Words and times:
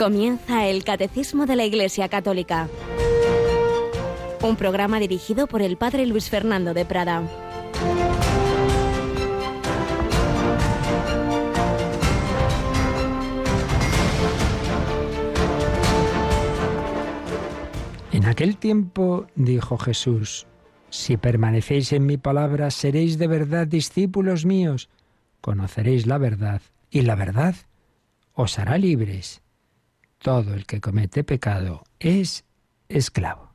Comienza 0.00 0.66
el 0.66 0.82
Catecismo 0.82 1.44
de 1.44 1.56
la 1.56 1.66
Iglesia 1.66 2.08
Católica, 2.08 2.70
un 4.40 4.56
programa 4.56 4.98
dirigido 4.98 5.46
por 5.46 5.60
el 5.60 5.76
Padre 5.76 6.06
Luis 6.06 6.30
Fernando 6.30 6.72
de 6.72 6.86
Prada. 6.86 7.22
En 18.10 18.24
aquel 18.24 18.56
tiempo 18.56 19.26
dijo 19.34 19.76
Jesús, 19.76 20.46
si 20.88 21.18
permanecéis 21.18 21.92
en 21.92 22.06
mi 22.06 22.16
palabra, 22.16 22.70
seréis 22.70 23.18
de 23.18 23.26
verdad 23.26 23.66
discípulos 23.66 24.46
míos, 24.46 24.88
conoceréis 25.42 26.06
la 26.06 26.16
verdad, 26.16 26.62
y 26.90 27.02
la 27.02 27.16
verdad 27.16 27.54
os 28.32 28.58
hará 28.58 28.78
libres 28.78 29.42
todo 30.20 30.54
el 30.54 30.66
que 30.66 30.80
comete 30.80 31.24
pecado 31.24 31.82
es 31.98 32.44
esclavo. 32.88 33.54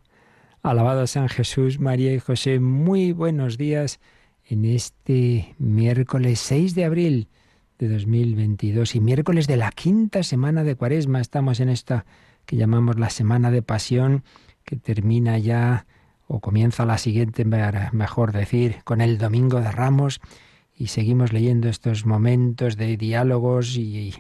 Alabado 0.64 1.05
San 1.05 1.30
Jesús, 1.30 1.80
María 1.80 2.12
y 2.12 2.20
José, 2.20 2.60
muy 2.60 3.12
buenos 3.12 3.58
días 3.58 4.00
en 4.46 4.66
este 4.66 5.54
miércoles 5.60 6.40
6 6.40 6.74
de 6.74 6.86
abril 6.86 7.28
de 7.78 7.90
2022 7.90 8.96
y 8.96 9.00
miércoles 9.00 9.46
de 9.46 9.58
la 9.58 9.72
quinta 9.72 10.24
semana 10.24 10.64
de 10.64 10.76
Cuaresma. 10.76 11.22
Estamos 11.22 11.60
en 11.60 11.70
esta 11.70 12.05
que 12.48 12.55
llamamos 12.55 12.98
la 12.98 13.12
Semana 13.12 13.52
de 13.52 13.62
Pasión, 13.62 14.24
que 14.63 14.76
termina 14.76 15.38
ya 15.38 15.86
o 16.27 16.40
comienza 16.40 16.84
la 16.86 16.98
siguiente, 16.98 17.46
mejor 17.46 18.32
decir, 18.32 18.77
con 18.84 19.02
el 19.02 19.20
Domingo 19.20 19.62
de 19.62 19.71
Ramos 19.71 20.20
y 20.76 20.88
seguimos 20.88 21.32
leyendo 21.32 21.70
estos 21.70 22.08
momentos 22.08 22.76
de 22.76 22.98
diálogos 22.98 23.77
y, 23.77 24.16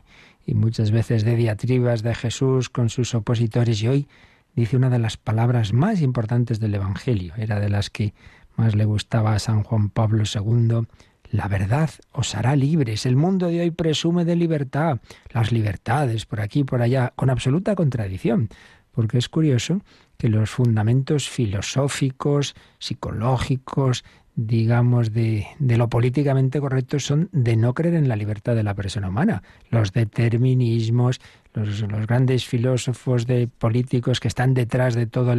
y 0.45 0.53
muchas 0.53 0.91
veces 0.91 1.23
de 1.23 1.35
diatribas 1.35 2.03
de 2.03 2.15
Jesús 2.15 2.69
con 2.69 2.89
sus 2.89 3.15
opositores. 3.15 3.81
Y 3.81 3.87
hoy 3.87 4.07
dice 4.55 4.77
una 4.77 4.89
de 4.89 4.99
las 4.99 5.17
palabras 5.17 5.73
más 5.73 6.01
importantes 6.01 6.59
del 6.59 6.75
Evangelio, 6.75 7.33
era 7.37 7.59
de 7.59 7.69
las 7.69 7.89
que 7.89 8.13
más 8.55 8.75
le 8.75 8.85
gustaba 8.85 9.33
a 9.33 9.39
San 9.39 9.63
Juan 9.63 9.89
Pablo 9.89 10.23
II, 10.23 10.87
la 11.31 11.47
verdad 11.47 11.89
os 12.11 12.35
hará 12.35 12.55
libres. 12.55 13.05
El 13.05 13.15
mundo 13.15 13.47
de 13.47 13.61
hoy 13.61 13.71
presume 13.71 14.25
de 14.25 14.35
libertad, 14.35 14.99
las 15.31 15.51
libertades 15.51 16.25
por 16.25 16.39
aquí 16.39 16.59
y 16.59 16.63
por 16.63 16.81
allá, 16.81 17.13
con 17.15 17.29
absoluta 17.29 17.75
contradicción, 17.75 18.49
porque 18.91 19.17
es 19.17 19.27
curioso 19.27 19.81
que 20.17 20.29
los 20.29 20.49
fundamentos 20.49 21.29
filosóficos, 21.29 22.55
psicológicos, 22.79 24.05
digamos, 24.35 25.13
de, 25.13 25.47
de, 25.59 25.77
lo 25.77 25.87
políticamente 25.87 26.59
correcto 26.59 26.99
son 26.99 27.29
de 27.31 27.55
no 27.55 27.73
creer 27.73 27.95
en 27.95 28.09
la 28.09 28.15
libertad 28.15 28.55
de 28.55 28.63
la 28.63 28.73
persona 28.73 29.09
humana. 29.09 29.43
Los 29.69 29.93
determinismos, 29.93 31.21
los, 31.53 31.81
los 31.81 32.07
grandes 32.07 32.45
filósofos 32.45 33.25
de 33.27 33.47
políticos 33.47 34.19
que 34.19 34.27
están 34.27 34.53
detrás 34.53 34.93
de 34.93 35.07
toda 35.07 35.35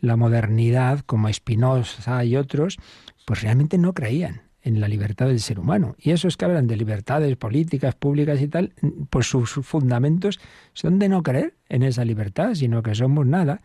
la 0.00 0.16
modernidad, 0.16 1.00
como 1.00 1.32
Spinoza 1.32 2.24
y 2.24 2.36
otros, 2.36 2.78
pues 3.24 3.42
realmente 3.42 3.78
no 3.78 3.92
creían 3.92 4.42
en 4.62 4.80
la 4.80 4.88
libertad 4.88 5.26
del 5.26 5.40
ser 5.40 5.58
humano. 5.58 5.94
Y 5.98 6.10
esos 6.10 6.36
que 6.36 6.44
hablan 6.44 6.66
de 6.66 6.76
libertades 6.76 7.36
políticas, 7.36 7.94
públicas 7.94 8.40
y 8.40 8.48
tal, 8.48 8.72
pues 9.08 9.26
sus 9.26 9.50
fundamentos 9.50 10.38
son 10.72 10.98
de 10.98 11.08
no 11.08 11.22
creer 11.22 11.54
en 11.68 11.82
esa 11.82 12.04
libertad, 12.04 12.54
sino 12.54 12.82
que 12.82 12.94
somos 12.94 13.26
nada, 13.26 13.60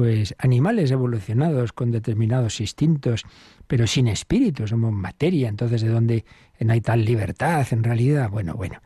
pues 0.00 0.34
animales 0.38 0.90
evolucionados 0.92 1.74
con 1.74 1.90
determinados 1.90 2.58
instintos, 2.62 3.26
pero 3.66 3.86
sin 3.86 4.08
espíritu, 4.08 4.66
somos 4.66 4.94
materia, 4.94 5.46
entonces 5.46 5.82
¿de 5.82 5.90
dónde 5.90 6.24
no 6.58 6.72
hay 6.72 6.80
tal 6.80 7.04
libertad 7.04 7.66
en 7.70 7.84
realidad? 7.84 8.30
Bueno, 8.30 8.54
bueno. 8.54 8.80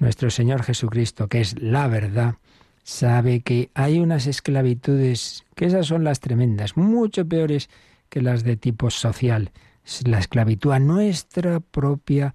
Nuestro 0.00 0.28
Señor 0.30 0.64
Jesucristo, 0.64 1.28
que 1.28 1.40
es 1.40 1.62
la 1.62 1.86
verdad, 1.86 2.34
sabe 2.82 3.42
que 3.42 3.70
hay 3.74 4.00
unas 4.00 4.26
esclavitudes, 4.26 5.44
que 5.54 5.66
esas 5.66 5.86
son 5.86 6.02
las 6.02 6.18
tremendas, 6.18 6.76
mucho 6.76 7.24
peores 7.24 7.70
que 8.08 8.20
las 8.20 8.42
de 8.42 8.56
tipo 8.56 8.90
social. 8.90 9.52
La 10.04 10.18
esclavitud 10.18 10.72
a 10.72 10.80
nuestra 10.80 11.60
propia 11.60 12.34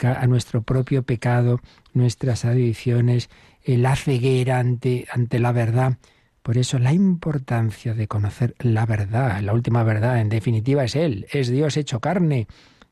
a 0.00 0.26
nuestro 0.28 0.62
propio 0.62 1.02
pecado, 1.02 1.60
nuestras 1.92 2.44
adicciones, 2.44 3.30
la 3.64 3.96
ceguera 3.96 4.60
ante, 4.60 5.06
ante 5.10 5.40
la 5.40 5.50
verdad. 5.50 5.98
Por 6.46 6.58
eso 6.58 6.78
la 6.78 6.92
importancia 6.92 7.92
de 7.92 8.06
conocer 8.06 8.54
la 8.60 8.86
verdad, 8.86 9.40
la 9.40 9.52
última 9.52 9.82
verdad, 9.82 10.20
en 10.20 10.28
definitiva, 10.28 10.84
es 10.84 10.94
Él, 10.94 11.26
es 11.32 11.48
Dios 11.48 11.76
hecho 11.76 11.98
carne. 11.98 12.46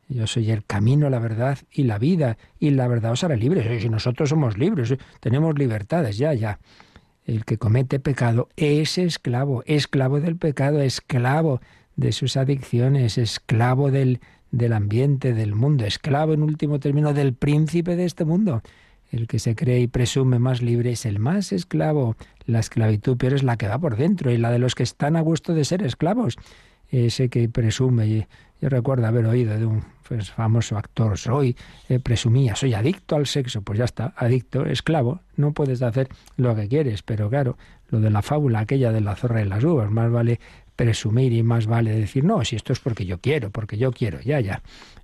Yo 0.09 0.27
soy 0.27 0.51
el 0.51 0.65
camino, 0.65 1.09
la 1.09 1.21
verdad 1.21 1.59
y 1.71 1.85
la 1.85 1.99
vida, 1.99 2.37
y 2.59 2.71
la 2.71 2.89
verdad 2.89 3.13
os 3.13 3.23
hará 3.23 3.37
libres. 3.37 3.81
Si 3.81 3.89
nosotros 3.89 4.31
somos 4.31 4.59
libres, 4.59 4.97
tenemos 5.21 5.57
libertades, 5.57 6.19
ya, 6.19 6.35
ya. 6.35 6.59
El 7.27 7.45
que 7.45 7.57
comete 7.57 8.01
pecado 8.01 8.49
es 8.57 8.99
esclavo, 8.99 9.63
esclavo 9.67 10.19
del 10.19 10.37
pecado, 10.37 10.81
esclavo 10.81 11.61
de 11.95 12.11
sus 12.11 12.37
adicciones, 12.37 13.19
esclavo 13.19 13.93
del, 13.93 14.19
del 14.51 14.73
ambiente, 14.73 15.33
del 15.33 15.55
mundo, 15.55 15.85
esclavo 15.85 16.35
en 16.35 16.43
último 16.43 16.81
término 16.81 17.15
del 17.15 17.35
príncipe 17.35 17.95
de 17.95 18.05
este 18.05 18.25
mundo. 18.25 18.63
El 19.15 19.29
que 19.29 19.39
se 19.39 19.55
cree 19.55 19.79
y 19.79 19.87
presume 19.87 20.41
más 20.41 20.61
libre 20.61 20.91
es 20.91 21.07
el 21.07 21.21
más 21.21 21.53
esclavo. 21.53 22.17
La 22.47 22.59
esclavitud 22.59 23.17
peor 23.17 23.35
es 23.35 23.45
la 23.45 23.57
que 23.57 23.69
va 23.69 23.79
por 23.79 23.97
dentro 23.97 24.33
y 24.33 24.39
la 24.39 24.51
de 24.51 24.59
los 24.59 24.75
que 24.75 24.83
están 24.83 25.15
a 25.15 25.21
gusto 25.21 25.55
de 25.55 25.65
ser 25.65 25.85
esclavos. 25.85 26.37
Ese 26.91 27.29
que 27.29 27.49
presume. 27.49 28.27
Yo 28.61 28.69
recuerdo 28.69 29.07
haber 29.07 29.27
oído 29.27 29.57
de 29.57 29.67
un 29.67 29.85
pues, 30.09 30.33
famoso 30.33 30.77
actor, 30.77 31.17
soy, 31.17 31.57
eh, 31.89 32.01
presumía, 32.01 32.57
soy 32.57 32.75
adicto 32.75 33.15
al 33.15 33.29
sexo. 33.29 33.63
Pues 33.63 33.79
ya 33.79 33.85
está, 33.85 34.15
adicto, 34.17 34.67
esclavo. 34.67 35.21
No 35.37 35.53
puedes 35.53 35.81
hacer 35.83 36.09
lo 36.37 36.57
que 36.57 36.67
quieres, 36.67 37.03
pero 37.03 37.31
claro, 37.31 37.57
lo 37.91 38.01
de 38.01 38.11
la 38.11 38.21
fábula 38.21 38.59
aquella 38.59 38.91
de 38.91 39.01
la 39.01 39.15
zorra 39.15 39.43
y 39.43 39.45
las 39.45 39.63
uvas, 39.63 39.93
más 39.93 40.11
vale 40.11 40.41
presumir 40.75 41.33
y 41.33 41.45
más 41.45 41.69
vale 41.69 41.93
decir, 41.93 42.25
no, 42.25 42.45
si 42.45 42.57
esto 42.57 42.73
es 42.73 42.81
porque 42.81 43.07
yo 43.07 43.19
quiero, 43.19 43.51
porque 43.51 43.79
yo 43.79 43.93
quiero, 43.93 44.21
ya, 44.23 44.41
ya, 44.41 44.61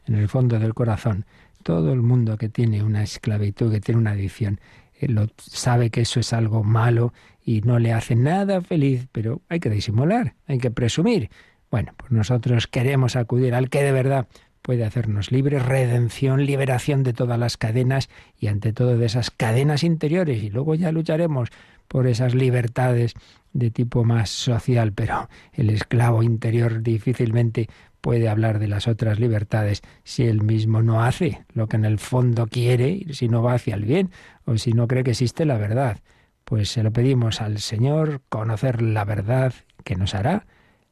en 0.09 0.17
el 0.17 0.29
fondo 0.29 0.59
del 0.59 0.75
corazón. 0.75 1.27
Todo 1.63 1.93
el 1.93 2.03
mundo 2.03 2.37
que 2.37 2.49
tiene 2.49 2.83
una 2.83 3.03
esclavitud, 3.03 3.71
que 3.71 3.81
tiene 3.81 4.01
una 4.01 4.13
adicción, 4.13 4.61
eh, 5.01 5.09
sabe 5.39 5.91
que 5.91 6.03
eso 6.03 6.21
es 6.21 6.33
algo 6.33 6.63
malo 6.63 7.13
y 7.45 7.61
no 7.63 7.79
le 7.79 7.93
hace 7.93 8.17
nada 8.17 8.61
feliz, 8.61 9.09
pero 9.13 9.43
hay 9.49 9.61
que 9.61 9.71
disimular, 9.71 10.35
hay 10.47 10.59
que 10.59 10.71
presumir. 10.71 11.31
Bueno, 11.71 11.93
pues 11.97 12.11
nosotros 12.11 12.67
queremos 12.67 13.17
acudir 13.17 13.55
al 13.55 13.71
que 13.71 13.83
de 13.83 13.93
verdad 13.93 14.27
puede 14.63 14.85
hacernos 14.85 15.33
libres, 15.33 15.65
redención, 15.65 16.45
liberación 16.45 17.03
de 17.03 17.13
todas 17.13 17.39
las 17.39 17.57
cadenas 17.57 18.09
y 18.39 18.49
ante 18.49 18.73
todo 18.73 18.99
de 18.99 19.07
esas 19.07 19.31
cadenas 19.31 19.85
interiores 19.85 20.43
y 20.43 20.51
luego 20.51 20.75
ya 20.75 20.93
lucharemos 20.93 21.49
por 21.89 22.07
esas 22.07 22.35
libertades 22.35 23.15
de 23.53 23.71
tipo 23.71 24.05
más 24.05 24.31
social, 24.31 24.93
pero 24.93 25.29
el 25.53 25.71
esclavo 25.71 26.23
interior 26.23 26.83
difícilmente 26.83 27.69
puede 28.01 28.29
hablar 28.29 28.59
de 28.59 28.69
las 28.69 28.89
otras 28.89 29.19
libertades 29.19 29.83
si 30.05 30.25
él 30.25 30.43
mismo 30.43 30.83
no 30.83 31.03
hace 31.03 31.45
lo 31.53 31.69
que 31.69 31.77
en 31.77 31.85
el 31.85 31.99
fondo 31.99 32.47
quiere, 32.47 33.07
si 33.13 33.29
no 33.29 33.43
va 33.43 33.55
hacia 33.55 33.75
el 33.75 33.85
bien 33.85 34.11
o 34.45 34.57
si 34.59 34.73
no 34.73 34.89
cree 34.89 35.05
que 35.05 35.11
existe 35.13 35.45
la 35.45 35.59
verdad. 35.59 35.99
Pues 36.45 36.71
se 36.71 36.83
lo 36.83 36.93
pedimos 36.93 37.41
al 37.41 37.59
Señor, 37.59 38.23
conocer 38.29 38.83
la 38.83 39.05
verdad 39.05 39.53
que 39.85 39.97
nos 39.97 40.15
hará 40.15 40.47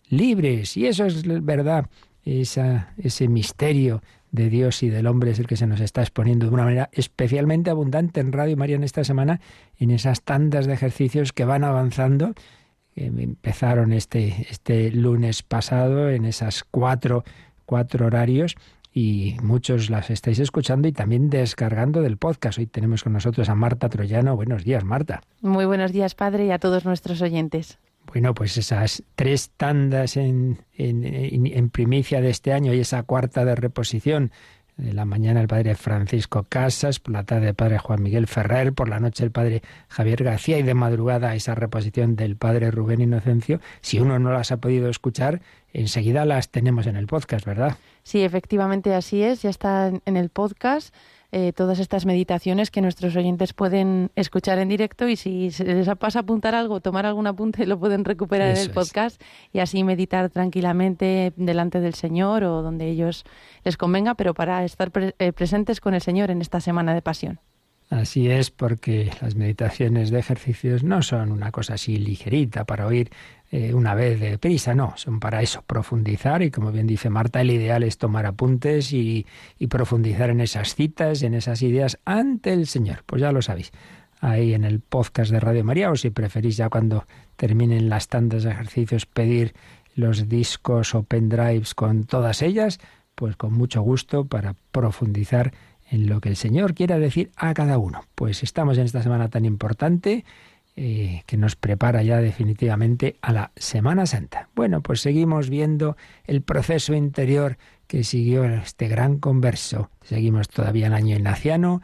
libres. 0.08 0.76
Y 0.76 0.86
eso 0.86 1.06
es 1.06 1.24
verdad, 1.44 1.86
esa, 2.24 2.92
ese 2.98 3.28
misterio 3.28 4.02
de 4.30 4.50
Dios 4.50 4.82
y 4.82 4.90
del 4.90 5.06
hombre 5.06 5.30
es 5.30 5.38
el 5.38 5.46
que 5.46 5.56
se 5.56 5.66
nos 5.66 5.80
está 5.80 6.02
exponiendo 6.02 6.46
de 6.46 6.52
una 6.52 6.64
manera 6.64 6.90
especialmente 6.92 7.70
abundante 7.70 8.20
en 8.20 8.32
Radio 8.32 8.56
María 8.56 8.76
en 8.76 8.84
esta 8.84 9.04
semana, 9.04 9.40
en 9.78 9.90
esas 9.90 10.22
tandas 10.22 10.66
de 10.66 10.75
ejercicios 10.75 11.32
que 11.32 11.44
van 11.44 11.64
avanzando 11.64 12.34
empezaron 13.06 13.93
este, 13.93 14.47
este 14.50 14.91
lunes 14.91 15.43
pasado 15.43 16.11
en 16.11 16.25
esas 16.25 16.65
cuatro, 16.65 17.25
cuatro 17.67 18.06
horarios 18.06 18.56
y 18.93 19.37
muchos 19.43 19.91
las 19.91 20.11
estáis 20.11 20.39
escuchando 20.39 20.89
y 20.89 20.93
también 20.93 21.31
descargando 21.31 22.03
del 22.03 22.17
podcast. 22.17 22.59
Hoy 22.59 22.67
tenemos 22.67 23.05
con 23.05 23.12
nosotros 23.12 23.49
a 23.49 23.55
Marta 23.55 23.89
Troyano. 23.89 24.35
Buenos 24.35 24.65
días, 24.65 24.85
Marta. 24.85 25.21
Muy 25.41 25.67
buenos 25.67 25.93
días, 25.93 26.15
padre, 26.15 26.47
y 26.47 26.50
a 26.50 26.59
todos 26.59 26.85
nuestros 26.85 27.23
oyentes. 27.23 27.79
Bueno, 28.12 28.33
pues 28.33 28.56
esas 28.56 29.03
tres 29.15 29.50
tandas 29.56 30.17
en, 30.17 30.59
en, 30.77 31.05
en 31.05 31.71
primicia 31.71 32.23
de 32.23 32.31
este 32.31 32.53
año 32.55 32.73
y 32.73 32.81
esa 32.81 33.03
cuarta 33.03 33.45
de 33.45 33.55
reposición 33.55 34.33
de 34.78 34.92
la 34.92 35.04
mañana 35.04 35.40
el 35.40 35.48
padre 35.48 35.75
Francisco 35.75 36.46
Casas, 36.48 37.00
por 37.00 37.12
la 37.12 37.25
tarde 37.25 37.48
el 37.48 37.54
padre 37.54 37.78
Juan 37.78 38.02
Miguel 38.02 38.26
Ferrer, 38.26 38.72
por 38.72 38.88
la 38.88 39.00
noche 39.00 39.25
el 39.25 39.32
padre 39.32 39.62
Javier 39.88 40.22
García 40.22 40.58
y 40.58 40.62
de 40.62 40.75
madrugada 40.75 41.34
esa 41.34 41.54
reposición 41.54 42.16
del 42.16 42.36
padre 42.36 42.70
Rubén 42.70 43.00
Inocencio. 43.00 43.60
Si 43.80 43.98
uno 43.98 44.19
no 44.19 44.32
las 44.32 44.52
ha 44.52 44.58
podido 44.58 44.88
escuchar, 44.88 45.42
enseguida 45.72 46.25
las 46.25 46.50
tenemos 46.50 46.86
en 46.86 46.96
el 46.96 47.08
podcast, 47.08 47.44
¿verdad? 47.44 47.76
Sí, 48.04 48.22
efectivamente 48.22 48.94
así 48.94 49.22
es, 49.22 49.42
ya 49.42 49.50
está 49.50 49.92
en 50.04 50.16
el 50.16 50.30
podcast 50.30 50.94
eh, 51.30 51.52
todas 51.52 51.78
estas 51.78 52.06
meditaciones 52.06 52.70
que 52.70 52.80
nuestros 52.80 53.14
oyentes 53.14 53.52
pueden 53.52 54.10
escuchar 54.16 54.58
en 54.58 54.69
directo 54.69 55.08
y 55.08 55.16
si 55.16 55.50
se 55.50 55.64
les 55.64 55.88
pasa 55.96 56.20
a 56.20 56.22
apuntar 56.22 56.54
algo, 56.54 56.80
tomar 56.80 57.04
algún 57.04 57.26
apunte, 57.26 57.66
lo 57.66 57.78
pueden 57.78 58.04
recuperar 58.04 58.50
en 58.50 58.56
el 58.56 58.70
podcast 58.70 59.20
y 59.52 59.58
así 59.58 59.84
meditar 59.84 60.30
tranquilamente 60.30 61.34
delante 61.36 61.80
del 61.80 61.94
Señor 61.94 62.44
o 62.44 62.62
donde 62.62 62.88
ellos 62.88 63.25
les 63.62 63.76
convenga, 63.76 64.14
pero 64.14 64.32
para 64.32 64.64
estar 64.64 64.90
eh, 64.96 65.32
presentes 65.32 65.80
con 65.80 65.92
el 65.92 66.00
Señor 66.00 66.30
en 66.30 66.40
esta 66.40 66.60
semana 66.60 66.94
de 66.94 67.02
pasión. 67.02 67.40
Así 67.90 68.30
es, 68.30 68.50
porque 68.50 69.10
las 69.22 69.34
meditaciones 69.34 70.10
de 70.10 70.19
ejercicios 70.19 70.84
no 70.84 71.00
son 71.00 71.32
una 71.32 71.50
cosa 71.52 71.75
así 71.75 71.96
ligerita 71.96 72.64
para 72.64 72.86
oír 72.86 73.10
eh, 73.50 73.73
una 73.73 73.95
vez 73.95 74.21
de 74.21 74.39
prisa, 74.39 74.75
no, 74.75 74.93
son 74.97 75.21
para 75.21 75.43
eso, 75.43 75.62
profundizar 75.67 76.43
y 76.43 76.50
como 76.50 76.71
bien 76.71 76.87
dice 76.87 77.09
Marta, 77.09 77.41
el 77.41 77.50
ideal 77.50 77.83
es 77.83 77.97
tomar 77.97 78.27
apuntes 78.27 78.93
y, 78.93 79.27
y 79.59 79.67
profundizar 79.69 80.31
en 80.31 80.41
esas 80.41 80.75
citas, 80.75 81.23
en 81.23 81.35
esas 81.35 81.62
ideas 81.62 81.99
ante 82.05 82.53
el 82.53 82.67
Señor. 82.67 83.05
Pues 83.06 83.23
ya 83.23 83.33
lo 83.33 83.41
sabéis, 83.41 83.73
ahí 84.21 84.55
en 84.55 84.65
el 84.65 84.81
podcast 84.81 85.31
de 85.31 85.41
Radio 85.41 85.65
María 85.65 85.91
o 85.91 85.97
si 85.97 86.11
preferís 86.11 86.56
ya 86.56 86.69
cuando 86.69 87.06
terminen 87.37 87.89
las 87.89 88.09
tandas 88.09 88.43
de 88.43 88.50
ejercicios 88.50 89.06
pedir 89.06 89.55
los 89.95 90.29
discos 90.29 90.95
o 90.95 91.03
pendrives 91.03 91.75
con 91.75 92.05
todas 92.05 92.43
ellas, 92.43 92.79
pues 93.15 93.37
con 93.37 93.53
mucho 93.53 93.83
gusto 93.83 94.27
para 94.27 94.55
profundizar 94.71 95.53
en 95.91 96.09
lo 96.09 96.21
que 96.21 96.29
el 96.29 96.37
Señor 96.37 96.75
quiera 96.75 96.99
decir 96.99 97.31
a 97.37 97.55
cada 97.55 97.79
uno. 97.79 98.03
Pues 98.15 98.43
estamos 98.43 98.79
en 98.79 98.85
esta 98.85 99.03
semana 99.03 99.29
tan 99.29 99.45
importante 99.45 100.25
eh, 100.80 101.25
que 101.26 101.36
nos 101.36 101.56
prepara 101.56 102.04
ya 102.04 102.19
definitivamente 102.19 103.16
a 103.20 103.32
la 103.32 103.50
Semana 103.56 104.06
Santa. 104.06 104.48
Bueno, 104.54 104.80
pues 104.80 105.00
seguimos 105.00 105.50
viendo 105.50 105.96
el 106.22 106.40
proceso 106.40 106.94
interior 106.94 107.58
que 107.88 108.04
siguió 108.04 108.44
este 108.44 108.86
gran 108.86 109.19
converso. 109.19 109.90
Seguimos 110.02 110.48
todavía 110.48 110.86
el 110.86 110.94
año 110.94 111.16
ignaciano, 111.16 111.82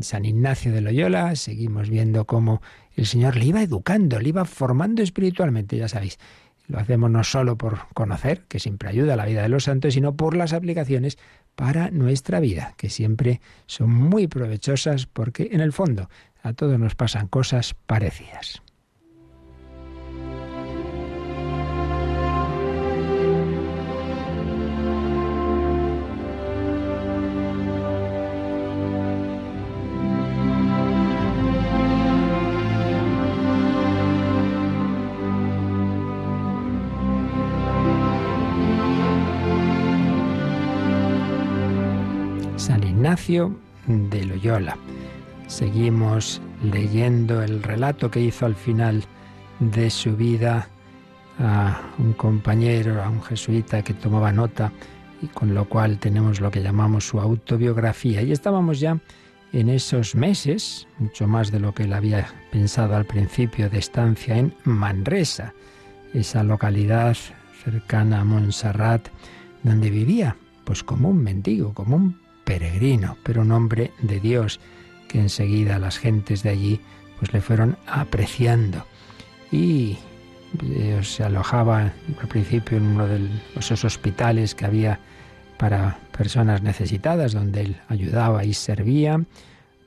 San 0.00 0.26
Ignacio 0.26 0.72
de 0.72 0.82
Loyola, 0.82 1.36
seguimos 1.36 1.88
viendo 1.88 2.26
cómo 2.26 2.60
el 2.94 3.06
Señor 3.06 3.36
le 3.36 3.46
iba 3.46 3.62
educando, 3.62 4.20
le 4.20 4.28
iba 4.28 4.44
formando 4.44 5.02
espiritualmente, 5.02 5.78
ya 5.78 5.88
sabéis. 5.88 6.18
Lo 6.66 6.78
hacemos 6.78 7.10
no 7.10 7.24
solo 7.24 7.56
por 7.56 7.88
conocer, 7.94 8.42
que 8.46 8.60
siempre 8.60 8.90
ayuda 8.90 9.14
a 9.14 9.16
la 9.16 9.24
vida 9.24 9.40
de 9.40 9.48
los 9.48 9.64
santos, 9.64 9.94
sino 9.94 10.16
por 10.16 10.36
las 10.36 10.52
aplicaciones 10.52 11.16
para 11.54 11.90
nuestra 11.90 12.40
vida, 12.40 12.74
que 12.76 12.90
siempre 12.90 13.40
son 13.64 13.90
muy 13.90 14.26
provechosas 14.26 15.06
porque 15.06 15.48
en 15.52 15.62
el 15.62 15.72
fondo 15.72 16.10
a 16.44 16.52
todos 16.52 16.78
nos 16.78 16.94
pasan 16.94 17.26
cosas 17.26 17.74
parecidas. 17.86 18.62
San 42.56 42.82
Ignacio 42.84 43.56
de 43.86 44.24
Loyola. 44.24 44.78
Seguimos 45.46 46.40
leyendo 46.62 47.42
el 47.42 47.62
relato 47.62 48.10
que 48.10 48.20
hizo 48.20 48.46
al 48.46 48.54
final 48.54 49.04
de 49.60 49.90
su 49.90 50.16
vida 50.16 50.68
a 51.38 51.80
un 51.98 52.12
compañero, 52.14 53.02
a 53.02 53.08
un 53.08 53.22
jesuita 53.22 53.82
que 53.82 53.94
tomaba 53.94 54.32
nota 54.32 54.72
y 55.22 55.26
con 55.28 55.54
lo 55.54 55.68
cual 55.68 55.98
tenemos 55.98 56.40
lo 56.40 56.50
que 56.50 56.62
llamamos 56.62 57.06
su 57.06 57.20
autobiografía. 57.20 58.22
Y 58.22 58.32
estábamos 58.32 58.80
ya 58.80 58.98
en 59.52 59.68
esos 59.68 60.14
meses, 60.14 60.88
mucho 60.98 61.28
más 61.28 61.52
de 61.52 61.60
lo 61.60 61.72
que 61.72 61.84
él 61.84 61.92
había 61.92 62.26
pensado 62.50 62.96
al 62.96 63.04
principio, 63.04 63.70
de 63.70 63.78
estancia 63.78 64.36
en 64.36 64.54
Manresa, 64.64 65.54
esa 66.12 66.42
localidad 66.42 67.16
cercana 67.62 68.20
a 68.20 68.24
Montserrat, 68.24 69.08
donde 69.62 69.90
vivía, 69.90 70.36
pues 70.64 70.82
como 70.82 71.10
un 71.10 71.22
mendigo, 71.22 71.72
como 71.72 71.96
un 71.96 72.18
peregrino, 72.44 73.16
pero 73.22 73.42
un 73.42 73.52
hombre 73.52 73.92
de 74.02 74.20
Dios, 74.20 74.60
que 75.14 75.20
enseguida 75.20 75.78
las 75.78 75.96
gentes 75.96 76.42
de 76.42 76.50
allí 76.50 76.80
pues 77.20 77.32
le 77.32 77.40
fueron 77.40 77.76
apreciando. 77.86 78.84
Y 79.52 79.96
eh, 80.60 80.98
se 81.04 81.22
alojaba 81.22 81.92
al 82.20 82.28
principio 82.28 82.78
en 82.78 82.86
uno 82.88 83.06
de 83.06 83.20
esos 83.54 83.84
hospitales 83.84 84.56
que 84.56 84.64
había 84.64 84.98
para 85.56 86.00
personas 86.18 86.62
necesitadas, 86.62 87.32
donde 87.32 87.60
él 87.60 87.76
ayudaba 87.88 88.44
y 88.44 88.54
servía, 88.54 89.22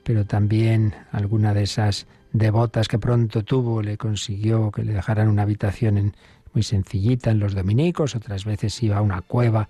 pero 0.02 0.24
también 0.24 0.94
alguna 1.12 1.52
de 1.52 1.64
esas 1.64 2.06
devotas 2.32 2.88
que 2.88 2.98
pronto 2.98 3.44
tuvo 3.44 3.82
le 3.82 3.98
consiguió 3.98 4.70
que 4.70 4.82
le 4.82 4.94
dejaran 4.94 5.28
una 5.28 5.42
habitación 5.42 6.14
muy 6.54 6.62
sencillita 6.62 7.32
en 7.32 7.38
los 7.38 7.54
dominicos, 7.54 8.16
otras 8.16 8.46
veces 8.46 8.82
iba 8.82 8.96
a 8.96 9.02
una 9.02 9.20
cueva 9.20 9.68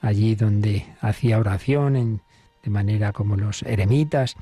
allí 0.00 0.36
donde 0.36 0.86
hacía 1.00 1.40
oración 1.40 2.22
de 2.62 2.70
manera 2.70 3.12
como 3.12 3.34
los 3.34 3.64
eremitas. 3.64 4.36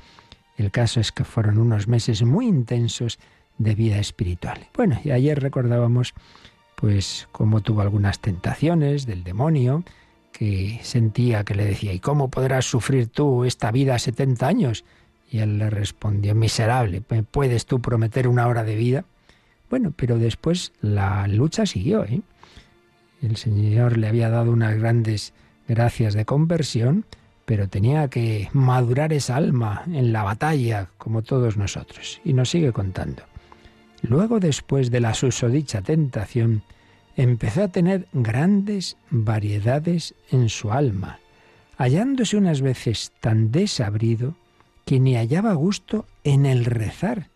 El 0.59 0.71
caso 0.71 0.99
es 0.99 1.13
que 1.13 1.23
fueron 1.23 1.57
unos 1.57 1.87
meses 1.87 2.21
muy 2.23 2.45
intensos 2.45 3.17
de 3.57 3.75
vida 3.75 3.97
espiritual. 3.97 4.67
Bueno, 4.75 4.99
y 5.05 5.11
ayer 5.11 5.39
recordábamos 5.39 6.13
pues 6.75 7.29
cómo 7.31 7.61
tuvo 7.61 7.79
algunas 7.79 8.19
tentaciones 8.19 9.05
del 9.05 9.23
demonio, 9.23 9.85
que 10.33 10.81
sentía 10.83 11.45
que 11.45 11.55
le 11.55 11.63
decía, 11.63 11.93
¿y 11.93 11.99
cómo 11.99 12.29
podrás 12.29 12.65
sufrir 12.65 13.07
tú 13.07 13.45
esta 13.45 13.71
vida 13.71 13.95
a 13.95 13.99
70 13.99 14.47
años? 14.47 14.83
Y 15.31 15.39
él 15.39 15.59
le 15.59 15.69
respondió, 15.69 16.35
miserable, 16.35 16.99
¿puedes 16.99 17.65
tú 17.65 17.81
prometer 17.81 18.27
una 18.27 18.45
hora 18.45 18.65
de 18.65 18.75
vida? 18.75 19.05
Bueno, 19.69 19.93
pero 19.95 20.17
después 20.17 20.73
la 20.81 21.25
lucha 21.27 21.65
siguió. 21.65 22.03
¿eh? 22.03 22.21
El 23.21 23.37
Señor 23.37 23.97
le 23.97 24.07
había 24.07 24.29
dado 24.29 24.51
unas 24.51 24.77
grandes 24.77 25.31
gracias 25.69 26.15
de 26.15 26.25
conversión, 26.25 27.05
pero 27.49 27.67
tenía 27.67 28.09
que 28.09 28.47
madurar 28.53 29.11
esa 29.11 29.35
alma 29.35 29.81
en 29.87 30.13
la 30.13 30.21
batalla, 30.21 30.87
como 30.99 31.23
todos 31.23 31.57
nosotros. 31.57 32.21
Y 32.23 32.33
nos 32.33 32.51
sigue 32.51 32.71
contando. 32.71 33.23
Luego, 34.03 34.39
después 34.39 34.91
de 34.91 34.99
la 34.99 35.15
susodicha 35.15 35.81
tentación, 35.81 36.61
empezó 37.15 37.63
a 37.63 37.67
tener 37.69 38.07
grandes 38.13 38.97
variedades 39.09 40.13
en 40.29 40.49
su 40.49 40.71
alma, 40.71 41.21
hallándose 41.75 42.37
unas 42.37 42.61
veces 42.61 43.13
tan 43.19 43.51
desabrido 43.51 44.35
que 44.85 44.99
ni 44.99 45.15
hallaba 45.15 45.53
gusto 45.53 46.05
en 46.23 46.45
el 46.45 46.65
rezar, 46.65 47.29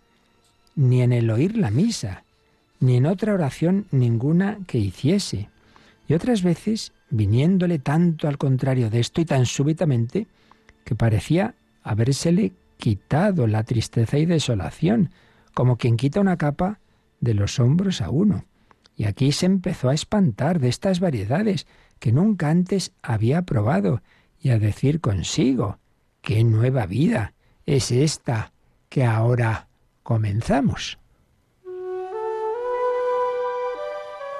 ni 0.75 1.01
en 1.01 1.11
el 1.11 1.31
oír 1.31 1.57
la 1.57 1.71
misa, 1.71 2.23
ni 2.79 2.97
en 2.97 3.07
otra 3.07 3.33
oración 3.33 3.87
ninguna 3.89 4.59
que 4.67 4.77
hiciese. 4.77 5.49
Y 6.07 6.13
otras 6.13 6.43
veces 6.43 6.93
viniéndole 7.13 7.77
tanto 7.77 8.27
al 8.27 8.39
contrario 8.39 8.89
de 8.89 8.99
esto 8.99 9.21
y 9.21 9.25
tan 9.25 9.45
súbitamente 9.45 10.25
que 10.83 10.95
parecía 10.95 11.53
habérsele 11.83 12.53
quitado 12.77 13.45
la 13.45 13.63
tristeza 13.63 14.17
y 14.17 14.25
desolación, 14.25 15.11
como 15.53 15.77
quien 15.77 15.95
quita 15.95 16.19
una 16.19 16.37
capa 16.37 16.79
de 17.21 17.35
los 17.35 17.59
hombros 17.59 18.01
a 18.01 18.09
uno. 18.09 18.45
Y 18.97 19.05
aquí 19.05 19.31
se 19.31 19.45
empezó 19.45 19.89
a 19.89 19.93
espantar 19.93 20.59
de 20.59 20.69
estas 20.69 20.99
variedades 20.99 21.67
que 21.99 22.11
nunca 22.11 22.49
antes 22.49 22.91
había 23.03 23.43
probado 23.43 24.01
y 24.41 24.49
a 24.49 24.57
decir 24.57 24.99
consigo, 24.99 25.77
qué 26.21 26.43
nueva 26.43 26.87
vida 26.87 27.33
es 27.67 27.91
esta 27.91 28.53
que 28.89 29.05
ahora 29.05 29.67
comenzamos. 30.01 30.97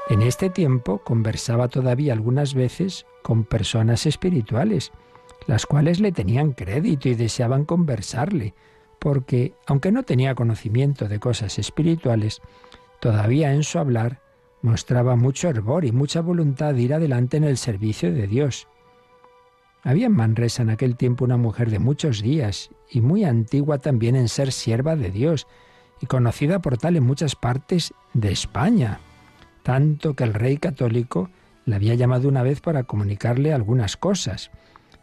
En 0.10 0.22
este 0.22 0.50
tiempo 0.50 1.00
conversaba 1.00 1.70
todavía 1.70 2.12
algunas 2.12 2.54
veces 2.54 3.06
con 3.22 3.46
personas 3.46 4.06
espirituales, 4.06 4.92
las 5.48 5.66
cuales 5.66 6.02
le 6.02 6.12
tenían 6.12 6.52
crédito 6.52 7.08
y 7.08 7.16
deseaban 7.16 7.64
conversarle, 7.64 8.54
porque, 9.00 9.54
aunque 9.66 9.92
no 9.92 10.04
tenía 10.04 10.36
conocimiento 10.36 11.08
de 11.08 11.20
cosas 11.20 11.58
espirituales, 11.58 12.42
todavía 13.00 13.54
en 13.54 13.64
su 13.64 13.80
hablar 13.80 14.22
mostraba 14.62 15.16
mucho 15.16 15.50
hervor 15.50 15.86
y 15.86 15.92
mucha 15.92 16.22
voluntad 16.22 16.74
de 16.74 16.82
ir 16.82 16.94
adelante 16.94 17.38
en 17.38 17.46
el 17.46 17.58
servicio 17.58 18.14
de 18.14 18.28
Dios. 18.28 18.68
Había 19.84 20.08
en 20.08 20.16
Manresa 20.16 20.64
en 20.64 20.70
aquel 20.70 20.96
tiempo 20.96 21.26
una 21.26 21.38
mujer 21.38 21.70
de 21.70 21.80
muchos 21.80 22.22
días 22.22 22.70
y 22.90 23.02
muy 23.02 23.24
antigua 23.26 23.80
también 23.80 24.16
en 24.16 24.30
ser 24.30 24.52
sierva 24.52 24.96
de 24.96 25.12
Dios 25.12 25.48
y 26.02 26.06
conocida 26.06 26.62
por 26.62 26.78
tal 26.78 26.96
en 26.96 27.04
muchas 27.04 27.36
partes 27.36 27.94
de 28.14 28.32
España, 28.32 29.00
tanto 29.63 30.15
que 30.15 30.24
el 30.25 30.34
rey 30.34 30.58
católico 30.58 31.29
le 31.65 31.75
había 31.75 31.96
llamado 31.96 32.27
una 32.27 32.43
vez 32.43 32.62
para 32.62 32.84
comunicarle 32.84 33.53
algunas 33.53 33.98
cosas. 33.98 34.51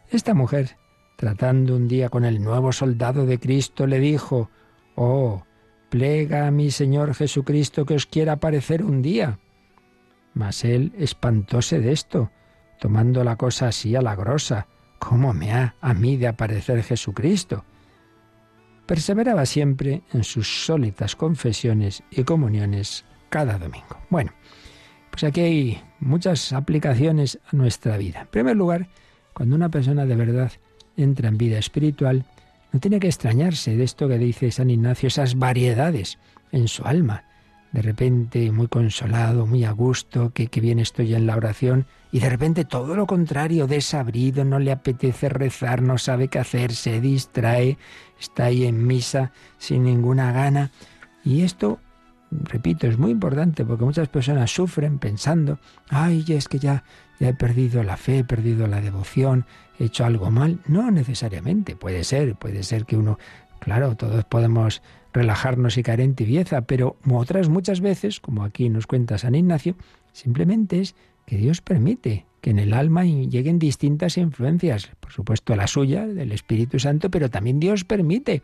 Esta 0.09 0.33
mujer, 0.33 0.77
tratando 1.17 1.75
un 1.75 1.87
día 1.87 2.09
con 2.09 2.23
el 2.23 2.41
nuevo 2.41 2.71
soldado 2.71 3.25
de 3.25 3.39
Cristo, 3.39 3.87
le 3.87 3.99
dijo, 3.99 4.49
Oh, 4.95 5.43
plega 5.89 6.47
a 6.47 6.51
mi 6.51 6.71
Señor 6.71 7.15
Jesucristo 7.15 7.85
que 7.85 7.95
os 7.95 8.05
quiera 8.05 8.33
aparecer 8.33 8.83
un 8.83 9.01
día. 9.01 9.39
Mas 10.33 10.63
él 10.63 10.93
espantóse 10.97 11.79
de 11.79 11.91
esto, 11.91 12.31
tomando 12.79 13.23
la 13.23 13.35
cosa 13.35 13.67
así 13.67 13.95
a 13.95 14.01
la 14.01 14.15
grosa. 14.15 14.67
¿Cómo 14.99 15.33
me 15.33 15.51
ha 15.51 15.75
a 15.81 15.93
mí 15.93 16.15
de 16.15 16.27
aparecer 16.27 16.83
Jesucristo? 16.83 17.65
Perseveraba 18.85 19.45
siempre 19.45 20.03
en 20.13 20.23
sus 20.23 20.65
sólitas 20.65 21.15
confesiones 21.15 22.03
y 22.11 22.23
comuniones 22.23 23.05
cada 23.31 23.57
domingo. 23.57 23.97
Bueno, 24.11 24.31
pues 25.09 25.23
aquí 25.23 25.41
hay 25.41 25.81
muchas 25.99 26.53
aplicaciones 26.53 27.39
a 27.51 27.55
nuestra 27.55 27.97
vida. 27.97 28.21
En 28.21 28.27
primer 28.27 28.55
lugar, 28.55 28.89
cuando 29.33 29.55
una 29.55 29.69
persona 29.69 30.05
de 30.05 30.15
verdad 30.15 30.51
entra 30.97 31.29
en 31.29 31.37
vida 31.37 31.57
espiritual, 31.57 32.25
no 32.71 32.79
tiene 32.79 32.99
que 32.99 33.07
extrañarse 33.07 33.75
de 33.75 33.83
esto 33.83 34.07
que 34.07 34.17
dice 34.19 34.51
San 34.51 34.69
Ignacio, 34.69 35.07
esas 35.07 35.39
variedades 35.39 36.19
en 36.51 36.67
su 36.67 36.83
alma. 36.83 37.23
De 37.71 37.81
repente 37.81 38.51
muy 38.51 38.67
consolado, 38.67 39.45
muy 39.45 39.63
a 39.63 39.71
gusto, 39.71 40.31
que, 40.33 40.47
que 40.47 40.59
bien 40.59 40.79
estoy 40.79 41.15
en 41.15 41.25
la 41.25 41.37
oración, 41.37 41.87
y 42.11 42.19
de 42.19 42.29
repente 42.29 42.65
todo 42.65 42.95
lo 42.95 43.07
contrario, 43.07 43.65
desabrido, 43.65 44.43
no 44.43 44.59
le 44.59 44.73
apetece 44.73 45.29
rezar, 45.29 45.81
no 45.81 45.97
sabe 45.97 46.27
qué 46.27 46.39
hacer, 46.39 46.73
se 46.73 46.99
distrae, 46.99 47.77
está 48.19 48.45
ahí 48.45 48.65
en 48.65 48.85
misa 48.85 49.31
sin 49.57 49.83
ninguna 49.83 50.33
gana. 50.33 50.71
Y 51.23 51.43
esto, 51.43 51.79
repito, 52.31 52.87
es 52.87 52.97
muy 52.97 53.11
importante 53.11 53.65
porque 53.65 53.83
muchas 53.83 54.07
personas 54.07 54.51
sufren 54.51 54.99
pensando, 54.99 55.59
ay, 55.89 56.23
es 56.29 56.47
que 56.47 56.59
ya, 56.59 56.83
ya 57.19 57.29
he 57.29 57.33
perdido 57.33 57.83
la 57.83 57.97
fe, 57.97 58.19
he 58.19 58.23
perdido 58.23 58.67
la 58.67 58.81
devoción, 58.81 59.45
he 59.79 59.85
hecho 59.85 60.05
algo 60.05 60.31
mal. 60.31 60.59
No 60.67 60.89
necesariamente, 60.91 61.75
puede 61.75 62.03
ser, 62.03 62.35
puede 62.35 62.63
ser 62.63 62.85
que 62.85 62.97
uno, 62.97 63.19
claro, 63.59 63.95
todos 63.95 64.23
podemos 64.25 64.81
relajarnos 65.13 65.77
y 65.77 65.83
caer 65.83 66.01
en 66.01 66.15
tibieza, 66.15 66.61
pero 66.61 66.97
otras 67.09 67.49
muchas 67.49 67.81
veces, 67.81 68.19
como 68.19 68.43
aquí 68.43 68.69
nos 68.69 68.87
cuenta 68.87 69.17
San 69.17 69.35
Ignacio, 69.35 69.75
simplemente 70.13 70.79
es 70.79 70.95
que 71.25 71.37
Dios 71.37 71.61
permite 71.61 72.25
que 72.39 72.49
en 72.49 72.59
el 72.59 72.73
alma 72.73 73.05
lleguen 73.05 73.59
distintas 73.59 74.17
influencias, 74.17 74.89
por 74.99 75.11
supuesto 75.11 75.55
la 75.55 75.67
suya, 75.67 76.07
del 76.07 76.31
Espíritu 76.31 76.79
Santo, 76.79 77.11
pero 77.11 77.29
también 77.29 77.59
Dios 77.59 77.83
permite 77.83 78.41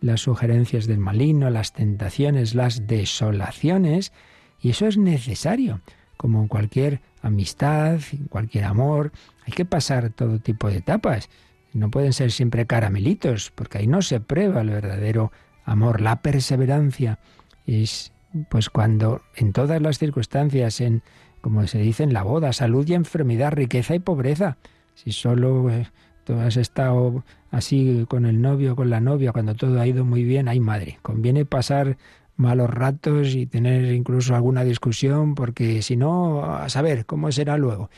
las 0.00 0.20
sugerencias 0.22 0.86
del 0.86 0.98
maligno, 0.98 1.50
las 1.50 1.72
tentaciones, 1.72 2.54
las 2.54 2.86
desolaciones, 2.86 4.12
y 4.60 4.70
eso 4.70 4.86
es 4.86 4.98
necesario, 4.98 5.80
como 6.16 6.42
en 6.42 6.48
cualquier 6.48 7.00
amistad, 7.22 8.00
cualquier 8.28 8.64
amor, 8.64 9.12
hay 9.46 9.52
que 9.52 9.64
pasar 9.64 10.10
todo 10.10 10.38
tipo 10.38 10.68
de 10.68 10.78
etapas. 10.78 11.28
No 11.72 11.90
pueden 11.90 12.12
ser 12.12 12.32
siempre 12.32 12.66
caramelitos, 12.66 13.52
porque 13.54 13.78
ahí 13.78 13.86
no 13.86 14.02
se 14.02 14.20
prueba 14.20 14.60
el 14.60 14.70
verdadero 14.70 15.32
amor, 15.64 16.00
la 16.00 16.20
perseverancia 16.22 17.18
es 17.66 18.12
pues 18.48 18.70
cuando 18.70 19.22
en 19.36 19.52
todas 19.52 19.82
las 19.82 19.98
circunstancias, 19.98 20.80
en 20.80 21.02
como 21.40 21.66
se 21.66 21.78
dice 21.78 22.02
en 22.02 22.12
la 22.12 22.22
boda, 22.22 22.52
salud 22.52 22.86
y 22.86 22.94
enfermedad, 22.94 23.52
riqueza 23.52 23.94
y 23.94 23.98
pobreza. 23.98 24.58
Si 24.94 25.12
solo 25.12 25.70
eh, 25.70 25.88
tú 26.24 26.34
has 26.34 26.56
estado 26.56 27.24
así 27.50 28.04
con 28.08 28.26
el 28.26 28.40
novio, 28.40 28.76
con 28.76 28.90
la 28.90 29.00
novia, 29.00 29.32
cuando 29.32 29.54
todo 29.54 29.80
ha 29.80 29.86
ido 29.86 30.04
muy 30.04 30.24
bien, 30.24 30.48
ay 30.48 30.60
madre, 30.60 30.98
conviene 31.02 31.44
pasar 31.44 31.96
malos 32.36 32.70
ratos 32.70 33.34
y 33.34 33.46
tener 33.46 33.92
incluso 33.92 34.34
alguna 34.34 34.64
discusión, 34.64 35.34
porque 35.34 35.82
si 35.82 35.96
no, 35.96 36.44
a 36.44 36.68
saber 36.68 37.06
cómo 37.06 37.30
será 37.30 37.56
luego. 37.58 37.90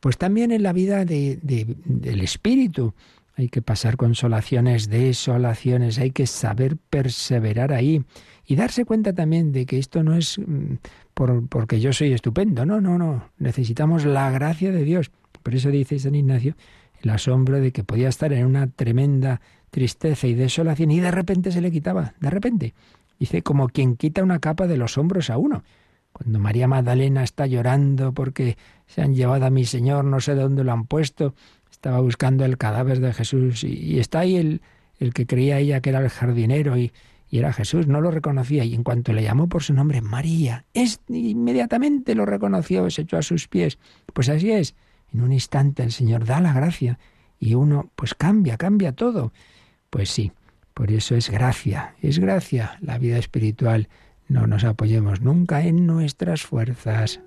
Pues 0.00 0.16
también 0.16 0.52
en 0.52 0.62
la 0.62 0.72
vida 0.72 1.04
de, 1.04 1.38
del 1.42 2.20
espíritu 2.20 2.94
hay 3.34 3.48
que 3.48 3.62
pasar 3.62 3.96
consolaciones, 3.96 4.88
desolaciones, 4.88 5.98
hay 5.98 6.12
que 6.12 6.26
saber 6.26 6.76
perseverar 6.76 7.72
ahí 7.72 8.04
y 8.46 8.56
darse 8.56 8.84
cuenta 8.84 9.12
también 9.12 9.52
de 9.52 9.66
que 9.66 9.78
esto 9.78 10.02
no 10.02 10.14
es 10.14 10.38
mm, 10.38 10.74
porque 11.48 11.80
yo 11.80 11.92
soy 11.92 12.12
estupendo. 12.12 12.64
No, 12.64 12.80
no, 12.80 12.96
no. 12.98 13.30
Necesitamos 13.38 14.04
la 14.04 14.30
gracia 14.30 14.70
de 14.70 14.84
Dios. 14.84 15.10
Por 15.42 15.54
eso 15.54 15.70
dice 15.70 15.98
San 15.98 16.14
Ignacio 16.14 16.54
el 17.02 17.10
asombro 17.10 17.60
de 17.60 17.72
que 17.72 17.84
podía 17.84 18.08
estar 18.08 18.32
en 18.32 18.46
una 18.46 18.68
tremenda 18.68 19.40
tristeza 19.70 20.26
y 20.26 20.34
desolación 20.34 20.90
y 20.90 21.00
de 21.00 21.10
repente 21.10 21.52
se 21.52 21.60
le 21.60 21.70
quitaba, 21.70 22.14
de 22.20 22.30
repente. 22.30 22.74
Dice 23.18 23.42
como 23.42 23.68
quien 23.68 23.96
quita 23.96 24.22
una 24.22 24.38
capa 24.38 24.66
de 24.66 24.76
los 24.76 24.96
hombros 24.96 25.30
a 25.30 25.38
uno. 25.38 25.64
Cuando 26.12 26.38
María 26.38 26.68
Magdalena 26.68 27.22
está 27.22 27.46
llorando 27.46 28.12
porque 28.12 28.56
se 28.86 29.02
han 29.02 29.14
llevado 29.14 29.46
a 29.46 29.50
mi 29.50 29.64
Señor, 29.64 30.04
no 30.04 30.20
sé 30.20 30.34
dónde 30.34 30.64
lo 30.64 30.72
han 30.72 30.86
puesto, 30.86 31.34
estaba 31.70 32.00
buscando 32.00 32.44
el 32.44 32.56
cadáver 32.56 33.00
de 33.00 33.12
Jesús 33.12 33.64
y, 33.64 33.98
está 33.98 34.20
ahí 34.20 34.36
el, 34.36 34.62
el 34.98 35.12
que 35.12 35.26
creía 35.26 35.58
ella 35.58 35.80
que 35.80 35.90
era 35.90 36.00
el 36.00 36.08
jardinero 36.08 36.76
y, 36.76 36.92
y 37.30 37.38
era 37.38 37.52
Jesús, 37.52 37.86
no 37.86 38.00
lo 38.00 38.10
reconocía 38.10 38.64
y 38.64 38.74
en 38.74 38.82
cuanto 38.82 39.12
le 39.12 39.22
llamó 39.22 39.48
por 39.48 39.62
su 39.62 39.74
nombre 39.74 40.00
María, 40.00 40.64
es, 40.74 41.00
inmediatamente 41.08 42.14
lo 42.14 42.24
reconoció, 42.24 42.88
se 42.90 43.02
echó 43.02 43.18
a 43.18 43.22
sus 43.22 43.48
pies. 43.48 43.78
Pues 44.12 44.28
así 44.28 44.50
es, 44.50 44.74
en 45.12 45.22
un 45.22 45.32
instante 45.32 45.82
el 45.82 45.92
Señor 45.92 46.24
da 46.24 46.40
la 46.40 46.52
gracia 46.52 46.98
y 47.38 47.54
uno 47.54 47.90
pues 47.94 48.14
cambia, 48.14 48.56
cambia 48.56 48.92
todo. 48.92 49.32
Pues 49.90 50.10
sí, 50.10 50.32
por 50.74 50.90
eso 50.92 51.16
es 51.16 51.30
gracia, 51.30 51.94
es 52.02 52.18
gracia 52.18 52.78
la 52.80 52.98
vida 52.98 53.18
espiritual. 53.18 53.88
No 54.28 54.46
nos 54.46 54.64
apoyemos 54.64 55.20
nunca 55.20 55.62
en 55.62 55.86
nuestras 55.86 56.42
fuerzas. 56.42 57.20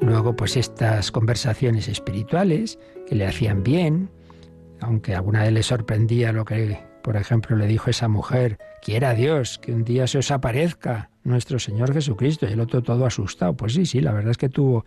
Luego, 0.00 0.36
pues 0.36 0.56
estas 0.56 1.10
conversaciones 1.10 1.88
espirituales 1.88 2.78
que 3.06 3.14
le 3.14 3.26
hacían 3.26 3.62
bien, 3.62 4.10
aunque 4.80 5.14
alguna 5.14 5.42
vez 5.42 5.52
le 5.52 5.62
sorprendía 5.62 6.32
lo 6.32 6.44
que, 6.44 6.78
por 7.04 7.18
ejemplo, 7.18 7.54
le 7.54 7.66
dijo 7.66 7.90
esa 7.90 8.08
mujer, 8.08 8.58
quiera 8.80 9.12
Dios 9.12 9.58
que 9.58 9.74
un 9.74 9.84
día 9.84 10.06
se 10.06 10.16
os 10.16 10.30
aparezca 10.30 11.10
nuestro 11.22 11.58
Señor 11.58 11.92
Jesucristo, 11.92 12.46
y 12.48 12.52
el 12.54 12.60
otro 12.60 12.82
todo 12.82 13.04
asustado. 13.04 13.54
Pues 13.54 13.74
sí, 13.74 13.84
sí, 13.84 14.00
la 14.00 14.10
verdad 14.10 14.30
es 14.30 14.38
que 14.38 14.48
tuvo 14.48 14.86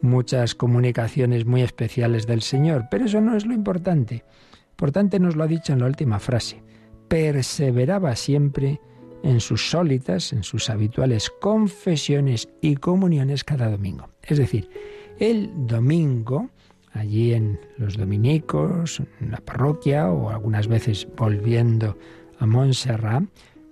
muchas 0.00 0.54
comunicaciones 0.54 1.44
muy 1.44 1.60
especiales 1.60 2.26
del 2.26 2.40
Señor, 2.40 2.86
pero 2.90 3.04
eso 3.04 3.20
no 3.20 3.36
es 3.36 3.44
lo 3.44 3.52
importante. 3.52 4.24
Importante 4.70 5.20
nos 5.20 5.36
lo 5.36 5.44
ha 5.44 5.46
dicho 5.46 5.74
en 5.74 5.80
la 5.80 5.86
última 5.86 6.18
frase. 6.20 6.62
Perseveraba 7.06 8.16
siempre 8.16 8.80
en 9.22 9.38
sus 9.38 9.68
sólitas, 9.68 10.32
en 10.32 10.44
sus 10.44 10.70
habituales 10.70 11.30
confesiones 11.38 12.48
y 12.62 12.76
comuniones 12.76 13.44
cada 13.44 13.70
domingo. 13.70 14.08
Es 14.22 14.38
decir, 14.38 14.70
el 15.18 15.50
domingo, 15.66 16.48
allí 16.92 17.34
en 17.34 17.60
los 17.76 17.96
dominicos, 17.96 19.02
en 19.20 19.30
la 19.30 19.38
parroquia 19.38 20.10
o 20.10 20.30
algunas 20.30 20.68
veces 20.68 21.06
volviendo 21.16 21.96
a 22.38 22.46
Montserrat, 22.46 23.24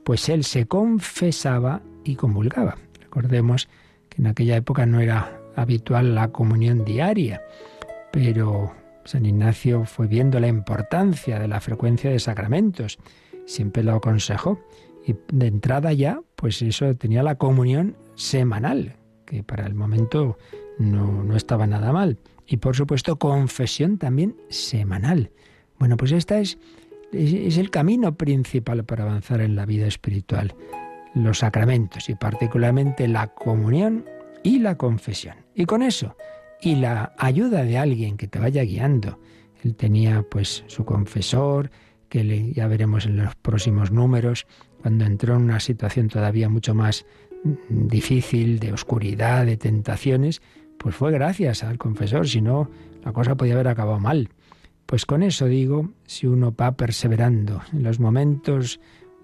pues 0.04 0.28
él 0.28 0.44
se 0.44 0.66
confesaba 0.66 1.82
y 2.04 2.16
comulgaba. 2.16 2.76
Recordemos 3.00 3.68
que 4.08 4.22
en 4.22 4.28
aquella 4.28 4.56
época 4.56 4.86
no 4.86 5.00
era 5.00 5.40
habitual 5.56 6.14
la 6.14 6.28
comunión 6.28 6.84
diaria, 6.84 7.42
pero 8.12 8.72
San 9.04 9.26
Ignacio 9.26 9.84
fue 9.84 10.06
viendo 10.06 10.38
la 10.40 10.48
importancia 10.48 11.38
de 11.38 11.48
la 11.48 11.60
frecuencia 11.60 12.10
de 12.10 12.18
sacramentos, 12.18 12.98
siempre 13.46 13.82
lo 13.82 13.94
aconsejó 13.94 14.60
y 15.06 15.14
de 15.32 15.46
entrada 15.46 15.92
ya, 15.92 16.20
pues 16.34 16.60
eso 16.62 16.94
tenía 16.96 17.22
la 17.22 17.36
comunión 17.36 17.96
semanal, 18.14 18.96
que 19.24 19.42
para 19.42 19.66
el 19.66 19.74
momento 19.74 20.36
no, 20.78 21.22
no 21.22 21.36
estaba 21.36 21.66
nada 21.66 21.92
mal. 21.92 22.18
Y 22.46 22.58
por 22.58 22.76
supuesto, 22.76 23.16
confesión 23.16 23.98
también 23.98 24.36
semanal. 24.48 25.30
Bueno, 25.78 25.96
pues 25.96 26.12
esta 26.12 26.38
es, 26.38 26.58
es, 27.12 27.58
el 27.58 27.70
camino 27.70 28.16
principal 28.16 28.84
para 28.84 29.04
avanzar 29.04 29.40
en 29.40 29.56
la 29.56 29.66
vida 29.66 29.86
espiritual. 29.86 30.54
Los 31.14 31.38
sacramentos 31.38 32.08
y 32.08 32.14
particularmente 32.14 33.08
la 33.08 33.28
comunión 33.28 34.04
y 34.42 34.58
la 34.58 34.76
confesión. 34.76 35.36
Y 35.54 35.64
con 35.64 35.82
eso, 35.82 36.16
y 36.60 36.76
la 36.76 37.14
ayuda 37.18 37.64
de 37.64 37.78
alguien 37.78 38.16
que 38.16 38.28
te 38.28 38.38
vaya 38.38 38.62
guiando. 38.62 39.18
Él 39.64 39.74
tenía 39.74 40.22
pues 40.22 40.64
su 40.66 40.84
confesor, 40.84 41.70
que 42.08 42.22
le, 42.22 42.52
ya 42.52 42.66
veremos 42.66 43.06
en 43.06 43.16
los 43.16 43.34
próximos 43.36 43.90
números, 43.90 44.46
cuando 44.80 45.04
entró 45.04 45.34
en 45.34 45.42
una 45.42 45.60
situación 45.60 46.08
todavía 46.08 46.48
mucho 46.48 46.74
más 46.74 47.04
mm, 47.42 47.88
difícil, 47.88 48.58
de 48.58 48.72
oscuridad, 48.72 49.46
de 49.46 49.56
tentaciones, 49.56 50.42
pues 50.78 50.94
fue 50.94 51.12
gracias 51.12 51.64
al 51.64 51.78
confesor, 51.78 52.28
si 52.28 52.40
no, 52.40 52.70
la 53.04 53.12
cosa 53.12 53.36
podía 53.36 53.54
haber 53.54 53.68
acabado 53.68 53.98
mal. 53.98 54.30
Pues 54.86 55.04
con 55.04 55.22
eso 55.22 55.46
digo, 55.46 55.90
si 56.04 56.26
uno 56.26 56.54
va 56.54 56.76
perseverando 56.76 57.60
en 57.72 57.82
los 57.82 57.98
momentos 57.98 58.80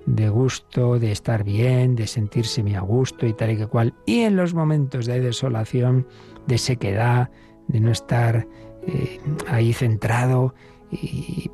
de 0.07 0.29
gusto, 0.29 0.99
de 0.99 1.13
estar 1.13 1.45
bien, 1.45 1.95
de 1.95 2.07
sentirse 2.07 2.63
muy 2.63 2.75
a 2.75 2.81
gusto 2.81 3.27
y 3.27 3.33
tal 3.33 3.53
y 3.53 3.57
que 3.57 3.67
cual, 3.67 3.95
y 4.05 4.21
en 4.21 4.37
los 4.37 4.55
momentos 4.55 5.07
de 5.07 5.21
desolación, 5.21 6.07
de 6.47 6.59
sequedad, 6.59 7.31
de 7.69 7.81
no 7.81 7.93
estar 7.93 8.49
eh, 8.87 9.21
ahí 9.49 9.73
centrado, 9.73 10.55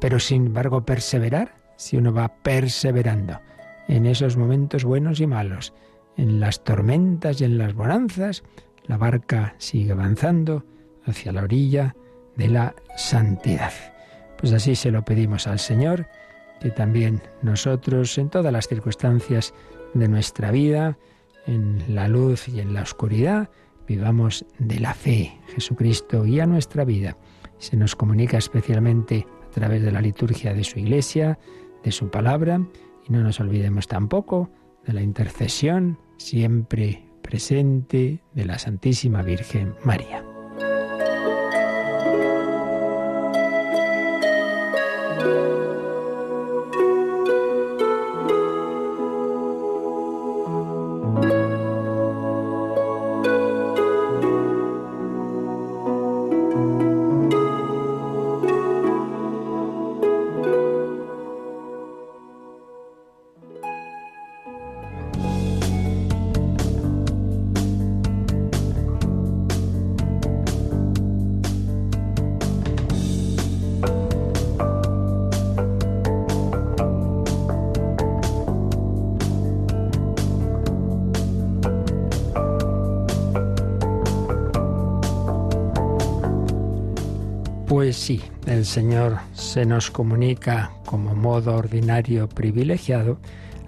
pero 0.01 0.19
sin 0.19 0.47
embargo 0.47 0.85
perseverar, 0.85 1.55
si 1.77 1.97
uno 1.97 2.13
va 2.13 2.29
perseverando 2.29 3.39
en 3.87 4.07
esos 4.07 4.37
momentos 4.37 4.85
buenos 4.85 5.21
y 5.21 5.27
malos, 5.27 5.75
en 6.17 6.41
las 6.41 6.65
tormentas 6.65 7.41
y 7.41 7.45
en 7.45 7.59
las 7.59 7.75
bonanzas, 7.75 8.43
la 8.89 8.97
barca 8.97 9.55
sigue 9.59 9.93
avanzando 9.93 10.65
hacia 11.05 11.33
la 11.33 11.43
orilla 11.43 11.95
de 12.37 12.49
la 12.49 12.75
santidad. 12.97 13.73
Pues 14.39 14.53
así 14.53 14.75
se 14.75 14.91
lo 14.91 15.05
pedimos 15.05 15.47
al 15.47 15.59
Señor, 15.59 16.07
que 16.61 16.71
también 16.71 17.23
nosotros 17.43 18.17
en 18.19 18.31
todas 18.31 18.53
las 18.53 18.67
circunstancias 18.67 19.55
de 19.95 20.09
nuestra 20.09 20.51
vida, 20.51 20.99
en 21.47 21.83
la 21.95 22.09
luz 22.09 22.49
y 22.49 22.61
en 22.61 22.75
la 22.75 22.83
oscuridad, 22.83 23.51
vivamos 23.87 24.45
de 24.59 24.81
la 24.81 24.95
fe. 24.95 25.39
Jesucristo 25.55 26.23
guía 26.25 26.47
nuestra 26.47 26.85
vida. 26.85 27.17
Se 27.59 27.77
nos 27.77 27.97
comunica 27.97 28.39
especialmente 28.39 29.27
a 29.47 29.51
través 29.51 29.83
de 29.83 29.93
la 29.93 30.01
liturgia 30.01 30.55
de 30.55 30.65
su 30.65 30.79
iglesia, 30.79 31.39
de 31.83 31.91
su 31.91 32.11
palabra, 32.11 32.61
y 33.07 33.13
no 33.13 33.23
nos 33.23 33.41
olvidemos 33.41 33.87
tampoco 33.87 34.51
de 34.87 34.93
la 34.93 35.03
intercesión 35.03 35.99
siempre 36.19 37.08
presente 37.29 38.21
de 38.33 38.45
la 38.47 38.59
Santísima 38.59 39.21
Virgen 39.21 39.75
María. 39.85 40.25
Señor 88.69 89.17
se 89.33 89.65
nos 89.65 89.91
comunica 89.91 90.71
como 90.85 91.15
modo 91.15 91.57
ordinario 91.57 92.29
privilegiado 92.29 93.19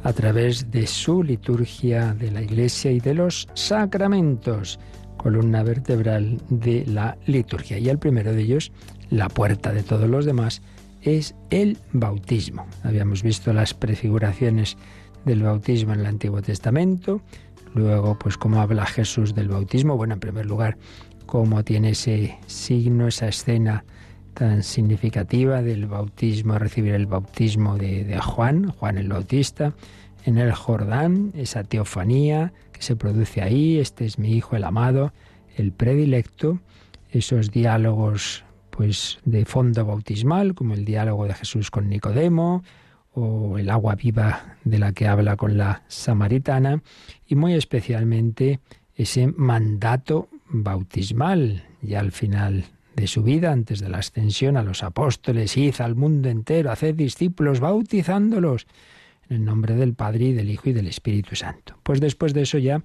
a 0.02 0.12
través 0.12 0.70
de 0.70 0.86
su 0.86 1.22
liturgia 1.22 2.12
de 2.12 2.30
la 2.30 2.42
Iglesia 2.42 2.92
y 2.92 3.00
de 3.00 3.14
los 3.14 3.48
sacramentos, 3.54 4.78
columna 5.16 5.62
vertebral 5.62 6.38
de 6.50 6.84
la 6.84 7.16
liturgia. 7.24 7.78
Y 7.78 7.88
el 7.88 7.98
primero 7.98 8.34
de 8.34 8.42
ellos, 8.42 8.72
la 9.08 9.30
puerta 9.30 9.72
de 9.72 9.82
todos 9.82 10.06
los 10.06 10.26
demás, 10.26 10.60
es 11.00 11.34
el 11.48 11.78
bautismo. 11.94 12.66
Habíamos 12.82 13.22
visto 13.22 13.54
las 13.54 13.72
prefiguraciones 13.72 14.76
del 15.24 15.42
bautismo 15.42 15.94
en 15.94 16.00
el 16.00 16.06
Antiguo 16.06 16.42
Testamento, 16.42 17.22
luego 17.74 18.18
pues 18.18 18.36
cómo 18.36 18.60
habla 18.60 18.84
Jesús 18.84 19.34
del 19.34 19.48
bautismo. 19.48 19.96
Bueno, 19.96 20.12
en 20.12 20.20
primer 20.20 20.44
lugar, 20.44 20.76
cómo 21.24 21.64
tiene 21.64 21.90
ese 21.90 22.36
signo, 22.46 23.08
esa 23.08 23.28
escena 23.28 23.82
tan 24.34 24.62
significativa 24.62 25.62
del 25.62 25.86
bautismo, 25.86 26.58
recibir 26.58 26.94
el 26.94 27.06
bautismo 27.06 27.76
de, 27.76 28.18
Juan, 28.20 28.70
Juan 28.70 28.98
el 28.98 29.08
Bautista, 29.08 29.74
en 30.24 30.38
el 30.38 30.52
Jordán, 30.52 31.32
esa 31.34 31.64
teofanía 31.64 32.52
que 32.72 32.82
se 32.82 32.96
produce 32.96 33.42
ahí, 33.42 33.78
este 33.78 34.04
es 34.04 34.18
mi 34.18 34.32
hijo 34.32 34.56
el 34.56 34.64
amado, 34.64 35.12
el 35.56 35.72
predilecto, 35.72 36.60
esos 37.10 37.50
diálogos 37.50 38.44
pues 38.70 39.18
de 39.24 39.44
fondo 39.44 39.84
bautismal, 39.84 40.54
como 40.54 40.74
el 40.74 40.84
diálogo 40.84 41.26
de 41.26 41.34
Jesús 41.34 41.70
con 41.70 41.88
Nicodemo, 41.88 42.62
o 43.12 43.58
el 43.58 43.68
agua 43.68 43.96
viva 43.96 44.56
de 44.64 44.78
la 44.78 44.92
que 44.92 45.08
habla 45.08 45.36
con 45.36 45.58
la 45.58 45.82
samaritana, 45.88 46.82
y 47.26 47.34
muy 47.34 47.54
especialmente 47.54 48.60
ese 48.94 49.26
mandato 49.26 50.28
bautismal, 50.48 51.64
ya 51.82 52.00
al 52.00 52.12
final 52.12 52.64
de 52.94 53.06
su 53.06 53.22
vida, 53.22 53.52
antes 53.52 53.80
de 53.80 53.88
la 53.88 53.98
ascensión 53.98 54.56
a 54.56 54.62
los 54.62 54.82
apóstoles, 54.82 55.56
id 55.56 55.80
al 55.80 55.94
mundo 55.94 56.28
entero, 56.28 56.70
haced 56.70 56.94
discípulos, 56.94 57.60
bautizándolos 57.60 58.66
en 59.28 59.36
el 59.36 59.44
nombre 59.44 59.74
del 59.74 59.94
Padre 59.94 60.26
y 60.26 60.32
del 60.32 60.50
Hijo 60.50 60.70
y 60.70 60.72
del 60.72 60.86
Espíritu 60.86 61.36
Santo. 61.36 61.78
Pues 61.82 62.00
después 62.00 62.34
de 62.34 62.42
eso 62.42 62.58
ya 62.58 62.82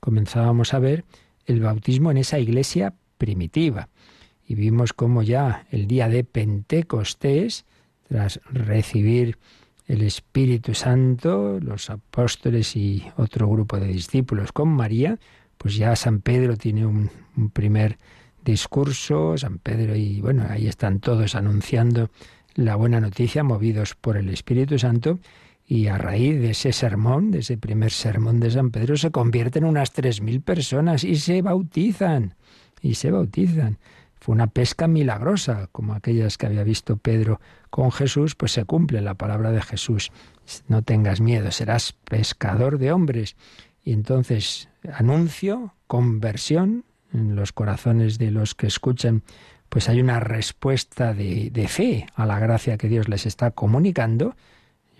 comenzábamos 0.00 0.74
a 0.74 0.78
ver 0.78 1.04
el 1.46 1.60
bautismo 1.60 2.10
en 2.10 2.18
esa 2.18 2.38
iglesia 2.38 2.94
primitiva. 3.18 3.88
Y 4.46 4.54
vimos 4.54 4.92
cómo 4.92 5.22
ya 5.22 5.66
el 5.70 5.86
día 5.86 6.08
de 6.08 6.24
Pentecostés, 6.24 7.64
tras 8.08 8.40
recibir 8.50 9.38
el 9.86 10.02
Espíritu 10.02 10.74
Santo, 10.74 11.58
los 11.60 11.90
apóstoles 11.90 12.76
y 12.76 13.04
otro 13.16 13.48
grupo 13.48 13.78
de 13.78 13.88
discípulos 13.88 14.52
con 14.52 14.68
María, 14.68 15.18
pues 15.58 15.76
ya 15.76 15.94
San 15.96 16.20
Pedro 16.20 16.56
tiene 16.56 16.86
un, 16.86 17.10
primer 17.52 17.98
discurso, 18.44 19.36
San 19.36 19.58
Pedro 19.58 19.96
y 19.96 20.20
bueno, 20.20 20.46
ahí 20.48 20.68
están 20.68 21.00
todos 21.00 21.34
anunciando 21.34 22.10
la 22.54 22.76
buena 22.76 23.00
noticia, 23.00 23.42
movidos 23.42 23.94
por 23.94 24.16
el 24.16 24.28
Espíritu 24.28 24.78
Santo, 24.78 25.18
y 25.66 25.86
a 25.86 25.98
raíz 25.98 26.40
de 26.40 26.50
ese 26.50 26.72
sermón, 26.72 27.30
de 27.30 27.38
ese 27.40 27.56
primer 27.56 27.90
sermón 27.90 28.38
de 28.38 28.50
San 28.50 28.70
Pedro, 28.70 28.96
se 28.96 29.10
convierten 29.10 29.64
unas 29.64 29.92
tres 29.92 30.20
mil 30.20 30.40
personas 30.40 31.04
y 31.04 31.16
se 31.16 31.42
bautizan, 31.42 32.34
y 32.80 32.94
se 32.94 33.10
bautizan. 33.10 33.78
Fue 34.20 34.34
una 34.34 34.46
pesca 34.46 34.86
milagrosa, 34.88 35.68
como 35.72 35.94
aquellas 35.94 36.38
que 36.38 36.46
había 36.46 36.64
visto 36.64 36.96
Pedro 36.96 37.40
con 37.70 37.92
Jesús, 37.92 38.34
pues 38.34 38.52
se 38.52 38.64
cumple 38.64 39.00
la 39.00 39.14
palabra 39.14 39.50
de 39.50 39.60
Jesús. 39.60 40.12
No 40.68 40.82
tengas 40.82 41.20
miedo, 41.20 41.50
serás 41.50 41.92
pescador 41.92 42.78
de 42.78 42.92
hombres. 42.92 43.36
Y 43.82 43.92
entonces 43.92 44.70
anuncio, 44.94 45.74
conversión 45.86 46.84
en 47.14 47.36
los 47.36 47.52
corazones 47.52 48.18
de 48.18 48.30
los 48.30 48.54
que 48.54 48.66
escuchan, 48.66 49.22
pues 49.68 49.88
hay 49.88 50.00
una 50.00 50.20
respuesta 50.20 51.14
de, 51.14 51.50
de, 51.50 51.68
fe 51.68 52.06
a 52.14 52.26
la 52.26 52.38
gracia 52.38 52.76
que 52.76 52.88
Dios 52.88 53.08
les 53.08 53.24
está 53.24 53.52
comunicando. 53.52 54.36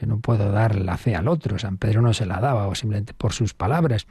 Yo 0.00 0.07
no 0.07 0.18
puedo 0.18 0.50
dar 0.50 0.77
la 0.77 0.96
fe 0.96 1.14
al 1.14 1.29
otro, 1.29 1.59
San 1.59 1.77
Pedro 1.77 2.00
no 2.00 2.14
se 2.14 2.27
la 2.27 2.40
daba, 2.40 2.66
o 2.66 2.74
simplemente 2.74 3.14
por 3.14 3.33
sus 3.33 3.55
palabras. 3.55 4.07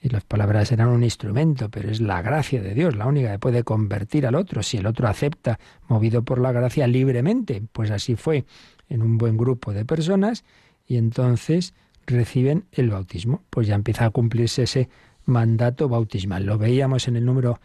Y 0.00 0.10
las 0.10 0.24
palabras 0.24 0.70
eran 0.72 0.88
un 0.88 1.02
instrumento, 1.02 1.70
pero 1.70 1.90
es 1.90 2.00
la 2.00 2.20
gracia 2.22 2.62
de 2.62 2.74
Dios 2.74 2.94
la 2.96 3.06
única 3.06 3.32
que 3.32 3.38
puede 3.38 3.64
convertir 3.64 4.26
al 4.26 4.34
otro. 4.34 4.62
Si 4.62 4.76
el 4.76 4.86
otro 4.86 5.08
acepta, 5.08 5.58
movido 5.88 6.22
por 6.22 6.40
la 6.40 6.52
gracia 6.52 6.86
libremente, 6.86 7.62
pues 7.72 7.90
así 7.90 8.14
fue 8.14 8.44
en 8.88 9.02
un 9.02 9.18
buen 9.18 9.36
grupo 9.36 9.72
de 9.72 9.84
personas, 9.84 10.44
y 10.86 10.96
entonces 10.98 11.74
reciben 12.06 12.66
el 12.72 12.90
bautismo. 12.90 13.42
Pues 13.50 13.66
ya 13.66 13.74
empieza 13.74 14.04
a 14.04 14.10
cumplirse 14.10 14.64
ese 14.64 14.88
mandato 15.26 15.88
bautismal. 15.88 16.46
Lo 16.46 16.58
veíamos 16.58 17.08
en 17.08 17.16
el 17.16 17.24
número 17.24 17.60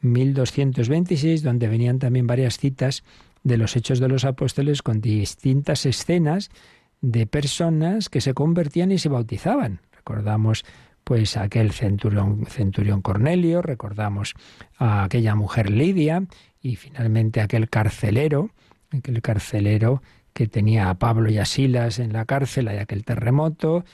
1226, 0.00 1.42
donde 1.42 1.68
venían 1.68 1.98
también 1.98 2.26
varias 2.26 2.58
citas 2.58 3.02
de 3.42 3.56
los 3.56 3.76
hechos 3.76 4.00
de 4.00 4.08
los 4.08 4.24
apóstoles 4.24 4.82
con 4.82 5.00
distintas 5.00 5.86
escenas 5.86 6.50
de 7.00 7.26
personas 7.26 8.08
que 8.08 8.20
se 8.20 8.34
convertían 8.34 8.92
y 8.92 8.98
se 8.98 9.08
bautizaban. 9.08 9.80
Recordamos 9.92 10.64
pues 11.04 11.36
aquel 11.36 11.72
centurión, 11.72 12.46
centurión 12.46 13.02
Cornelio, 13.02 13.60
recordamos 13.60 14.34
a 14.78 15.04
aquella 15.04 15.34
mujer 15.34 15.70
Lidia 15.70 16.24
y 16.62 16.76
finalmente 16.76 17.42
aquel 17.42 17.68
carcelero, 17.68 18.50
aquel 18.90 19.20
carcelero 19.20 20.02
que 20.32 20.48
tenía 20.48 20.88
a 20.88 20.94
Pablo 20.94 21.30
y 21.30 21.38
a 21.38 21.44
Silas 21.44 21.98
en 21.98 22.14
la 22.14 22.24
cárcel, 22.24 22.68
hay 22.68 22.78
aquel 22.78 23.04
terremoto, 23.04 23.84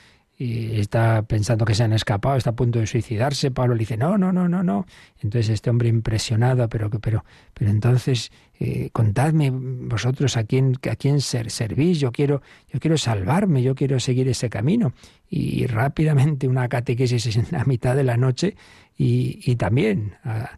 y 0.41 0.79
está 0.79 1.21
pensando 1.21 1.65
que 1.65 1.75
se 1.75 1.83
han 1.83 1.93
escapado, 1.93 2.35
está 2.35 2.49
a 2.49 2.55
punto 2.55 2.79
de 2.79 2.87
suicidarse. 2.87 3.51
Pablo 3.51 3.75
le 3.75 3.81
dice, 3.81 3.95
no, 3.95 4.17
no, 4.17 4.33
no, 4.33 4.49
no, 4.49 4.63
no. 4.63 4.87
Entonces 5.19 5.49
este 5.49 5.69
hombre 5.69 5.87
impresionado, 5.87 6.67
pero, 6.67 6.89
pero, 6.89 7.23
pero 7.53 7.69
entonces 7.69 8.31
eh, 8.59 8.89
contadme 8.91 9.51
vosotros 9.51 10.37
a 10.37 10.43
quién, 10.45 10.79
a 10.89 10.95
quién 10.95 11.21
ser, 11.21 11.51
servís, 11.51 11.99
yo 11.99 12.11
quiero, 12.11 12.41
yo 12.73 12.79
quiero 12.79 12.97
salvarme, 12.97 13.61
yo 13.61 13.75
quiero 13.75 13.99
seguir 13.99 14.27
ese 14.29 14.49
camino. 14.49 14.93
Y, 15.29 15.67
rápidamente 15.67 16.47
una 16.47 16.67
catequesis 16.67 17.35
en 17.37 17.45
la 17.51 17.63
mitad 17.65 17.95
de 17.95 18.03
la 18.03 18.17
noche 18.17 18.55
y, 18.97 19.39
y 19.45 19.57
también 19.57 20.15
ah, 20.23 20.57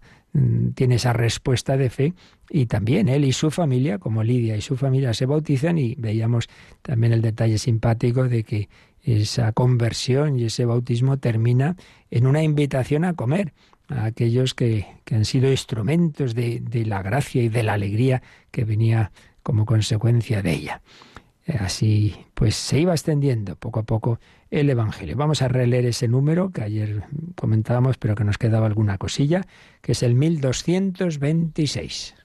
tiene 0.76 0.96
esa 0.96 1.12
respuesta 1.12 1.76
de 1.76 1.90
fe 1.90 2.14
y 2.50 2.68
también 2.68 3.10
él 3.10 3.26
y 3.26 3.34
su 3.34 3.52
familia, 3.52 4.00
como 4.00 4.24
Lidia 4.24 4.56
y 4.56 4.62
su 4.62 4.78
familia, 4.78 5.14
se 5.14 5.26
bautizan 5.26 5.78
y 5.78 5.96
veíamos 5.96 6.48
también 6.82 7.14
el 7.14 7.22
detalle 7.22 7.58
simpático 7.58 8.28
de 8.28 8.44
que 8.44 8.70
esa 9.04 9.52
conversión 9.52 10.40
y 10.40 10.46
ese 10.46 10.66
bautismo 10.66 11.18
termina 11.18 11.76
en 12.10 12.26
una 12.26 12.42
invitación 12.42 13.06
a 13.06 13.14
comer 13.14 13.54
a 13.90 14.06
aquellos 14.06 14.54
que, 14.54 14.88
han 15.12 15.26
sido 15.26 15.52
instrumentos 15.52 16.34
de, 16.34 16.62
de, 16.62 16.86
la 16.86 17.04
gracia 17.04 17.44
y 17.44 17.50
de 17.50 17.64
la 17.64 17.74
alegría 17.74 18.24
que 18.50 18.64
venía 18.64 19.12
como 19.44 19.66
consecuencia 19.66 20.42
de 20.42 20.54
ella. 20.54 20.82
Eh, 21.46 21.58
así 21.60 22.16
pues 22.34 22.56
se 22.56 22.80
iba 22.80 22.94
extendiendo 22.94 23.56
poco 23.56 23.82
a 23.82 23.84
poco 23.84 24.20
el 24.50 24.70
Evangelio. 24.70 25.18
Vamos 25.18 25.42
a 25.42 25.48
releer 25.48 25.86
ese 25.86 26.08
número 26.08 26.52
que 26.52 26.62
ayer 26.62 27.04
comentábamos, 27.36 27.98
pero 27.98 28.16
que 28.16 28.24
nos 28.24 28.38
quedaba 28.38 28.68
alguna 28.68 28.98
cosilla, 28.98 29.42
que 29.82 29.92
es 29.92 30.04
el 30.04 30.16
1226. 30.16 32.16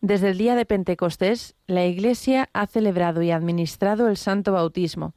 Desde 0.00 0.30
el 0.30 0.38
día 0.38 0.54
de 0.54 0.64
Pentecostés, 0.64 1.56
la 1.66 1.84
Iglesia 1.84 2.48
ha 2.52 2.66
celebrado 2.66 3.22
y 3.22 3.30
administrado 3.30 4.08
el 4.08 4.16
Santo 4.16 4.52
Bautismo 4.52 5.14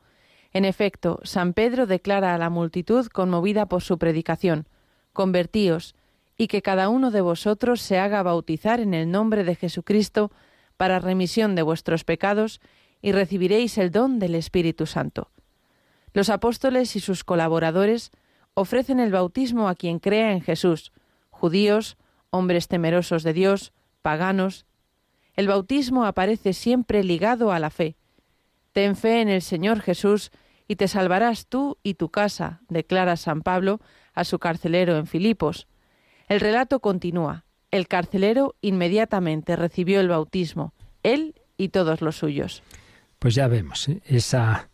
en 0.51 0.65
efecto, 0.65 1.19
San 1.23 1.53
Pedro 1.53 1.85
declara 1.85 2.33
a 2.33 2.37
la 2.37 2.49
multitud 2.49 3.07
conmovida 3.07 3.67
por 3.67 3.81
su 3.81 3.97
predicación, 3.97 4.67
Convertíos, 5.13 5.95
y 6.37 6.47
que 6.47 6.61
cada 6.61 6.89
uno 6.89 7.11
de 7.11 7.21
vosotros 7.21 7.81
se 7.81 7.99
haga 7.99 8.23
bautizar 8.23 8.79
en 8.79 8.93
el 8.93 9.11
nombre 9.11 9.43
de 9.43 9.55
Jesucristo 9.55 10.31
para 10.77 10.99
remisión 10.99 11.55
de 11.55 11.61
vuestros 11.61 12.03
pecados, 12.03 12.61
y 13.01 13.11
recibiréis 13.11 13.77
el 13.77 13.91
don 13.91 14.19
del 14.19 14.35
Espíritu 14.35 14.85
Santo. 14.85 15.29
Los 16.13 16.29
apóstoles 16.29 16.95
y 16.95 16.99
sus 16.99 17.23
colaboradores 17.23 18.11
ofrecen 18.53 18.99
el 18.99 19.11
bautismo 19.11 19.69
a 19.69 19.75
quien 19.75 19.99
crea 19.99 20.31
en 20.31 20.41
Jesús, 20.41 20.91
judíos, 21.29 21.97
hombres 22.29 22.67
temerosos 22.67 23.23
de 23.23 23.33
Dios, 23.33 23.73
paganos. 24.01 24.65
El 25.35 25.47
bautismo 25.47 26.05
aparece 26.05 26.53
siempre 26.53 27.03
ligado 27.03 27.51
a 27.51 27.59
la 27.59 27.69
fe, 27.69 27.95
Ten 28.71 28.95
fe 28.95 29.21
en 29.21 29.29
el 29.29 29.41
Señor 29.41 29.81
Jesús 29.81 30.31
y 30.67 30.75
te 30.75 30.87
salvarás 30.87 31.47
tú 31.47 31.77
y 31.83 31.95
tu 31.95 32.09
casa, 32.09 32.61
declara 32.69 33.17
San 33.17 33.41
Pablo 33.41 33.79
a 34.13 34.23
su 34.23 34.39
carcelero 34.39 34.97
en 34.97 35.07
Filipos. 35.07 35.67
El 36.27 36.39
relato 36.39 36.79
continúa. 36.79 37.45
El 37.71 37.87
carcelero 37.87 38.55
inmediatamente 38.61 39.55
recibió 39.55 39.99
el 39.99 40.09
bautismo, 40.09 40.73
él 41.03 41.35
y 41.57 41.69
todos 41.69 42.01
los 42.01 42.17
suyos. 42.17 42.63
Pues 43.17 43.35
ya 43.35 43.47
vemos 43.47 43.89
¿eh? 43.89 44.01
esa 44.05 44.69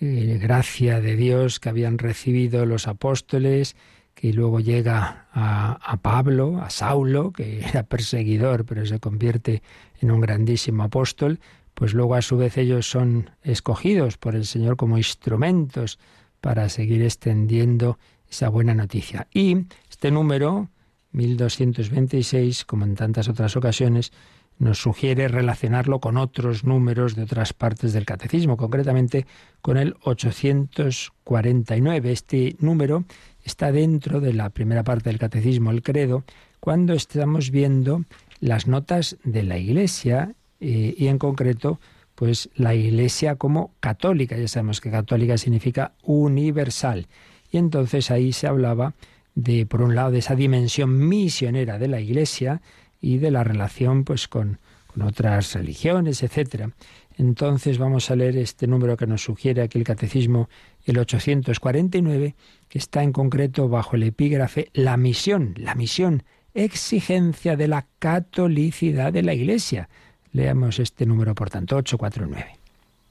eh, 0.00 0.38
gracia 0.40 1.00
de 1.00 1.16
Dios 1.16 1.60
que 1.60 1.68
habían 1.68 1.98
recibido 1.98 2.66
los 2.66 2.88
apóstoles, 2.88 3.76
que 4.14 4.32
luego 4.32 4.60
llega 4.60 5.26
a, 5.32 5.72
a, 5.72 5.96
Pablo, 5.98 6.60
a 6.62 6.70
Saulo, 6.70 7.32
que 7.32 7.60
era 7.60 7.82
perseguidor, 7.84 8.64
pero 8.64 8.84
se 8.86 8.98
convierte 8.98 9.62
en 10.00 10.10
un 10.10 10.20
grandísimo 10.20 10.82
apóstol, 10.82 11.40
pues 11.80 11.94
luego 11.94 12.14
a 12.14 12.20
su 12.20 12.36
vez 12.36 12.58
ellos 12.58 12.90
son 12.90 13.30
escogidos 13.42 14.18
por 14.18 14.34
el 14.34 14.44
Señor 14.44 14.76
como 14.76 14.98
instrumentos 14.98 15.98
para 16.42 16.68
seguir 16.68 17.00
extendiendo 17.00 17.98
esa 18.28 18.50
buena 18.50 18.74
noticia. 18.74 19.28
Y 19.32 19.64
este 19.88 20.10
número 20.10 20.68
1226, 21.12 22.66
como 22.66 22.84
en 22.84 22.96
tantas 22.96 23.30
otras 23.30 23.56
ocasiones, 23.56 24.12
nos 24.58 24.76
sugiere 24.76 25.26
relacionarlo 25.28 26.00
con 26.00 26.18
otros 26.18 26.64
números 26.64 27.16
de 27.16 27.22
otras 27.22 27.54
partes 27.54 27.94
del 27.94 28.04
catecismo, 28.04 28.58
concretamente 28.58 29.24
con 29.62 29.78
el 29.78 29.96
849. 30.02 32.12
Este 32.12 32.56
número 32.58 33.06
está 33.42 33.72
dentro 33.72 34.20
de 34.20 34.34
la 34.34 34.50
primera 34.50 34.84
parte 34.84 35.08
del 35.08 35.18
catecismo, 35.18 35.70
el 35.70 35.82
credo, 35.82 36.24
cuando 36.60 36.92
estamos 36.92 37.50
viendo 37.50 38.04
las 38.38 38.66
notas 38.66 39.16
de 39.24 39.44
la 39.44 39.56
Iglesia 39.56 40.34
eh, 40.60 40.94
y 40.96 41.08
en 41.08 41.18
concreto 41.18 41.80
pues 42.20 42.50
la 42.54 42.74
Iglesia 42.74 43.36
como 43.36 43.72
católica. 43.80 44.36
Ya 44.36 44.46
sabemos 44.46 44.82
que 44.82 44.90
católica 44.90 45.38
significa 45.38 45.92
universal. 46.02 47.06
Y 47.50 47.56
entonces 47.56 48.10
ahí 48.10 48.34
se 48.34 48.46
hablaba 48.46 48.94
de, 49.34 49.64
por 49.64 49.80
un 49.80 49.94
lado, 49.94 50.10
de 50.10 50.18
esa 50.18 50.34
dimensión 50.34 51.08
misionera 51.08 51.78
de 51.78 51.88
la 51.88 51.98
Iglesia 51.98 52.60
y 53.00 53.16
de 53.16 53.30
la 53.30 53.42
relación 53.42 54.04
pues 54.04 54.28
con, 54.28 54.58
otras 55.00 55.54
religiones, 55.54 56.22
etcétera. 56.22 56.72
Entonces 57.16 57.78
vamos 57.78 58.10
a 58.10 58.16
leer 58.16 58.36
este 58.36 58.66
número 58.66 58.98
que 58.98 59.06
nos 59.06 59.22
sugiere 59.22 59.62
aquí 59.62 59.78
el 59.78 59.84
Catecismo, 59.84 60.50
el 60.84 60.98
849, 60.98 62.34
que 62.68 62.78
está 62.78 63.02
en 63.02 63.12
concreto 63.12 63.68
bajo 63.68 63.96
el 63.96 64.02
epígrafe 64.02 64.68
La 64.74 64.98
misión, 64.98 65.54
la 65.56 65.74
misión, 65.74 66.24
exigencia 66.52 67.56
de 67.56 67.68
la 67.68 67.86
catolicidad 67.98 69.12
de 69.12 69.22
la 69.22 69.32
Iglesia. 69.32 69.88
Leamos 70.32 70.78
este 70.78 71.06
número, 71.06 71.34
por 71.34 71.50
tanto, 71.50 71.76
849. 71.76 72.58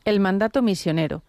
El 0.05 0.19
mandato 0.19 0.61
misionero. 0.61 1.23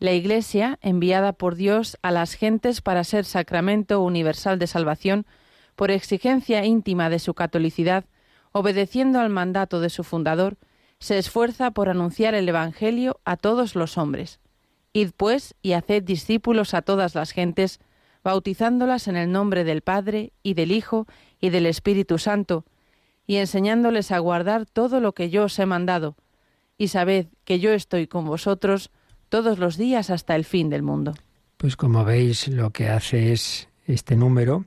La 0.00 0.12
Iglesia, 0.12 0.78
enviada 0.82 1.32
por 1.32 1.54
Dios 1.54 1.96
a 2.02 2.10
las 2.10 2.34
gentes 2.34 2.80
para 2.80 3.04
ser 3.04 3.24
sacramento 3.24 4.02
universal 4.02 4.58
de 4.58 4.66
salvación, 4.66 5.26
por 5.76 5.90
exigencia 5.90 6.64
íntima 6.64 7.10
de 7.10 7.18
su 7.18 7.34
catolicidad, 7.34 8.04
obedeciendo 8.52 9.20
al 9.20 9.30
mandato 9.30 9.80
de 9.80 9.90
su 9.90 10.04
fundador, 10.04 10.56
se 10.98 11.18
esfuerza 11.18 11.70
por 11.70 11.88
anunciar 11.88 12.34
el 12.34 12.48
Evangelio 12.48 13.20
a 13.24 13.36
todos 13.36 13.76
los 13.76 13.98
hombres. 13.98 14.40
Id 14.92 15.10
pues 15.16 15.54
y 15.62 15.72
haced 15.72 16.02
discípulos 16.02 16.74
a 16.74 16.82
todas 16.82 17.14
las 17.14 17.30
gentes, 17.30 17.78
bautizándolas 18.24 19.06
en 19.06 19.16
el 19.16 19.30
nombre 19.30 19.62
del 19.62 19.82
Padre 19.82 20.32
y 20.42 20.54
del 20.54 20.72
Hijo 20.72 21.06
y 21.40 21.50
del 21.50 21.66
Espíritu 21.66 22.18
Santo, 22.18 22.64
y 23.28 23.36
enseñándoles 23.36 24.10
a 24.10 24.18
guardar 24.18 24.64
todo 24.64 25.00
lo 25.00 25.12
que 25.12 25.28
yo 25.28 25.44
os 25.44 25.58
he 25.58 25.66
mandado, 25.66 26.16
y 26.78 26.88
sabed 26.88 27.26
que 27.44 27.60
yo 27.60 27.72
estoy 27.72 28.06
con 28.06 28.24
vosotros 28.24 28.90
todos 29.28 29.58
los 29.58 29.76
días 29.76 30.08
hasta 30.08 30.34
el 30.34 30.46
fin 30.46 30.70
del 30.70 30.82
mundo. 30.82 31.12
Pues 31.58 31.76
como 31.76 32.04
veis, 32.04 32.48
lo 32.48 32.70
que 32.70 32.88
hace 32.88 33.32
es 33.32 33.68
este 33.86 34.16
número, 34.16 34.64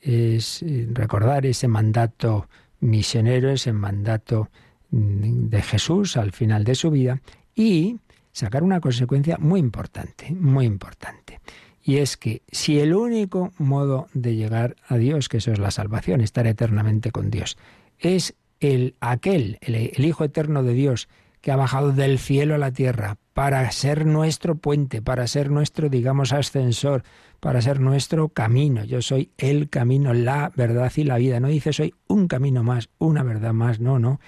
es 0.00 0.62
eh, 0.62 0.86
recordar 0.92 1.46
ese 1.46 1.66
mandato 1.66 2.48
misionero, 2.78 3.50
ese 3.50 3.72
mandato 3.72 4.50
mm, 4.90 5.48
de 5.48 5.62
Jesús 5.62 6.16
al 6.16 6.30
final 6.30 6.62
de 6.62 6.76
su 6.76 6.92
vida, 6.92 7.20
y 7.56 7.98
sacar 8.30 8.62
una 8.62 8.80
consecuencia 8.80 9.36
muy 9.40 9.58
importante, 9.58 10.30
muy 10.30 10.64
importante. 10.64 11.40
Y 11.82 11.96
es 11.96 12.16
que 12.16 12.42
si 12.52 12.78
el 12.78 12.94
único 12.94 13.52
modo 13.58 14.06
de 14.12 14.36
llegar 14.36 14.76
a 14.86 14.96
Dios, 14.96 15.28
que 15.28 15.38
eso 15.38 15.50
es 15.50 15.58
la 15.58 15.72
salvación, 15.72 16.20
estar 16.20 16.46
eternamente 16.46 17.10
con 17.10 17.30
Dios, 17.30 17.56
es 17.98 18.34
el 18.60 18.94
aquel, 19.00 19.58
el, 19.60 20.04
Hijo 20.04 20.24
eterno 20.24 20.62
de 20.62 20.74
Dios, 20.74 21.08
que 21.40 21.52
ha 21.52 21.56
bajado 21.56 21.92
del 21.92 22.18
cielo 22.18 22.54
a 22.54 22.58
la 22.58 22.72
tierra 22.72 23.18
para 23.34 23.70
ser 23.70 24.06
nuestro 24.06 24.56
puente, 24.56 25.02
para 25.02 25.26
ser 25.26 25.50
nuestro, 25.50 25.88
digamos, 25.88 26.32
ascensor, 26.32 27.02
para 27.40 27.60
ser 27.60 27.80
nuestro 27.80 28.30
camino. 28.30 28.84
Yo 28.84 29.02
soy 29.02 29.30
el 29.36 29.68
camino, 29.68 30.14
la 30.14 30.50
verdad 30.56 30.90
y 30.96 31.04
la 31.04 31.18
vida. 31.18 31.38
No 31.38 31.48
dice 31.48 31.72
soy 31.72 31.94
un 32.08 32.28
camino 32.28 32.62
más, 32.62 32.88
una 32.98 33.22
verdad 33.22 33.52
más, 33.52 33.78
no, 33.78 33.98
no. 33.98 34.20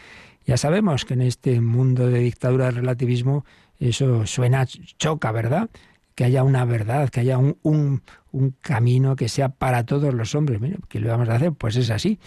Ya 0.46 0.57
sabemos 0.57 1.04
que 1.04 1.14
en 1.14 1.22
este 1.22 1.61
mundo 1.61 2.09
de 2.09 2.20
dictadura 2.20 2.66
del 2.66 2.76
relativismo 2.76 3.44
eso 3.78 4.26
suena, 4.26 4.66
choca, 4.66 5.31
¿verdad? 5.33 5.70
Que 6.14 6.24
haya 6.24 6.42
una 6.42 6.64
verdad, 6.64 7.09
que 7.11 7.20
haya 7.20 7.38
un, 7.38 7.57
un, 7.62 8.54
camino 8.61 9.14
que 9.14 9.28
sea 9.28 9.50
para 9.50 9.85
todos 9.85 10.14
los 10.14 10.35
hombres. 10.35 10.61
¿qué 10.88 11.00
le 11.00 11.09
vamos 11.09 11.28
a 11.28 11.37
hacer? 11.37 11.52
Pues 11.52 11.76
es 11.76 11.90
así. 11.90 12.18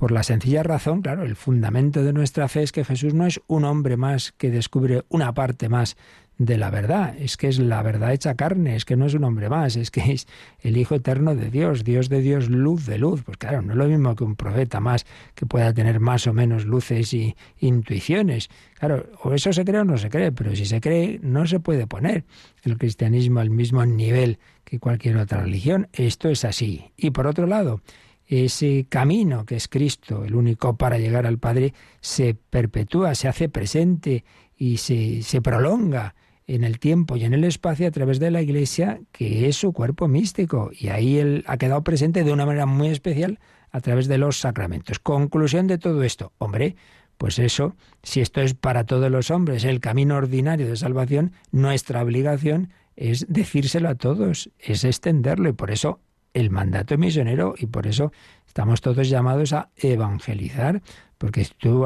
Por 0.00 0.12
la 0.12 0.22
sencilla 0.22 0.62
razón, 0.62 1.02
claro, 1.02 1.24
el 1.24 1.36
fundamento 1.36 2.02
de 2.02 2.14
nuestra 2.14 2.48
fe 2.48 2.62
es 2.62 2.72
que 2.72 2.86
Jesús 2.86 3.12
no 3.12 3.26
es 3.26 3.38
un 3.48 3.66
hombre 3.66 3.98
más 3.98 4.32
que 4.32 4.50
descubre 4.50 5.04
una 5.10 5.34
parte 5.34 5.68
más 5.68 5.98
de 6.38 6.56
la 6.56 6.70
verdad, 6.70 7.14
es 7.18 7.36
que 7.36 7.48
es 7.48 7.58
la 7.58 7.82
verdad 7.82 8.14
hecha 8.14 8.34
carne, 8.34 8.76
es 8.76 8.86
que 8.86 8.96
no 8.96 9.04
es 9.04 9.12
un 9.12 9.24
hombre 9.24 9.50
más, 9.50 9.76
es 9.76 9.90
que 9.90 10.12
es 10.12 10.26
el 10.60 10.78
Hijo 10.78 10.94
eterno 10.94 11.34
de 11.34 11.50
Dios, 11.50 11.84
Dios 11.84 12.08
de 12.08 12.22
Dios, 12.22 12.48
luz 12.48 12.86
de 12.86 12.96
luz. 12.96 13.24
Pues 13.24 13.36
claro, 13.36 13.60
no 13.60 13.72
es 13.72 13.76
lo 13.76 13.88
mismo 13.88 14.16
que 14.16 14.24
un 14.24 14.36
profeta 14.36 14.80
más 14.80 15.04
que 15.34 15.44
pueda 15.44 15.74
tener 15.74 16.00
más 16.00 16.26
o 16.26 16.32
menos 16.32 16.64
luces 16.64 17.12
y 17.12 17.36
intuiciones. 17.58 18.48
Claro, 18.78 19.04
o 19.22 19.34
eso 19.34 19.52
se 19.52 19.66
cree 19.66 19.82
o 19.82 19.84
no 19.84 19.98
se 19.98 20.08
cree, 20.08 20.32
pero 20.32 20.56
si 20.56 20.64
se 20.64 20.80
cree 20.80 21.20
no 21.22 21.46
se 21.46 21.60
puede 21.60 21.86
poner 21.86 22.24
el 22.62 22.78
cristianismo 22.78 23.40
al 23.40 23.50
mismo 23.50 23.84
nivel 23.84 24.38
que 24.64 24.78
cualquier 24.78 25.18
otra 25.18 25.42
religión. 25.42 25.88
Esto 25.92 26.30
es 26.30 26.46
así. 26.46 26.90
Y 26.96 27.10
por 27.10 27.26
otro 27.26 27.46
lado, 27.46 27.82
ese 28.30 28.86
camino 28.88 29.44
que 29.44 29.56
es 29.56 29.66
Cristo, 29.66 30.24
el 30.24 30.36
único 30.36 30.76
para 30.76 30.98
llegar 30.98 31.26
al 31.26 31.38
Padre, 31.38 31.74
se 32.00 32.34
perpetúa, 32.34 33.14
se 33.16 33.26
hace 33.26 33.48
presente 33.48 34.24
y 34.56 34.76
se, 34.76 35.22
se 35.22 35.42
prolonga 35.42 36.14
en 36.46 36.64
el 36.64 36.78
tiempo 36.78 37.16
y 37.16 37.24
en 37.24 37.34
el 37.34 37.44
espacio 37.44 37.88
a 37.88 37.90
través 37.90 38.20
de 38.20 38.30
la 38.30 38.40
Iglesia, 38.40 39.00
que 39.12 39.48
es 39.48 39.56
su 39.56 39.72
cuerpo 39.72 40.06
místico. 40.06 40.70
Y 40.72 40.88
ahí 40.88 41.18
él 41.18 41.44
ha 41.46 41.56
quedado 41.56 41.82
presente 41.82 42.22
de 42.22 42.32
una 42.32 42.46
manera 42.46 42.66
muy 42.66 42.88
especial 42.88 43.40
a 43.70 43.80
través 43.80 44.06
de 44.06 44.18
los 44.18 44.38
sacramentos. 44.38 44.98
Conclusión 45.00 45.66
de 45.66 45.78
todo 45.78 46.02
esto. 46.02 46.32
Hombre, 46.38 46.76
pues 47.18 47.38
eso, 47.38 47.76
si 48.02 48.20
esto 48.20 48.40
es 48.40 48.54
para 48.54 48.84
todos 48.84 49.10
los 49.10 49.30
hombres, 49.30 49.64
el 49.64 49.80
camino 49.80 50.16
ordinario 50.16 50.68
de 50.68 50.76
salvación, 50.76 51.32
nuestra 51.52 52.02
obligación 52.02 52.70
es 52.96 53.26
decírselo 53.28 53.88
a 53.88 53.94
todos, 53.94 54.50
es 54.58 54.84
extenderlo. 54.84 55.48
Y 55.48 55.52
por 55.52 55.70
eso 55.70 56.00
el 56.34 56.50
mandato 56.50 56.96
misionero 56.98 57.54
y 57.56 57.66
por 57.66 57.86
eso 57.86 58.12
estamos 58.46 58.80
todos 58.80 59.08
llamados 59.08 59.52
a 59.52 59.70
evangelizar, 59.76 60.82
porque 61.18 61.46
tú 61.58 61.84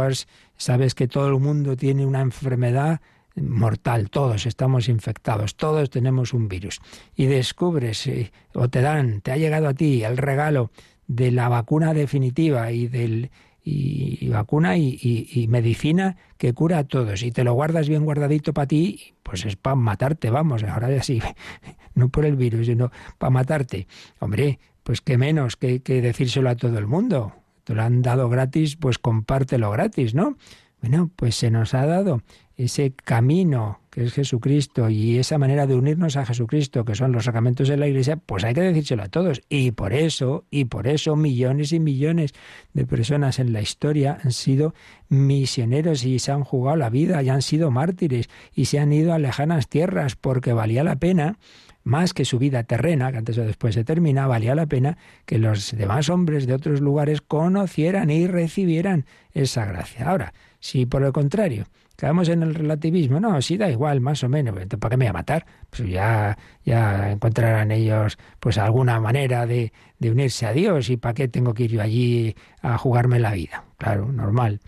sabes 0.56 0.94
que 0.94 1.08
todo 1.08 1.28
el 1.28 1.40
mundo 1.40 1.76
tiene 1.76 2.06
una 2.06 2.20
enfermedad 2.20 3.00
mortal, 3.36 4.10
todos 4.10 4.46
estamos 4.46 4.88
infectados, 4.88 5.56
todos 5.56 5.90
tenemos 5.90 6.32
un 6.32 6.48
virus. 6.48 6.80
Y 7.16 7.26
descubres 7.26 8.08
o 8.54 8.68
te 8.68 8.80
dan, 8.80 9.20
te 9.20 9.32
ha 9.32 9.36
llegado 9.36 9.68
a 9.68 9.74
ti 9.74 10.04
el 10.04 10.16
regalo 10.16 10.70
de 11.06 11.30
la 11.30 11.48
vacuna 11.48 11.94
definitiva 11.94 12.70
y 12.72 12.86
del 12.86 13.30
y, 13.64 14.28
vacuna 14.28 14.76
y, 14.76 15.46
medicina 15.48 16.16
que 16.36 16.52
cura 16.52 16.78
a 16.78 16.84
todos 16.84 17.22
y 17.22 17.32
te 17.32 17.44
lo 17.44 17.54
guardas 17.54 17.88
bien 17.88 18.04
guardadito 18.04 18.52
para 18.52 18.66
ti, 18.66 19.14
pues 19.22 19.46
es 19.46 19.56
para 19.56 19.76
matarte, 19.76 20.30
vamos, 20.30 20.62
ahora 20.64 20.90
ya 20.90 21.02
sí, 21.02 21.20
no 21.94 22.10
por 22.10 22.26
el 22.26 22.36
virus, 22.36 22.66
sino 22.66 22.92
para 23.18 23.30
matarte. 23.30 23.86
Hombre, 24.18 24.58
pues 24.82 25.00
qué 25.00 25.16
menos 25.16 25.56
que, 25.56 25.80
que 25.80 26.02
decírselo 26.02 26.50
a 26.50 26.56
todo 26.56 26.78
el 26.78 26.86
mundo. 26.86 27.32
Te 27.64 27.74
lo 27.74 27.82
han 27.82 28.02
dado 28.02 28.28
gratis, 28.28 28.76
pues 28.76 28.98
compártelo 28.98 29.70
gratis, 29.70 30.14
¿no? 30.14 30.36
Bueno, 30.82 31.10
pues 31.16 31.34
se 31.36 31.50
nos 31.50 31.72
ha 31.72 31.86
dado 31.86 32.20
ese 32.56 32.92
camino 32.92 33.80
que 33.90 34.04
es 34.04 34.12
Jesucristo 34.12 34.90
y 34.90 35.18
esa 35.18 35.38
manera 35.38 35.68
de 35.68 35.76
unirnos 35.76 36.16
a 36.16 36.26
Jesucristo, 36.26 36.84
que 36.84 36.96
son 36.96 37.12
los 37.12 37.26
sacramentos 37.26 37.68
de 37.68 37.76
la 37.76 37.86
Iglesia, 37.86 38.16
pues 38.16 38.42
hay 38.42 38.52
que 38.52 38.60
decírselo 38.60 39.04
a 39.04 39.08
todos. 39.08 39.40
Y 39.48 39.70
por 39.70 39.92
eso, 39.92 40.44
y 40.50 40.64
por 40.64 40.88
eso 40.88 41.14
millones 41.14 41.72
y 41.72 41.78
millones 41.78 42.32
de 42.72 42.86
personas 42.86 43.38
en 43.38 43.52
la 43.52 43.60
historia 43.60 44.18
han 44.24 44.32
sido 44.32 44.74
misioneros 45.08 46.04
y 46.04 46.18
se 46.18 46.32
han 46.32 46.42
jugado 46.42 46.76
la 46.76 46.90
vida 46.90 47.22
y 47.22 47.28
han 47.28 47.42
sido 47.42 47.70
mártires 47.70 48.28
y 48.52 48.64
se 48.64 48.80
han 48.80 48.92
ido 48.92 49.14
a 49.14 49.20
lejanas 49.20 49.68
tierras 49.68 50.16
porque 50.16 50.52
valía 50.52 50.82
la 50.82 50.96
pena 50.96 51.38
más 51.84 52.14
que 52.14 52.24
su 52.24 52.38
vida 52.38 52.64
terrena, 52.64 53.12
que 53.12 53.18
antes 53.18 53.38
o 53.38 53.44
después 53.44 53.74
se 53.74 53.84
termina, 53.84 54.26
valía 54.26 54.54
la 54.54 54.66
pena 54.66 54.96
que 55.26 55.38
los 55.38 55.76
demás 55.76 56.08
hombres 56.08 56.46
de 56.46 56.54
otros 56.54 56.80
lugares 56.80 57.20
conocieran 57.20 58.10
y 58.10 58.26
recibieran 58.26 59.04
esa 59.32 59.66
gracia. 59.66 60.08
Ahora, 60.08 60.32
si 60.58 60.86
por 60.86 61.04
el 61.04 61.12
contrario 61.12 61.66
Quedamos 61.96 62.28
en 62.28 62.42
el 62.42 62.54
relativismo. 62.54 63.20
No, 63.20 63.40
sí 63.40 63.56
da 63.56 63.70
igual, 63.70 64.00
más 64.00 64.24
o 64.24 64.28
menos. 64.28 64.54
¿Para 64.54 64.90
qué 64.90 64.96
me 64.96 65.04
voy 65.04 65.10
a 65.10 65.12
matar? 65.12 65.46
Pues 65.70 65.88
ya, 65.88 66.36
ya 66.64 67.12
encontrarán 67.12 67.70
ellos 67.70 68.18
pues 68.40 68.58
alguna 68.58 69.00
manera 69.00 69.46
de, 69.46 69.72
de 69.98 70.10
unirse 70.10 70.46
a 70.46 70.52
Dios. 70.52 70.90
¿Y 70.90 70.96
para 70.96 71.14
qué 71.14 71.28
tengo 71.28 71.54
que 71.54 71.64
ir 71.64 71.72
yo 71.72 71.82
allí 71.82 72.34
a 72.62 72.76
jugarme 72.78 73.20
la 73.20 73.32
vida? 73.32 73.64
Claro, 73.78 74.10
normal. 74.10 74.60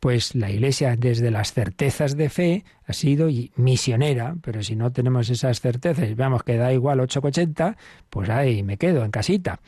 Pues 0.00 0.34
la 0.34 0.50
Iglesia 0.50 0.96
desde 0.96 1.30
las 1.30 1.52
certezas 1.52 2.16
de 2.16 2.28
fe 2.28 2.64
ha 2.86 2.92
sido 2.92 3.28
misionera, 3.54 4.34
pero 4.42 4.60
si 4.64 4.74
no 4.74 4.90
tenemos 4.90 5.30
esas 5.30 5.60
certezas 5.60 6.10
y 6.10 6.14
veamos 6.14 6.42
que 6.42 6.56
da 6.56 6.72
igual 6.72 6.98
8,80, 6.98 7.76
pues 8.10 8.28
ahí 8.28 8.64
me 8.64 8.78
quedo 8.78 9.04
en 9.04 9.12
casita. 9.12 9.60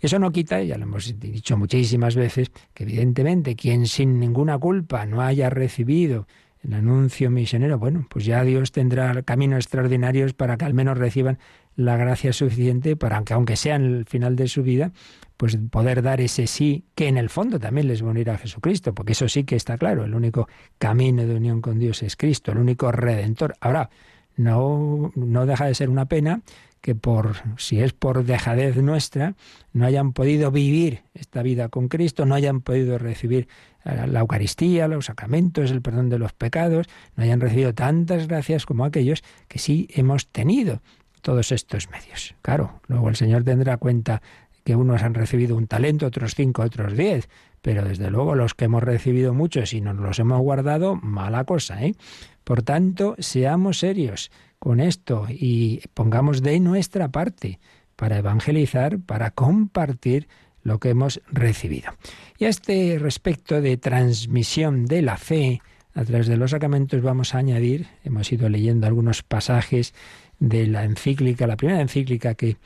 Eso 0.00 0.18
no 0.18 0.32
quita, 0.32 0.60
ya 0.62 0.76
lo 0.76 0.84
hemos 0.84 1.18
dicho 1.20 1.56
muchísimas 1.56 2.16
veces, 2.16 2.50
que 2.74 2.82
evidentemente 2.82 3.54
quien 3.54 3.86
sin 3.86 4.18
ninguna 4.18 4.58
culpa 4.58 5.06
no 5.06 5.22
haya 5.22 5.50
recibido 5.50 6.26
el 6.66 6.74
anuncio 6.74 7.30
misionero, 7.30 7.78
bueno, 7.78 8.06
pues 8.10 8.24
ya 8.24 8.42
Dios 8.42 8.72
tendrá 8.72 9.22
caminos 9.22 9.58
extraordinarios 9.58 10.32
para 10.32 10.56
que 10.56 10.64
al 10.64 10.74
menos 10.74 10.98
reciban 10.98 11.38
la 11.76 11.96
gracia 11.96 12.32
suficiente 12.32 12.96
para 12.96 13.22
que 13.22 13.34
aunque 13.34 13.56
sea 13.56 13.76
en 13.76 13.84
el 13.84 14.04
final 14.06 14.34
de 14.34 14.48
su 14.48 14.62
vida, 14.62 14.92
pues 15.36 15.56
poder 15.70 16.02
dar 16.02 16.20
ese 16.20 16.46
sí 16.46 16.84
que 16.94 17.08
en 17.08 17.18
el 17.18 17.28
fondo 17.28 17.60
también 17.60 17.86
les 17.86 18.02
va 18.02 18.08
a 18.08 18.10
unir 18.10 18.30
a 18.30 18.38
Jesucristo, 18.38 18.94
porque 18.94 19.12
eso 19.12 19.28
sí 19.28 19.44
que 19.44 19.54
está 19.54 19.78
claro, 19.78 20.04
el 20.04 20.14
único 20.14 20.48
camino 20.78 21.24
de 21.24 21.36
unión 21.36 21.60
con 21.60 21.78
Dios 21.78 22.02
es 22.02 22.16
Cristo, 22.16 22.52
el 22.52 22.58
único 22.58 22.90
redentor. 22.90 23.54
Ahora, 23.60 23.90
no, 24.36 25.12
no 25.14 25.46
deja 25.46 25.66
de 25.66 25.74
ser 25.74 25.88
una 25.88 26.06
pena 26.06 26.42
que 26.80 26.94
por 26.94 27.36
si 27.56 27.80
es 27.80 27.92
por 27.92 28.24
dejadez 28.24 28.76
nuestra 28.76 29.34
no 29.72 29.86
hayan 29.86 30.12
podido 30.12 30.50
vivir 30.50 31.02
esta 31.14 31.42
vida 31.42 31.68
con 31.68 31.88
Cristo, 31.88 32.26
no 32.26 32.34
hayan 32.34 32.60
podido 32.60 32.98
recibir 32.98 33.48
la 33.84 34.20
Eucaristía, 34.20 34.88
los 34.88 35.06
sacramentos, 35.06 35.70
el 35.70 35.82
perdón 35.82 36.08
de 36.08 36.18
los 36.18 36.32
pecados, 36.32 36.86
no 37.14 37.22
hayan 37.24 37.40
recibido 37.40 37.74
tantas 37.74 38.26
gracias 38.26 38.66
como 38.66 38.84
aquellos 38.84 39.22
que 39.48 39.58
sí 39.58 39.88
hemos 39.94 40.28
tenido 40.28 40.80
todos 41.22 41.52
estos 41.52 41.90
medios. 41.90 42.34
Claro, 42.42 42.80
luego 42.88 43.08
el 43.08 43.16
Señor 43.16 43.44
tendrá 43.44 43.76
cuenta 43.76 44.22
que 44.64 44.74
unos 44.74 45.02
han 45.02 45.14
recibido 45.14 45.56
un 45.56 45.68
talento, 45.68 46.06
otros 46.06 46.34
cinco, 46.34 46.62
otros 46.62 46.96
diez, 46.96 47.28
pero 47.62 47.84
desde 47.84 48.10
luego 48.10 48.34
los 48.34 48.54
que 48.54 48.66
hemos 48.66 48.82
recibido 48.82 49.32
muchos 49.34 49.72
y 49.72 49.80
nos 49.80 49.96
los 49.96 50.18
hemos 50.18 50.40
guardado, 50.40 50.96
mala 50.96 51.44
cosa, 51.44 51.84
¿eh? 51.84 51.94
Por 52.42 52.62
tanto, 52.62 53.16
seamos 53.18 53.78
serios 53.78 54.30
con 54.66 54.80
esto 54.80 55.26
y 55.30 55.80
pongamos 55.94 56.42
de 56.42 56.58
nuestra 56.58 57.06
parte 57.12 57.60
para 57.94 58.18
evangelizar, 58.18 58.98
para 58.98 59.30
compartir 59.30 60.26
lo 60.64 60.80
que 60.80 60.90
hemos 60.90 61.22
recibido. 61.30 61.92
Y 62.36 62.46
a 62.46 62.48
este 62.48 62.98
respecto 62.98 63.60
de 63.60 63.76
transmisión 63.76 64.86
de 64.86 65.02
la 65.02 65.18
fe 65.18 65.62
a 65.94 66.04
través 66.04 66.26
de 66.26 66.36
los 66.36 66.50
sacramentos 66.50 67.00
vamos 67.00 67.32
a 67.32 67.38
añadir, 67.38 67.86
hemos 68.02 68.32
ido 68.32 68.48
leyendo 68.48 68.88
algunos 68.88 69.22
pasajes 69.22 69.94
de 70.40 70.66
la 70.66 70.82
encíclica, 70.82 71.46
la 71.46 71.56
primera 71.56 71.80
encíclica 71.80 72.34
que, 72.34 72.56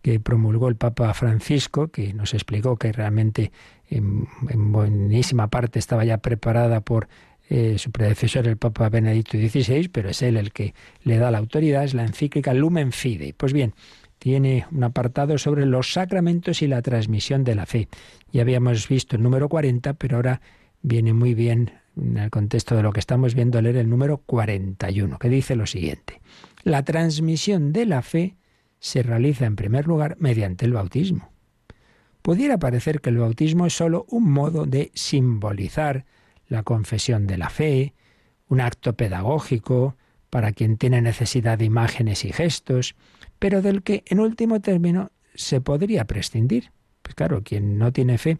que 0.00 0.20
promulgó 0.20 0.68
el 0.68 0.76
Papa 0.76 1.12
Francisco, 1.12 1.88
que 1.88 2.14
nos 2.14 2.32
explicó 2.32 2.78
que 2.78 2.92
realmente 2.92 3.52
en, 3.90 4.26
buenísima 4.72 5.48
parte 5.48 5.78
estaba 5.78 6.06
ya 6.06 6.16
preparada 6.16 6.80
por 6.80 7.08
eh, 7.54 7.76
su 7.76 7.90
predecesor, 7.90 8.48
el 8.48 8.56
Papa 8.56 8.88
Benedicto 8.88 9.36
XVI, 9.36 9.88
pero 9.88 10.08
es 10.08 10.22
él 10.22 10.38
el 10.38 10.52
que 10.52 10.72
le 11.02 11.18
da 11.18 11.30
la 11.30 11.36
autoridad, 11.36 11.84
es 11.84 11.92
la 11.92 12.02
encíclica 12.02 12.54
Lumen 12.54 12.92
Fidei. 12.92 13.34
Pues 13.34 13.52
bien, 13.52 13.74
tiene 14.18 14.64
un 14.72 14.82
apartado 14.84 15.36
sobre 15.36 15.66
los 15.66 15.92
sacramentos 15.92 16.62
y 16.62 16.66
la 16.66 16.80
transmisión 16.80 17.44
de 17.44 17.54
la 17.54 17.66
fe. 17.66 17.88
Ya 18.32 18.40
habíamos 18.40 18.88
visto 18.88 19.16
el 19.16 19.22
número 19.22 19.50
40, 19.50 19.92
pero 19.92 20.16
ahora 20.16 20.40
viene 20.80 21.12
muy 21.12 21.34
bien 21.34 21.72
en 21.94 22.16
el 22.16 22.30
contexto 22.30 22.74
de 22.74 22.84
lo 22.84 22.90
que 22.94 23.00
estamos 23.00 23.34
viendo 23.34 23.60
leer 23.60 23.76
el 23.76 23.90
número 23.90 24.16
41, 24.24 25.18
que 25.18 25.28
dice 25.28 25.54
lo 25.54 25.66
siguiente. 25.66 26.22
La 26.64 26.84
transmisión 26.84 27.74
de 27.74 27.84
la 27.84 28.00
fe 28.00 28.36
se 28.78 29.02
realiza 29.02 29.44
en 29.44 29.56
primer 29.56 29.86
lugar 29.86 30.16
mediante 30.18 30.64
el 30.64 30.72
bautismo. 30.72 31.30
Pudiera 32.22 32.56
parecer 32.56 33.02
que 33.02 33.10
el 33.10 33.18
bautismo 33.18 33.66
es 33.66 33.76
sólo 33.76 34.06
un 34.08 34.30
modo 34.30 34.64
de 34.64 34.90
simbolizar 34.94 36.06
la 36.52 36.62
confesión 36.62 37.26
de 37.26 37.38
la 37.38 37.48
fe, 37.48 37.94
un 38.48 38.60
acto 38.60 38.92
pedagógico 38.92 39.96
para 40.30 40.52
quien 40.52 40.76
tiene 40.76 41.00
necesidad 41.00 41.58
de 41.58 41.64
imágenes 41.64 42.24
y 42.24 42.32
gestos, 42.32 42.94
pero 43.38 43.62
del 43.62 43.82
que 43.82 44.04
en 44.06 44.20
último 44.20 44.60
término 44.60 45.10
se 45.34 45.60
podría 45.60 46.04
prescindir. 46.04 46.70
Pues 47.02 47.14
claro, 47.14 47.42
quien 47.42 47.78
no 47.78 47.92
tiene 47.92 48.18
fe 48.18 48.38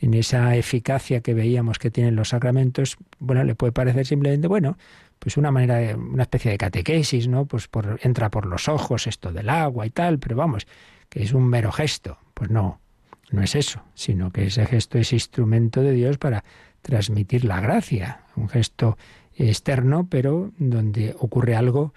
en 0.00 0.14
esa 0.14 0.54
eficacia 0.56 1.20
que 1.20 1.34
veíamos 1.34 1.78
que 1.78 1.90
tienen 1.90 2.14
los 2.14 2.28
sacramentos, 2.28 2.96
bueno, 3.18 3.42
le 3.42 3.56
puede 3.56 3.72
parecer 3.72 4.06
simplemente, 4.06 4.46
bueno, 4.46 4.78
pues 5.18 5.36
una 5.36 5.50
manera, 5.50 5.96
una 5.96 6.22
especie 6.22 6.52
de 6.52 6.58
catequesis, 6.58 7.26
¿no? 7.26 7.46
Pues 7.46 7.66
por, 7.66 7.98
entra 8.02 8.30
por 8.30 8.46
los 8.46 8.68
ojos 8.68 9.08
esto 9.08 9.32
del 9.32 9.48
agua 9.48 9.84
y 9.84 9.90
tal, 9.90 10.20
pero 10.20 10.36
vamos, 10.36 10.66
que 11.08 11.24
es 11.24 11.32
un 11.32 11.48
mero 11.48 11.72
gesto. 11.72 12.18
Pues 12.34 12.50
no, 12.50 12.80
no 13.30 13.42
es 13.42 13.56
eso, 13.56 13.82
sino 13.94 14.30
que 14.30 14.46
ese 14.46 14.64
gesto 14.64 14.98
es 14.98 15.12
instrumento 15.12 15.82
de 15.82 15.92
Dios 15.92 16.18
para 16.18 16.44
transmitir 16.82 17.44
la 17.44 17.60
gracia, 17.60 18.22
un 18.36 18.48
gesto 18.48 18.96
externo, 19.34 20.08
pero 20.08 20.52
donde 20.58 21.14
ocurre 21.18 21.54
algo 21.54 21.92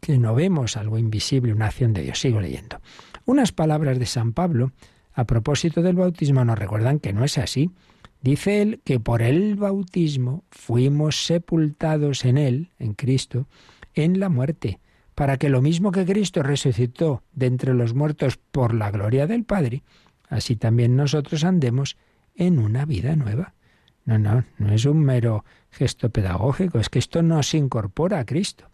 que 0.00 0.18
no 0.18 0.34
vemos, 0.34 0.76
algo 0.76 0.98
invisible, 0.98 1.52
una 1.52 1.66
acción 1.66 1.92
de 1.92 2.02
Dios. 2.02 2.20
Sigo 2.20 2.40
leyendo. 2.40 2.80
Unas 3.24 3.52
palabras 3.52 3.98
de 3.98 4.06
San 4.06 4.32
Pablo 4.32 4.72
a 5.12 5.24
propósito 5.24 5.82
del 5.82 5.96
bautismo 5.96 6.44
nos 6.44 6.58
recuerdan 6.58 7.00
que 7.00 7.12
no 7.12 7.24
es 7.24 7.38
así. 7.38 7.72
Dice 8.20 8.62
él 8.62 8.80
que 8.84 9.00
por 9.00 9.22
el 9.22 9.56
bautismo 9.56 10.44
fuimos 10.50 11.26
sepultados 11.26 12.24
en 12.24 12.38
él, 12.38 12.70
en 12.78 12.94
Cristo, 12.94 13.48
en 13.94 14.20
la 14.20 14.28
muerte, 14.28 14.78
para 15.14 15.36
que 15.36 15.48
lo 15.48 15.60
mismo 15.60 15.90
que 15.90 16.06
Cristo 16.06 16.42
resucitó 16.44 17.24
de 17.32 17.46
entre 17.46 17.74
los 17.74 17.94
muertos 17.94 18.36
por 18.36 18.74
la 18.74 18.92
gloria 18.92 19.26
del 19.26 19.44
Padre, 19.44 19.82
así 20.28 20.54
también 20.54 20.94
nosotros 20.94 21.42
andemos 21.42 21.96
en 22.36 22.60
una 22.60 22.84
vida 22.84 23.16
nueva. 23.16 23.54
No, 24.08 24.18
no, 24.18 24.42
no 24.56 24.72
es 24.72 24.86
un 24.86 25.04
mero 25.04 25.44
gesto 25.70 26.08
pedagógico, 26.08 26.78
es 26.78 26.88
que 26.88 26.98
esto 26.98 27.22
nos 27.22 27.52
incorpora 27.52 28.20
a 28.20 28.24
Cristo. 28.24 28.70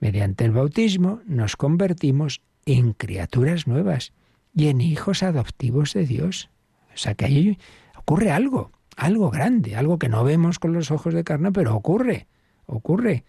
Mediante 0.00 0.44
el 0.44 0.50
bautismo 0.50 1.20
nos 1.26 1.54
convertimos 1.54 2.42
en 2.66 2.92
criaturas 2.92 3.68
nuevas 3.68 4.12
y 4.52 4.66
en 4.66 4.80
hijos 4.80 5.22
adoptivos 5.22 5.94
de 5.94 6.06
Dios. 6.06 6.50
O 6.92 6.96
sea 6.96 7.14
que 7.14 7.26
ahí 7.26 7.58
ocurre 7.96 8.32
algo, 8.32 8.72
algo 8.96 9.30
grande, 9.30 9.76
algo 9.76 9.96
que 10.00 10.08
no 10.08 10.24
vemos 10.24 10.58
con 10.58 10.72
los 10.72 10.90
ojos 10.90 11.14
de 11.14 11.22
carne, 11.22 11.52
pero 11.52 11.76
ocurre, 11.76 12.26
ocurre. 12.66 13.24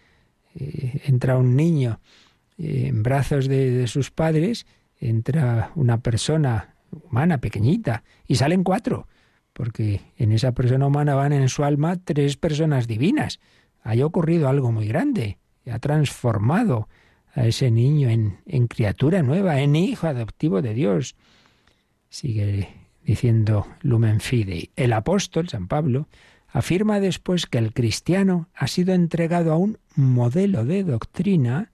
Eh, 0.56 1.04
entra 1.06 1.38
un 1.38 1.56
niño 1.56 2.00
eh, 2.58 2.86
en 2.88 3.04
brazos 3.04 3.48
de, 3.48 3.86
sus 3.86 4.10
padres, 4.10 4.66
entra 5.00 5.74
una 5.76 6.02
persona 6.02 6.74
humana 6.90 7.38
pequeñita 7.38 8.04
y 8.26 8.38
salen 8.38 8.64
cuatro, 8.64 9.08
porque 9.60 10.00
en 10.16 10.32
esa 10.32 10.54
persona 10.54 10.88
humana 10.88 11.16
van 11.16 11.34
en 11.34 11.50
su 11.50 11.66
alma 11.66 11.98
tres 12.02 12.38
personas 12.38 12.88
divinas. 12.88 13.42
Hay 13.84 14.02
ocurrido 14.04 14.48
algo 14.48 14.72
muy 14.72 14.88
grande 14.88 15.38
ha 15.70 15.80
transformado 15.80 16.88
a 17.34 17.46
ese 17.46 17.70
niño 17.70 18.10
en, 18.10 18.68
criatura 18.68 19.22
nueva, 19.22 19.60
en 19.60 19.76
hijo 19.76 20.08
adoptivo 20.08 20.62
de 20.62 20.74
Dios. 20.74 21.18
Sigue 22.08 22.70
diciendo 23.04 23.68
Lumen 23.82 24.22
Fidei. 24.22 24.72
El 24.78 24.94
apóstol, 24.94 25.50
San 25.50 25.68
Pablo, 25.68 26.08
afirma 26.48 27.02
después 27.02 27.46
que 27.46 27.58
el 27.58 27.74
cristiano 27.74 28.48
ha 28.54 28.68
sido 28.68 28.94
entregado 28.94 29.52
a 29.52 29.58
un 29.58 29.78
modelo 29.94 30.64
de 30.64 30.86
doctrina 30.86 31.74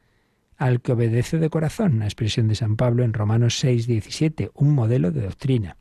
al 0.57 0.81
que 0.81 0.93
obedece 0.93 1.37
de 1.37 1.51
corazón, 1.51 1.97
una 1.97 2.05
expresión 2.05 2.47
de 2.47 2.55
San 2.55 2.77
Pablo 2.77 3.03
en 3.03 3.13
Romanos 3.13 3.59
6, 3.59 3.85
17, 3.85 4.49
un 4.55 4.73
modelo 4.73 5.11
de 5.11 5.21
doctrina. 5.21 5.77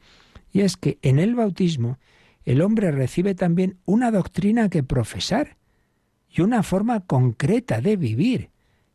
Y 0.55 0.63
es 0.63 0.79
que 0.79 0.99
en 1.03 1.19
el 1.19 1.35
bautismo 1.35 1.99
el 2.47 2.63
hombre 2.63 2.91
recibe 2.93 3.35
también 3.35 3.77
una 3.85 4.11
doctrina 4.11 4.71
que 4.71 4.83
profesar, 4.83 5.59
y 6.31 6.41
una 6.41 6.63
forma 6.63 7.01
concreta 7.01 7.81
de 7.81 7.97
vivir 7.97 8.51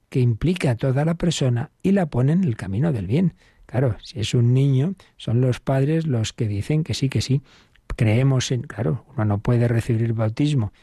que 0.09 0.19
implica 0.19 0.71
a 0.71 0.75
toda 0.75 1.05
la 1.05 1.13
persona 1.13 1.71
y 1.83 1.91
la 1.91 2.07
pone 2.07 2.33
en 2.33 2.43
el 2.43 2.57
camino 2.57 2.91
del 2.91 3.07
bien. 3.07 3.35
Claro, 3.65 3.95
si 4.01 4.19
es 4.19 4.33
un 4.33 4.53
niño, 4.53 4.95
son 5.17 5.39
los 5.39 5.59
padres 5.59 6.07
los 6.07 6.33
que 6.33 6.47
dicen 6.47 6.83
que 6.83 6.93
sí, 6.93 7.07
que 7.07 7.21
sí. 7.21 7.41
Creemos 7.95 8.51
en, 8.51 8.63
claro, 8.63 9.05
uno 9.13 9.25
no 9.25 9.37
puede 9.39 9.67
recibir 9.67 10.13
bautismo 10.13 10.73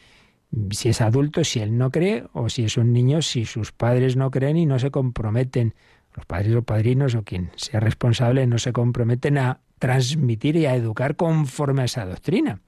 si 0.70 0.88
es 0.88 1.00
adulto, 1.00 1.44
si 1.44 1.60
él 1.60 1.76
no 1.76 1.90
cree, 1.90 2.24
o 2.32 2.48
si 2.48 2.64
es 2.64 2.76
un 2.76 2.92
niño, 2.92 3.22
si 3.22 3.44
sus 3.44 3.72
padres 3.72 4.16
no 4.16 4.30
creen 4.30 4.56
y 4.56 4.66
no 4.66 4.78
se 4.78 4.90
comprometen, 4.90 5.74
los 6.14 6.24
padres 6.24 6.54
o 6.54 6.62
padrinos 6.62 7.14
o 7.14 7.24
quien 7.24 7.50
sea 7.56 7.80
responsable 7.80 8.46
no 8.46 8.58
se 8.58 8.72
comprometen 8.72 9.36
a 9.38 9.60
transmitir 9.78 10.56
y 10.56 10.66
a 10.66 10.74
educar 10.74 11.16
conforme 11.16 11.82
a 11.82 11.86
esa 11.86 12.04
doctrina. 12.06 12.60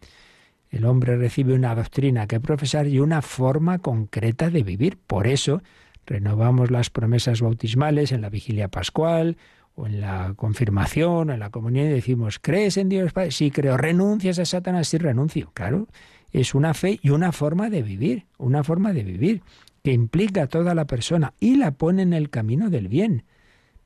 El 0.71 0.85
hombre 0.85 1.16
recibe 1.16 1.55
una 1.55 1.75
doctrina 1.75 2.27
que 2.27 2.40
profesar 2.40 2.87
y 2.88 3.01
una 3.01 3.23
forma 3.23 3.79
concreta 3.79 4.51
de 4.51 4.62
vivir. 4.62 4.99
Por 4.99 5.27
eso 5.27 5.62
renovamos 6.07 6.71
las 6.71 6.90
promesas 6.90 7.40
bautismales 7.40 8.12
en 8.12 8.21
la 8.21 8.29
vigilia 8.29 8.68
pascual 8.68 9.38
o 9.75 9.87
en 9.87 10.01
la 10.01 10.35
confirmación 10.37 11.31
o 11.31 11.33
en 11.33 11.40
la 11.40 11.51
comunión 11.51 11.87
y 11.87 11.90
decimos, 11.90 12.38
¿crees 12.38 12.77
en 12.77 12.88
Dios? 12.88 13.12
Sí, 13.31 13.51
creo. 13.51 13.77
¿Renuncias 13.77 14.38
a 14.38 14.44
Satanás? 14.44 14.88
Sí, 14.88 14.99
renuncio. 14.99 15.51
Claro, 15.55 15.88
es 16.33 16.55
una 16.55 16.75
fe 16.75 16.99
y 17.03 17.11
una 17.11 17.33
forma 17.33 17.71
de 17.71 17.83
vivir, 17.83 18.27
una 18.37 18.62
forma 18.62 18.92
de 18.92 19.05
vivir 19.05 19.42
que 19.83 19.92
implica 19.92 20.42
a 20.42 20.47
toda 20.49 20.75
la 20.75 20.87
persona 20.87 21.33
y 21.40 21.57
la 21.57 21.71
pone 21.71 22.03
en 22.03 22.12
el 22.12 22.29
camino 22.29 22.68
del 22.68 22.88
bien. 22.88 23.25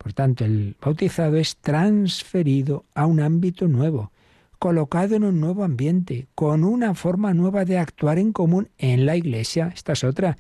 Por 0.02 0.12
tanto, 0.14 0.44
el 0.44 0.76
bautizado 0.80 1.36
es 1.36 1.56
transferido 1.56 2.84
a 2.94 3.06
un 3.06 3.20
ámbito 3.20 3.68
nuevo 3.68 4.10
colocado 4.58 5.16
en 5.16 5.24
un 5.24 5.40
nuevo 5.40 5.64
ambiente, 5.64 6.28
con 6.36 6.62
una 6.62 6.94
forma 6.94 7.34
nueva 7.34 7.64
de 7.64 7.78
actuar 7.78 8.18
en 8.18 8.32
común 8.32 8.68
en 8.78 9.06
la 9.06 9.16
Iglesia. 9.16 9.72
Esta 9.74 9.94
es 9.94 10.04
otra, 10.04 10.38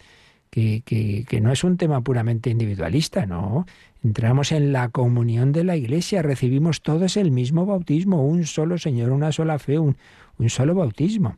que, 0.48 0.82
que, 0.84 1.40
no 1.40 1.50
es 1.50 1.64
un 1.64 1.76
tema 1.76 2.02
puramente 2.02 2.48
individualista, 2.48 3.26
no. 3.26 3.66
Entramos 4.04 4.52
en 4.52 4.72
la 4.72 4.90
comunión 4.90 5.50
de 5.50 5.64
la 5.64 5.76
Iglesia, 5.76 6.22
recibimos 6.22 6.82
todos 6.82 7.16
el 7.16 7.32
mismo 7.32 7.66
bautismo, 7.66 8.24
un 8.24 8.46
solo 8.46 8.78
Señor, 8.78 9.10
una 9.10 9.32
sola 9.32 9.58
fe, 9.58 9.80
un, 9.80 9.96
un 10.38 10.50
solo 10.50 10.76
bautismo. 10.76 11.36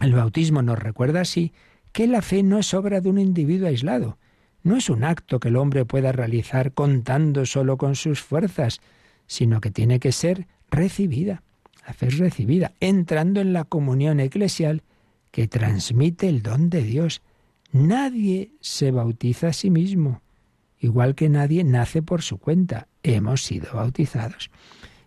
El 0.00 0.14
bautismo 0.14 0.62
nos 0.62 0.80
recuerda 0.80 1.20
así 1.20 1.52
que 1.92 2.08
la 2.08 2.22
fe 2.22 2.42
no 2.42 2.58
es 2.58 2.74
obra 2.74 3.00
de 3.00 3.08
un 3.08 3.18
individuo 3.18 3.68
aislado, 3.68 4.18
no 4.62 4.76
es 4.76 4.90
un 4.90 5.04
acto 5.04 5.40
que 5.40 5.48
el 5.48 5.56
hombre 5.56 5.84
pueda 5.84 6.12
realizar 6.12 6.72
contando 6.72 7.46
solo 7.46 7.76
con 7.76 7.96
sus 7.96 8.20
fuerzas, 8.20 8.80
sino 9.26 9.60
que 9.60 9.70
tiene 9.70 10.00
que 10.00 10.12
ser 10.12 10.46
recibida. 10.70 11.42
Es 12.00 12.18
recibida, 12.18 12.72
entrando 12.80 13.40
en 13.40 13.52
la 13.52 13.64
comunión 13.64 14.20
eclesial 14.20 14.82
que 15.30 15.48
transmite 15.48 16.28
el 16.28 16.42
don 16.42 16.70
de 16.70 16.82
Dios. 16.82 17.22
Nadie 17.72 18.52
se 18.60 18.90
bautiza 18.90 19.48
a 19.48 19.52
sí 19.52 19.70
mismo, 19.70 20.22
igual 20.78 21.14
que 21.14 21.28
nadie 21.28 21.64
nace 21.64 22.02
por 22.02 22.22
su 22.22 22.38
cuenta. 22.38 22.86
Hemos 23.02 23.42
sido 23.42 23.74
bautizados. 23.74 24.50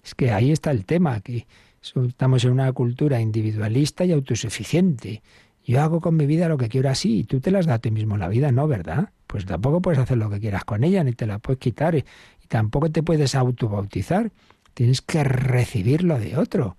Es 0.03 0.15
que 0.15 0.31
ahí 0.31 0.51
está 0.51 0.71
el 0.71 0.85
tema, 0.85 1.19
que 1.21 1.45
estamos 1.81 2.43
en 2.43 2.51
una 2.51 2.71
cultura 2.73 3.21
individualista 3.21 4.03
y 4.03 4.11
autosuficiente. 4.11 5.21
Yo 5.65 5.81
hago 5.81 6.01
con 6.01 6.15
mi 6.17 6.25
vida 6.25 6.49
lo 6.49 6.57
que 6.57 6.69
quiero 6.69 6.89
así 6.89 7.19
y 7.19 7.23
tú 7.23 7.39
te 7.39 7.51
las 7.51 7.65
das 7.65 7.75
a 7.75 7.79
ti 7.79 7.91
mismo 7.91 8.17
la 8.17 8.27
vida, 8.27 8.51
¿no? 8.51 8.67
¿Verdad? 8.67 9.11
Pues 9.33 9.47
tampoco 9.47 9.81
puedes 9.81 9.97
hacer 9.97 10.19
lo 10.19 10.29
que 10.29 10.39
quieras 10.39 10.63
con 10.63 10.83
ella, 10.83 11.03
ni 11.03 11.13
te 11.13 11.25
la 11.25 11.39
puedes 11.39 11.57
quitar 11.57 11.95
y, 11.95 12.05
tampoco 12.49 12.91
te 12.91 13.01
puedes 13.01 13.33
autobautizar. 13.33 14.31
Tienes 14.75 15.01
que 15.01 15.23
recibirlo 15.23 16.19
de 16.19 16.37
otro. 16.37 16.77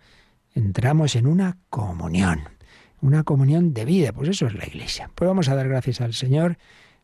Entramos 0.55 1.17
en 1.17 1.27
una 1.27 1.59
comunión, 1.69 2.43
una 3.01 3.25
comunión 3.25 3.75
de 3.75 3.85
vida, 3.85 4.12
pues 4.12 4.29
eso 4.29 4.47
es 4.47 4.55
la 4.55 4.69
iglesia. 4.69 5.11
Pues 5.17 5.27
vamos 5.27 5.49
a 5.49 5.57
dar 5.57 5.67
gracias 5.69 6.01
al 6.01 6.14
Señor 6.14 6.57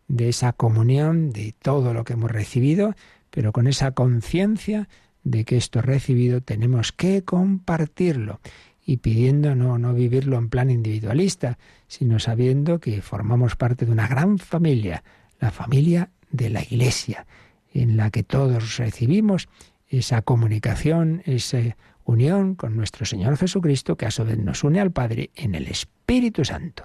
de 0.06 0.28
esa 0.28 0.52
comunión, 0.52 1.32
de 1.32 1.52
todo 1.60 1.94
lo 1.94 2.04
que 2.04 2.12
hemos 2.12 2.30
recibido, 2.30 2.94
pero 3.30 3.50
con 3.50 3.66
esa 3.66 3.90
conciencia 3.90 4.88
de 5.24 5.44
que 5.44 5.56
esto 5.56 5.82
recibido 5.82 6.42
tenemos 6.42 6.92
que 6.92 7.24
compartirlo 7.24 8.38
y 8.86 8.98
pidiendo 8.98 9.56
no, 9.56 9.78
no 9.78 9.94
vivirlo 9.94 10.38
en 10.38 10.48
plan 10.48 10.70
individualista, 10.70 11.58
sino 11.88 12.20
sabiendo 12.20 12.78
que 12.78 13.02
formamos 13.02 13.56
parte 13.56 13.84
de 13.84 13.90
una 13.90 14.06
gran 14.06 14.38
familia, 14.38 15.02
la 15.40 15.50
familia 15.50 16.10
de 16.30 16.50
la 16.50 16.62
Iglesia, 16.62 17.26
en 17.72 17.96
la 17.96 18.10
que 18.10 18.22
todos 18.22 18.76
recibimos 18.76 19.48
esa 19.88 20.22
comunicación, 20.22 21.22
esa 21.26 21.76
unión 22.04 22.54
con 22.54 22.76
nuestro 22.76 23.06
Señor 23.06 23.36
Jesucristo, 23.36 23.96
que 23.96 24.06
a 24.06 24.10
su 24.10 24.24
vez 24.24 24.38
nos 24.38 24.62
une 24.64 24.80
al 24.80 24.92
Padre 24.92 25.30
en 25.34 25.54
el 25.54 25.66
Espíritu 25.66 26.44
Santo. 26.44 26.84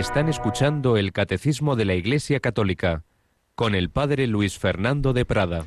Están 0.00 0.30
escuchando 0.30 0.96
el 0.96 1.12
Catecismo 1.12 1.76
de 1.76 1.84
la 1.84 1.94
Iglesia 1.94 2.40
Católica 2.40 3.04
con 3.54 3.74
el 3.74 3.90
Padre 3.90 4.26
Luis 4.28 4.58
Fernando 4.58 5.12
de 5.12 5.26
Prada. 5.26 5.66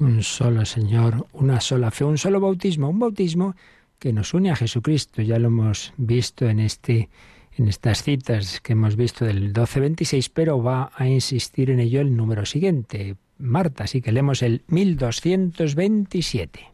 Un 0.00 0.22
solo 0.22 0.64
Señor, 0.64 1.26
una 1.34 1.60
sola 1.60 1.90
fe, 1.90 2.04
un 2.04 2.16
solo 2.16 2.40
bautismo, 2.40 2.88
un 2.88 2.98
bautismo 2.98 3.54
que 3.98 4.14
nos 4.14 4.32
une 4.32 4.50
a 4.50 4.56
Jesucristo. 4.56 5.20
Ya 5.20 5.38
lo 5.38 5.48
hemos 5.48 5.92
visto 5.98 6.48
en 6.48 6.60
este 6.60 7.10
en 7.58 7.68
estas 7.68 8.02
citas 8.02 8.58
que 8.62 8.72
hemos 8.72 8.96
visto 8.96 9.26
del 9.26 9.40
1226, 9.40 10.30
pero 10.30 10.62
va 10.62 10.90
a 10.96 11.06
insistir 11.06 11.68
en 11.68 11.78
ello 11.78 12.00
el 12.00 12.16
número 12.16 12.46
siguiente, 12.46 13.16
Marta, 13.36 13.84
así 13.84 14.00
que 14.00 14.12
leemos 14.12 14.40
el 14.40 14.62
1227. 14.68 16.72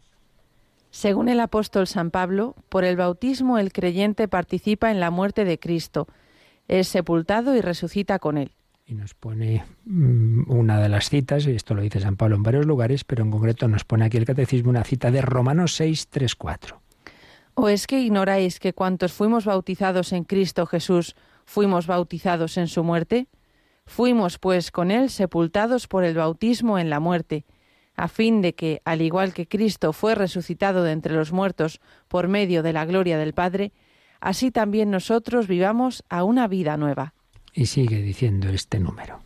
Según 0.93 1.29
el 1.29 1.41
apóstol 1.41 1.89
San 1.89 2.13
Pablo, 2.13 2.55
por 2.69 2.85
el 2.85 2.95
bautismo 2.95 3.59
el 3.59 3.73
creyente 3.73 4.29
participa 4.29 4.93
en 4.93 5.01
la 5.01 5.11
muerte 5.11 5.45
de 5.45 5.59
Cristo 5.59 6.07
es 6.71 6.87
sepultado 6.87 7.57
y 7.57 7.61
resucita 7.61 8.21
con 8.21 8.39
él. 8.39 8.53
Y 8.87 8.95
nos 8.95 9.15
pone 9.15 9.65
mm, 9.85 10.51
una 10.51 10.81
de 10.81 10.89
las 10.89 11.11
citas, 11.11 11.47
y 11.47 11.51
esto 11.51 11.75
lo 11.75 11.83
dice 11.83 12.01
San 12.01 12.17
Pablo 12.17 12.37
en 12.37 12.45
varios 12.45 12.65
lugares, 12.65 13.03
pero 13.03 13.25
en 13.25 13.31
concreto 13.31 13.67
nos 13.67 13.85
pone 13.85 14.05
aquí 14.05 14.17
el 14.17 14.25
catecismo 14.25 14.71
una 14.71 14.85
cita 14.85 15.11
de 15.11 15.21
Romanos 15.21 15.75
6, 15.75 16.09
3, 16.09 16.35
4. 16.37 16.81
¿O 17.55 17.69
es 17.69 17.87
que 17.87 18.01
ignoráis 18.01 18.61
que 18.61 18.73
cuantos 18.73 19.13
fuimos 19.13 19.45
bautizados 19.45 20.13
en 20.13 20.23
Cristo 20.23 20.65
Jesús, 20.65 21.17
fuimos 21.45 21.89
bautizados 21.89 22.57
en 22.57 22.69
su 22.69 22.85
muerte? 22.85 23.27
Fuimos, 23.85 24.39
pues, 24.39 24.71
con 24.71 24.93
él 24.93 25.11
sepultados 25.11 25.89
por 25.89 26.05
el 26.05 26.15
bautismo 26.15 26.79
en 26.79 26.89
la 26.89 27.01
muerte 27.01 27.45
a 27.97 28.09
fin 28.09 28.41
de 28.41 28.55
que, 28.55 28.81
al 28.85 29.03
igual 29.03 29.35
que 29.35 29.47
Cristo 29.47 29.93
fue 29.93 30.15
resucitado 30.15 30.83
de 30.85 30.93
entre 30.93 31.15
los 31.15 31.33
muertos 31.33 31.81
por 32.09 32.29
medio 32.29 32.63
de 32.63 32.73
la 32.73 32.87
gloria 32.87 33.19
del 33.19 33.35
Padre, 33.35 33.73
así 34.21 34.51
también 34.51 34.91
nosotros 34.91 35.47
vivamos 35.47 36.05
a 36.09 36.25
una 36.25 36.49
vida 36.49 36.77
nueva. 36.77 37.15
Y 37.53 37.67
sigue 37.67 38.01
diciendo 38.01 38.49
este 38.49 38.79
número. 38.79 39.21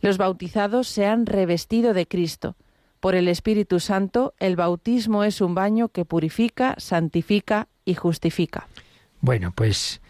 Los 0.00 0.18
bautizados 0.18 0.88
se 0.88 1.06
han 1.06 1.26
revestido 1.26 1.94
de 1.94 2.06
Cristo. 2.06 2.56
Por 3.00 3.14
el 3.14 3.28
Espíritu 3.28 3.80
Santo, 3.80 4.34
el 4.38 4.56
bautismo 4.56 5.24
es 5.24 5.40
un 5.40 5.54
baño 5.54 5.88
que 5.88 6.04
purifica, 6.04 6.74
santifica 6.78 7.68
y 7.84 7.94
justifica. 7.94 8.68
Bueno, 9.20 9.52
pues 9.54 10.00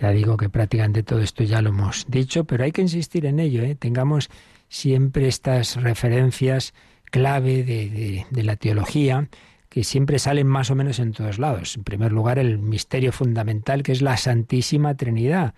ya 0.00 0.10
digo 0.10 0.36
que 0.36 0.48
prácticamente 0.48 1.02
todo 1.02 1.20
esto 1.20 1.44
ya 1.44 1.62
lo 1.62 1.70
hemos 1.70 2.06
dicho, 2.08 2.44
pero 2.44 2.64
hay 2.64 2.72
que 2.72 2.82
insistir 2.82 3.26
en 3.26 3.40
ello. 3.40 3.62
¿eh? 3.62 3.74
Tengamos 3.74 4.30
siempre 4.68 5.28
estas 5.28 5.76
referencias 5.76 6.74
clave 7.10 7.64
de, 7.64 8.26
de 8.30 8.42
la 8.44 8.56
teología 8.56 9.28
que 9.70 9.84
siempre 9.84 10.18
salen 10.18 10.48
más 10.48 10.70
o 10.70 10.74
menos 10.74 10.98
en 10.98 11.12
todos 11.12 11.38
lados. 11.38 11.76
En 11.76 11.84
primer 11.84 12.12
lugar, 12.12 12.38
el 12.38 12.58
misterio 12.58 13.12
fundamental 13.12 13.82
que 13.82 13.92
es 13.92 14.02
la 14.02 14.16
Santísima 14.16 14.96
Trinidad. 14.96 15.54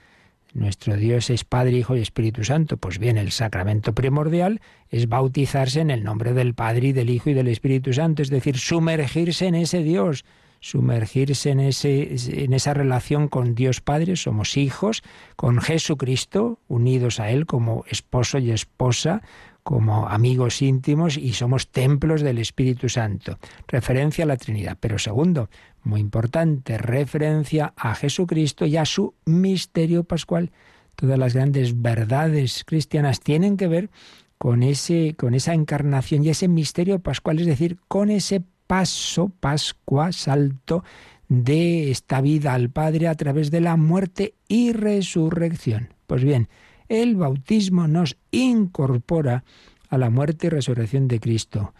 Nuestro 0.52 0.98
Dios 0.98 1.30
es 1.30 1.44
Padre, 1.44 1.78
Hijo 1.78 1.96
y 1.96 2.00
Espíritu 2.00 2.44
Santo. 2.44 2.76
Pues 2.76 2.98
bien, 2.98 3.16
el 3.16 3.32
sacramento 3.32 3.94
primordial 3.94 4.60
es 4.90 5.08
bautizarse 5.08 5.80
en 5.80 5.90
el 5.90 6.04
nombre 6.04 6.34
del 6.34 6.52
Padre 6.52 6.88
y 6.88 6.92
del 6.92 7.08
Hijo 7.08 7.30
y 7.30 7.34
del 7.34 7.48
Espíritu 7.48 7.94
Santo, 7.94 8.20
es 8.20 8.28
decir, 8.28 8.58
sumergirse 8.58 9.46
en 9.46 9.54
ese 9.54 9.82
Dios, 9.82 10.26
sumergirse 10.60 11.48
en, 11.48 11.60
ese, 11.60 12.14
en 12.44 12.52
esa 12.52 12.74
relación 12.74 13.28
con 13.28 13.54
Dios 13.54 13.80
Padre, 13.80 14.16
somos 14.16 14.58
hijos, 14.58 15.02
con 15.36 15.58
Jesucristo, 15.58 16.58
unidos 16.68 17.18
a 17.18 17.30
Él 17.30 17.46
como 17.46 17.84
esposo 17.88 18.38
y 18.38 18.50
esposa, 18.50 19.22
como 19.62 20.08
amigos 20.08 20.62
íntimos 20.62 21.16
y 21.16 21.34
somos 21.34 21.70
templos 21.70 22.22
del 22.22 22.38
Espíritu 22.38 22.88
Santo. 22.88 23.38
Referencia 23.68 24.24
a 24.24 24.26
la 24.26 24.36
Trinidad. 24.36 24.76
Pero 24.80 24.98
segundo, 24.98 25.48
muy 25.82 26.00
importante, 26.00 26.78
referencia 26.78 27.72
a 27.76 27.94
Jesucristo 27.94 28.66
y 28.66 28.76
a 28.76 28.84
su 28.84 29.14
misterio 29.24 30.04
pascual. 30.04 30.50
Todas 30.96 31.18
las 31.18 31.34
grandes 31.34 31.80
verdades 31.80 32.64
cristianas 32.64 33.20
tienen 33.20 33.56
que 33.56 33.68
ver 33.68 33.90
con, 34.38 34.62
ese, 34.62 35.14
con 35.16 35.34
esa 35.34 35.54
encarnación 35.54 36.24
y 36.24 36.30
ese 36.30 36.48
misterio 36.48 36.98
pascual, 36.98 37.38
es 37.38 37.46
decir, 37.46 37.78
con 37.88 38.10
ese 38.10 38.42
paso, 38.66 39.30
Pascua, 39.40 40.12
salto 40.12 40.82
de 41.28 41.90
esta 41.90 42.20
vida 42.20 42.52
al 42.52 42.70
Padre 42.70 43.08
a 43.08 43.14
través 43.14 43.50
de 43.50 43.60
la 43.60 43.76
muerte 43.76 44.34
y 44.48 44.72
resurrección. 44.72 45.94
Pues 46.06 46.24
bien, 46.24 46.48
el 46.92 47.16
bautismo 47.16 47.88
nos 47.88 48.18
incorpora 48.30 49.44
a 49.88 49.96
la 49.96 50.10
muerte 50.10 50.48
y 50.48 50.50
resurrección 50.50 51.08
de 51.08 51.20
Cristo. 51.20 51.72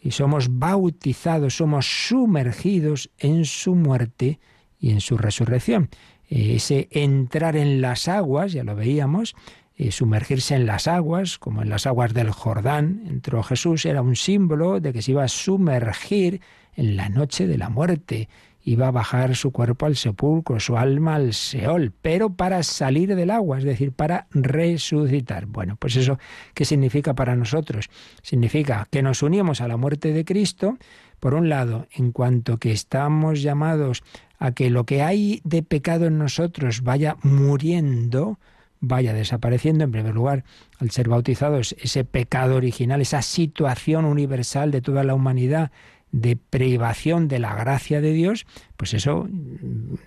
Y 0.00 0.12
somos 0.12 0.58
bautizados, 0.58 1.56
somos 1.56 1.86
sumergidos 2.08 3.10
en 3.18 3.44
su 3.44 3.74
muerte 3.74 4.40
y 4.78 4.90
en 4.90 5.02
su 5.02 5.18
resurrección. 5.18 5.90
Ese 6.28 6.88
entrar 6.90 7.56
en 7.56 7.82
las 7.82 8.08
aguas, 8.08 8.52
ya 8.52 8.64
lo 8.64 8.74
veíamos, 8.74 9.34
eh, 9.76 9.92
sumergirse 9.92 10.54
en 10.54 10.64
las 10.64 10.88
aguas, 10.88 11.38
como 11.38 11.60
en 11.62 11.68
las 11.68 11.86
aguas 11.86 12.14
del 12.14 12.30
Jordán, 12.30 13.02
entró 13.06 13.42
Jesús, 13.42 13.84
era 13.84 14.00
un 14.00 14.16
símbolo 14.16 14.80
de 14.80 14.94
que 14.94 15.02
se 15.02 15.10
iba 15.10 15.24
a 15.24 15.28
sumergir 15.28 16.40
en 16.74 16.96
la 16.96 17.10
noche 17.10 17.46
de 17.46 17.58
la 17.58 17.68
muerte 17.68 18.28
iba 18.64 18.88
a 18.88 18.90
bajar 18.90 19.36
su 19.36 19.52
cuerpo 19.52 19.86
al 19.86 19.94
sepulcro, 19.94 20.58
su 20.58 20.76
alma 20.76 21.16
al 21.16 21.34
Seol, 21.34 21.92
pero 22.00 22.30
para 22.30 22.62
salir 22.62 23.14
del 23.14 23.30
agua, 23.30 23.58
es 23.58 23.64
decir, 23.64 23.92
para 23.92 24.26
resucitar. 24.30 25.46
Bueno, 25.46 25.76
pues 25.76 25.96
eso, 25.96 26.18
¿qué 26.54 26.64
significa 26.64 27.14
para 27.14 27.36
nosotros? 27.36 27.90
Significa 28.22 28.88
que 28.90 29.02
nos 29.02 29.22
unimos 29.22 29.60
a 29.60 29.68
la 29.68 29.76
muerte 29.76 30.12
de 30.12 30.24
Cristo, 30.24 30.78
por 31.20 31.34
un 31.34 31.48
lado, 31.48 31.86
en 31.92 32.10
cuanto 32.10 32.58
que 32.58 32.72
estamos 32.72 33.42
llamados 33.42 34.02
a 34.38 34.52
que 34.52 34.70
lo 34.70 34.84
que 34.84 35.02
hay 35.02 35.40
de 35.44 35.62
pecado 35.62 36.06
en 36.06 36.18
nosotros 36.18 36.82
vaya 36.82 37.16
muriendo, 37.22 38.38
vaya 38.80 39.12
desapareciendo, 39.12 39.84
en 39.84 39.92
primer 39.92 40.14
lugar, 40.14 40.44
al 40.78 40.90
ser 40.90 41.08
bautizados, 41.08 41.74
ese 41.78 42.04
pecado 42.04 42.56
original, 42.56 43.00
esa 43.00 43.22
situación 43.22 44.04
universal 44.04 44.70
de 44.70 44.80
toda 44.80 45.04
la 45.04 45.14
humanidad, 45.14 45.70
de 46.14 46.36
privación 46.36 47.26
de 47.26 47.40
la 47.40 47.56
gracia 47.56 48.00
de 48.00 48.12
Dios, 48.12 48.46
pues 48.76 48.94
eso 48.94 49.28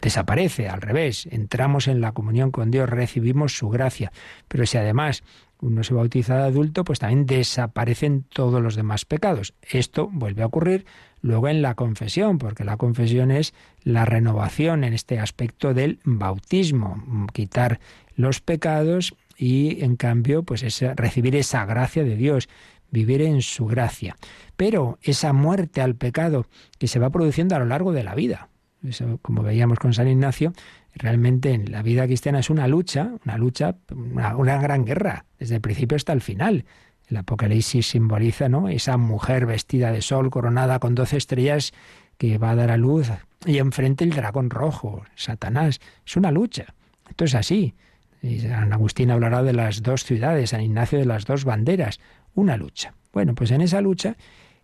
desaparece, 0.02 0.70
al 0.70 0.82
revés, 0.82 1.28
entramos 1.32 1.90
en 1.90 2.00
la 2.00 2.14
comunión 2.14 2.50
con 2.52 2.72
Dios, 2.72 2.90
recibimos 2.90 3.58
su 3.58 3.68
gracia. 3.68 4.14
Pero 4.48 4.66
si 4.66 4.78
además 4.78 5.22
uno 5.60 5.84
se 5.84 5.94
bautiza 5.94 6.38
de 6.38 6.44
adulto, 6.44 6.86
pues 6.86 7.00
también 7.00 7.26
desaparecen 7.26 8.24
todos 8.24 8.62
los 8.62 8.76
demás 8.76 9.04
pecados. 9.04 9.54
Esto 9.62 10.08
vuelve 10.10 10.44
a 10.44 10.46
ocurrir 10.46 10.86
luego 11.22 11.50
en 11.50 11.62
la 11.62 11.76
confesión, 11.76 12.38
porque 12.38 12.64
la 12.64 12.78
confesión 12.78 13.30
es 13.30 13.54
la 13.84 14.06
renovación 14.06 14.86
en 14.86 14.94
este 14.94 15.20
aspecto 15.20 15.74
del 15.74 16.00
bautismo, 16.06 17.28
quitar 17.34 17.82
los 18.16 18.40
pecados 18.40 19.14
y 19.36 19.84
en 19.84 19.98
cambio 19.98 20.44
pues 20.44 20.64
recibir 20.96 21.36
esa 21.36 21.66
gracia 21.66 22.04
de 22.04 22.16
Dios 22.16 22.48
vivir 22.92 23.22
en 23.22 23.42
su 23.42 23.66
gracia. 23.66 24.16
Pero 24.56 24.98
esa 25.02 25.34
muerte 25.34 25.82
al 25.82 25.96
pecado 25.96 26.48
que 26.78 26.88
se 26.88 27.00
va 27.00 27.10
produciendo 27.10 27.56
a 27.56 27.60
lo 27.60 27.66
largo 27.66 27.92
de 27.92 28.04
la 28.04 28.16
vida, 28.16 28.50
como 29.22 29.44
veíamos 29.44 29.80
con 29.80 29.94
San 29.94 30.08
Ignacio, 30.08 30.54
realmente 30.94 31.52
en 31.52 31.72
la 31.72 31.82
vida 31.82 32.06
cristiana 32.06 32.40
es 32.40 32.50
una 32.50 32.68
lucha, 32.68 33.12
una 33.26 33.38
lucha, 33.38 33.76
una, 33.92 34.62
gran 34.62 34.86
guerra, 34.86 35.26
desde 35.40 35.56
el 35.56 35.62
principio 35.62 35.96
hasta 35.96 36.14
el 36.14 36.22
final. 36.22 36.66
El 37.08 37.18
Apocalipsis 37.18 37.88
simboliza 37.88 38.50
¿no? 38.50 38.68
esa 38.68 38.98
mujer 38.98 39.46
vestida 39.46 39.92
de 39.92 40.02
sol, 40.02 40.30
coronada 40.30 40.80
con 40.80 40.96
doce 40.96 41.18
estrellas, 41.18 41.74
que 42.18 42.38
va 42.38 42.52
a 42.52 42.56
dar 42.56 42.72
a 42.72 42.78
luz, 42.78 43.10
y 43.46 43.60
enfrente 43.60 44.04
el 44.04 44.12
dragón 44.12 44.50
rojo, 44.50 45.04
Satanás. 45.16 45.80
Es 46.06 46.18
una 46.18 46.32
lucha. 46.32 46.74
Esto 47.10 47.26
es 47.26 47.36
así. 47.36 47.76
San 48.42 48.74
Agustín 48.74 49.12
hablará 49.12 49.44
de 49.44 49.54
las 49.54 49.84
dos 49.84 50.04
ciudades, 50.04 50.50
San 50.50 50.62
Ignacio 50.62 50.98
de 50.98 51.06
las 51.06 51.26
dos 51.26 51.46
banderas 51.46 52.00
una 52.38 52.56
lucha. 52.56 52.94
Bueno, 53.12 53.36
pues 53.36 53.52
en 53.52 53.62
esa 53.62 53.82
lucha, 53.82 54.16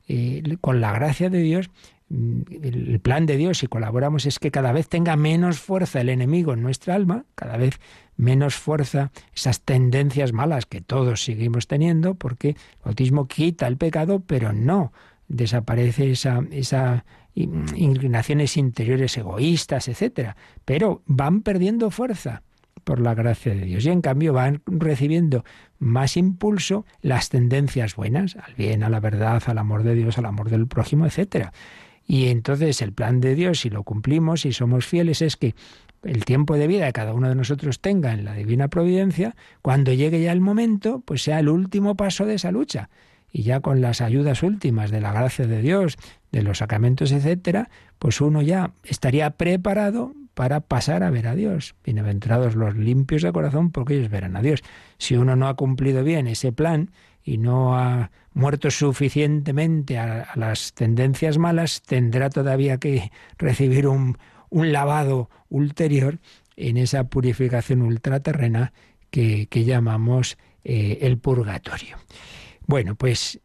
eh, 0.07 0.43
con 0.61 0.79
la 0.79 0.93
gracia 0.93 1.29
de 1.29 1.41
Dios, 1.41 1.71
mm, 2.09 2.41
el 2.61 2.99
plan 2.99 3.25
de 3.25 3.35
Dios, 3.35 3.57
si 3.57 3.67
colaboramos, 3.67 4.25
es 4.25 4.37
que 4.39 4.51
cada 4.51 4.71
vez 4.71 4.87
tenga 4.87 5.15
menos 5.15 5.59
fuerza 5.59 5.99
el 5.99 6.09
enemigo 6.09 6.53
en 6.53 6.61
nuestra 6.61 6.93
alma, 6.93 7.25
cada 7.35 7.57
vez 7.57 7.79
menos 8.15 8.55
fuerza 8.55 9.11
esas 9.35 9.61
tendencias 9.61 10.33
malas 10.33 10.67
que 10.67 10.81
todos 10.81 11.23
seguimos 11.23 11.67
teniendo, 11.67 12.13
porque 12.13 12.49
el 12.49 12.55
bautismo 12.85 13.27
quita 13.27 13.67
el 13.67 13.77
pecado, 13.77 14.21
pero 14.25 14.53
no 14.53 14.93
desaparece 15.27 16.11
esa, 16.11 16.43
esa 16.51 17.05
inclinaciones 17.33 18.55
interiores 18.57 19.17
egoístas, 19.17 19.87
etcétera, 19.87 20.37
pero 20.63 21.01
van 21.07 21.41
perdiendo 21.41 21.89
fuerza 21.89 22.43
por 22.83 22.99
la 22.99 23.13
gracia 23.13 23.53
de 23.53 23.65
Dios. 23.65 23.85
Y 23.85 23.89
en 23.89 24.01
cambio 24.01 24.33
van 24.33 24.61
recibiendo 24.65 25.43
más 25.79 26.17
impulso 26.17 26.85
las 27.01 27.29
tendencias 27.29 27.95
buenas, 27.95 28.35
al 28.35 28.53
bien, 28.55 28.83
a 28.83 28.89
la 28.89 28.99
verdad, 28.99 29.43
al 29.45 29.57
amor 29.57 29.83
de 29.83 29.95
Dios, 29.95 30.17
al 30.17 30.25
amor 30.25 30.49
del 30.49 30.67
prójimo, 30.67 31.05
etc. 31.05 31.49
Y 32.05 32.27
entonces 32.27 32.81
el 32.81 32.93
plan 32.93 33.21
de 33.21 33.35
Dios, 33.35 33.61
si 33.61 33.69
lo 33.69 33.83
cumplimos 33.83 34.45
y 34.45 34.53
somos 34.53 34.85
fieles, 34.85 35.21
es 35.21 35.37
que 35.37 35.55
el 36.03 36.25
tiempo 36.25 36.57
de 36.57 36.67
vida 36.67 36.85
que 36.87 36.93
cada 36.93 37.13
uno 37.13 37.29
de 37.29 37.35
nosotros 37.35 37.79
tenga 37.79 38.13
en 38.13 38.25
la 38.25 38.33
divina 38.33 38.67
providencia, 38.67 39.35
cuando 39.61 39.93
llegue 39.93 40.21
ya 40.21 40.31
el 40.31 40.41
momento, 40.41 41.01
pues 41.05 41.23
sea 41.23 41.39
el 41.39 41.49
último 41.49 41.95
paso 41.95 42.25
de 42.25 42.35
esa 42.35 42.51
lucha. 42.51 42.89
Y 43.31 43.43
ya 43.43 43.61
con 43.61 43.81
las 43.81 44.01
ayudas 44.01 44.43
últimas 44.43 44.91
de 44.91 45.01
la 45.01 45.11
gracia 45.11 45.47
de 45.47 45.61
Dios, 45.61 45.97
de 46.31 46.43
los 46.43 46.59
sacramentos, 46.59 47.11
etcétera, 47.11 47.69
pues 47.99 48.21
uno 48.21 48.41
ya 48.41 48.73
estaría 48.83 49.29
preparado 49.31 50.13
para 50.33 50.61
pasar 50.61 51.03
a 51.03 51.09
ver 51.09 51.27
a 51.27 51.35
Dios. 51.35 51.75
Bienaventurados 51.83 52.55
los 52.55 52.75
limpios 52.75 53.21
de 53.21 53.31
corazón, 53.31 53.71
porque 53.71 53.95
ellos 53.95 54.09
verán 54.09 54.35
a 54.35 54.41
Dios. 54.41 54.61
Si 54.97 55.15
uno 55.15 55.35
no 55.35 55.47
ha 55.47 55.55
cumplido 55.55 56.03
bien 56.03 56.27
ese 56.27 56.51
plan 56.51 56.91
y 57.23 57.37
no 57.37 57.77
ha 57.77 58.11
muerto 58.33 58.71
suficientemente 58.71 59.97
a, 59.97 60.29
las 60.35 60.73
tendencias 60.73 61.37
malas, 61.37 61.81
tendrá 61.81 62.29
todavía 62.29 62.77
que 62.77 63.11
recibir 63.37 63.87
un, 63.87 64.17
lavado 64.51 65.29
ulterior 65.49 66.19
en 66.55 66.77
esa 66.77 67.05
purificación 67.05 67.81
ultraterrena 67.81 68.73
que, 69.09 69.47
llamamos 69.51 70.37
eh, 70.63 70.99
el 71.01 71.17
purgatorio. 71.17 71.97
Bueno, 72.65 72.95
pues 72.95 73.39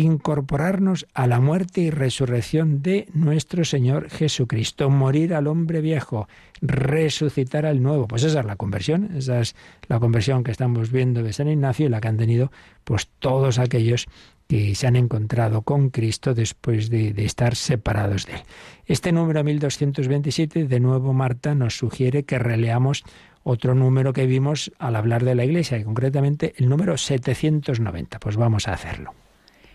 incorporarnos 0.00 1.06
a 1.14 1.26
la 1.26 1.40
muerte 1.40 1.80
y 1.80 1.90
resurrección 1.90 2.82
de 2.82 3.08
nuestro 3.12 3.64
Señor 3.64 4.10
Jesucristo, 4.10 4.90
morir 4.90 5.34
al 5.34 5.46
hombre 5.46 5.80
viejo, 5.80 6.28
resucitar 6.60 7.66
al 7.66 7.82
nuevo. 7.82 8.06
Pues 8.06 8.24
esa 8.24 8.40
es 8.40 8.46
la 8.46 8.56
conversión, 8.56 9.10
esa 9.16 9.40
es 9.40 9.54
la 9.88 10.00
conversión 10.00 10.44
que 10.44 10.50
estamos 10.50 10.90
viendo 10.90 11.22
de 11.22 11.32
San 11.32 11.48
Ignacio 11.48 11.86
y 11.86 11.88
la 11.88 12.00
que 12.00 12.08
han 12.08 12.16
tenido 12.16 12.50
pues 12.84 13.08
todos 13.18 13.58
aquellos 13.58 14.06
que 14.48 14.74
se 14.74 14.86
han 14.86 14.96
encontrado 14.96 15.62
con 15.62 15.90
Cristo 15.90 16.34
después 16.34 16.90
de, 16.90 17.12
de 17.12 17.24
estar 17.24 17.54
separados 17.54 18.26
de 18.26 18.34
Él. 18.34 18.40
Este 18.86 19.12
número 19.12 19.44
1227, 19.44 20.66
de 20.66 20.80
nuevo 20.80 21.12
Marta, 21.12 21.54
nos 21.54 21.76
sugiere 21.76 22.24
que 22.24 22.38
releamos 22.38 23.04
otro 23.42 23.74
número 23.74 24.12
que 24.12 24.26
vimos 24.26 24.72
al 24.78 24.96
hablar 24.96 25.24
de 25.24 25.34
la 25.34 25.44
Iglesia, 25.44 25.78
y 25.78 25.84
concretamente 25.84 26.54
el 26.58 26.68
número 26.68 26.96
790. 26.96 28.18
Pues 28.18 28.36
vamos 28.36 28.68
a 28.68 28.72
hacerlo. 28.72 29.14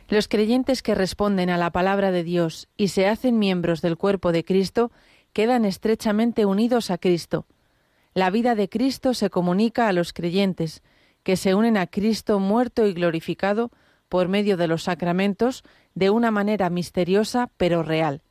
Los 0.07 0.27
creyentes 0.27 0.83
que 0.83 0.93
responden 0.93 1.49
a 1.49 1.57
la 1.57 1.71
palabra 1.71 2.11
de 2.11 2.23
Dios 2.23 2.67
y 2.77 2.89
se 2.89 3.07
hacen 3.07 3.39
miembros 3.39 3.81
del 3.81 3.97
cuerpo 3.97 4.31
de 4.31 4.45
Cristo 4.45 4.91
quedan 5.33 5.65
estrechamente 5.65 6.45
unidos 6.45 6.91
a 6.91 6.99
Cristo. 6.99 7.47
La 8.13 8.29
vida 8.29 8.53
de 8.53 8.69
Cristo 8.69 9.13
se 9.13 9.29
comunica 9.29 9.87
a 9.87 9.93
los 9.93 10.13
creyentes, 10.13 10.83
que 11.23 11.35
se 11.35 11.55
unen 11.55 11.75
a 11.75 11.87
Cristo 11.87 12.39
muerto 12.39 12.85
y 12.85 12.93
glorificado 12.93 13.71
por 14.07 14.27
medio 14.27 14.57
de 14.57 14.67
los 14.67 14.83
sacramentos 14.83 15.63
de 15.95 16.11
una 16.11 16.29
manera 16.29 16.69
misteriosa 16.69 17.49
pero 17.57 17.81
real. 17.81 18.21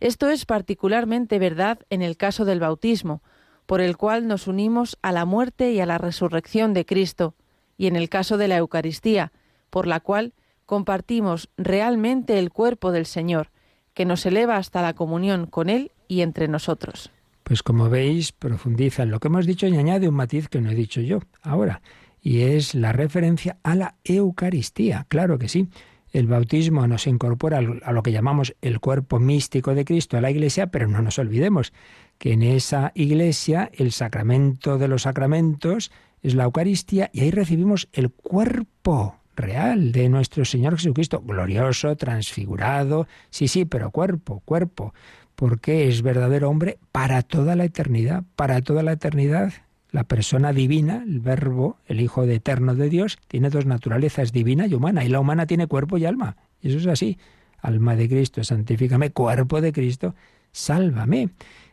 Esto 0.00 0.30
es 0.30 0.46
particularmente 0.46 1.38
verdad 1.38 1.80
en 1.90 2.00
el 2.00 2.16
caso 2.16 2.46
del 2.46 2.58
bautismo, 2.58 3.22
por 3.66 3.82
el 3.82 3.98
cual 3.98 4.26
nos 4.26 4.46
unimos 4.46 4.98
a 5.02 5.12
la 5.12 5.26
muerte 5.26 5.72
y 5.72 5.80
a 5.80 5.86
la 5.86 5.98
resurrección 5.98 6.72
de 6.72 6.86
Cristo, 6.86 7.34
y 7.76 7.86
en 7.86 7.96
el 7.96 8.08
caso 8.08 8.38
de 8.38 8.48
la 8.48 8.56
Eucaristía, 8.56 9.30
por 9.70 9.86
la 9.86 10.00
cual 10.00 10.32
compartimos 10.66 11.48
realmente 11.56 12.38
el 12.38 12.50
cuerpo 12.50 12.92
del 12.92 13.06
Señor, 13.06 13.50
que 13.94 14.04
nos 14.04 14.24
eleva 14.26 14.56
hasta 14.56 14.82
la 14.82 14.94
comunión 14.94 15.46
con 15.46 15.68
Él 15.68 15.92
y 16.08 16.22
entre 16.22 16.48
nosotros. 16.48 17.10
Pues 17.42 17.62
como 17.62 17.88
veis, 17.90 18.32
profundiza 18.32 19.02
en 19.02 19.10
lo 19.10 19.20
que 19.20 19.28
hemos 19.28 19.46
dicho 19.46 19.66
y 19.66 19.76
añade 19.76 20.08
un 20.08 20.14
matiz 20.14 20.48
que 20.48 20.60
no 20.60 20.70
he 20.70 20.74
dicho 20.74 21.00
yo 21.00 21.20
ahora, 21.42 21.82
y 22.20 22.42
es 22.42 22.74
la 22.74 22.92
referencia 22.92 23.58
a 23.62 23.74
la 23.74 23.96
Eucaristía. 24.04 25.06
Claro 25.08 25.38
que 25.38 25.48
sí. 25.48 25.68
El 26.12 26.26
bautismo 26.26 26.86
nos 26.86 27.06
incorpora 27.06 27.58
a 27.58 27.92
lo 27.92 28.02
que 28.02 28.12
llamamos 28.12 28.54
el 28.60 28.80
cuerpo 28.80 29.18
místico 29.18 29.74
de 29.74 29.86
Cristo 29.86 30.18
a 30.18 30.20
la 30.20 30.30
Iglesia, 30.30 30.66
pero 30.66 30.86
no 30.86 31.00
nos 31.00 31.18
olvidemos 31.18 31.72
que 32.18 32.32
en 32.32 32.42
esa 32.42 32.92
Iglesia 32.94 33.70
el 33.72 33.92
sacramento 33.92 34.76
de 34.76 34.88
los 34.88 35.02
sacramentos 35.02 35.90
es 36.20 36.34
la 36.34 36.44
Eucaristía 36.44 37.10
y 37.14 37.20
ahí 37.20 37.30
recibimos 37.30 37.88
el 37.92 38.10
cuerpo 38.10 39.21
real 39.36 39.92
de 39.92 40.08
nuestro 40.08 40.44
Señor 40.44 40.76
Jesucristo, 40.76 41.22
glorioso, 41.24 41.96
transfigurado, 41.96 43.06
sí, 43.30 43.48
sí, 43.48 43.64
pero 43.64 43.90
cuerpo, 43.90 44.42
cuerpo, 44.44 44.94
porque 45.34 45.88
es 45.88 46.02
verdadero 46.02 46.48
hombre 46.48 46.78
para 46.92 47.22
toda 47.22 47.56
la 47.56 47.64
eternidad, 47.64 48.24
para 48.36 48.60
toda 48.62 48.82
la 48.82 48.92
eternidad. 48.92 49.52
La 49.90 50.04
persona 50.04 50.52
divina, 50.52 51.02
el 51.06 51.20
verbo, 51.20 51.76
el 51.86 52.00
Hijo 52.00 52.24
de 52.24 52.36
Eterno 52.36 52.74
de 52.74 52.88
Dios, 52.88 53.18
tiene 53.28 53.50
dos 53.50 53.66
naturalezas, 53.66 54.32
divina 54.32 54.66
y 54.66 54.74
humana, 54.74 55.04
y 55.04 55.08
la 55.08 55.20
humana 55.20 55.46
tiene 55.46 55.66
cuerpo 55.66 55.98
y 55.98 56.06
alma. 56.06 56.36
Y 56.62 56.68
eso 56.68 56.78
es 56.78 56.86
así. 56.86 57.18
Alma 57.60 57.94
de 57.94 58.08
Cristo, 58.08 58.42
santifícame, 58.42 59.10
cuerpo 59.10 59.60
de 59.60 59.72
Cristo, 59.72 60.14
sálvame. 60.50 61.28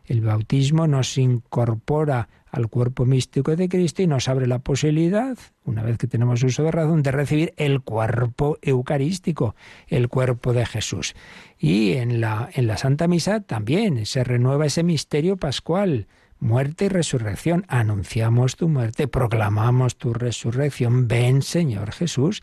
El 0.09 0.21
bautismo 0.21 0.87
nos 0.87 1.19
incorpora 1.19 2.29
al 2.47 2.67
cuerpo 2.67 3.05
místico 3.05 3.55
de 3.55 3.69
Cristo 3.69 4.01
y 4.01 4.07
nos 4.07 4.27
abre 4.27 4.47
la 4.47 4.57
posibilidad, 4.57 5.37
una 5.65 5.83
vez 5.83 5.99
que 5.99 6.07
tenemos 6.07 6.41
uso 6.41 6.63
de 6.63 6.71
razón, 6.71 7.03
de 7.03 7.11
recibir 7.11 7.53
el 7.57 7.81
cuerpo 7.81 8.57
eucarístico, 8.63 9.55
el 9.87 10.07
cuerpo 10.07 10.51
de 10.51 10.65
Jesús. 10.65 11.13
Y 11.59 11.91
en 11.91 12.21
la, 12.21 12.49
en 12.51 12.65
la 12.65 12.77
Santa 12.77 13.07
Misa 13.07 13.41
también 13.41 14.07
se 14.07 14.23
renueva 14.23 14.65
ese 14.65 14.81
misterio 14.81 15.37
pascual, 15.37 16.07
muerte 16.39 16.85
y 16.85 16.89
resurrección. 16.89 17.65
Anunciamos 17.67 18.55
tu 18.55 18.67
muerte, 18.67 19.07
proclamamos 19.07 19.95
tu 19.95 20.11
resurrección. 20.11 21.07
Ven, 21.07 21.43
Señor 21.43 21.91
Jesús. 21.91 22.41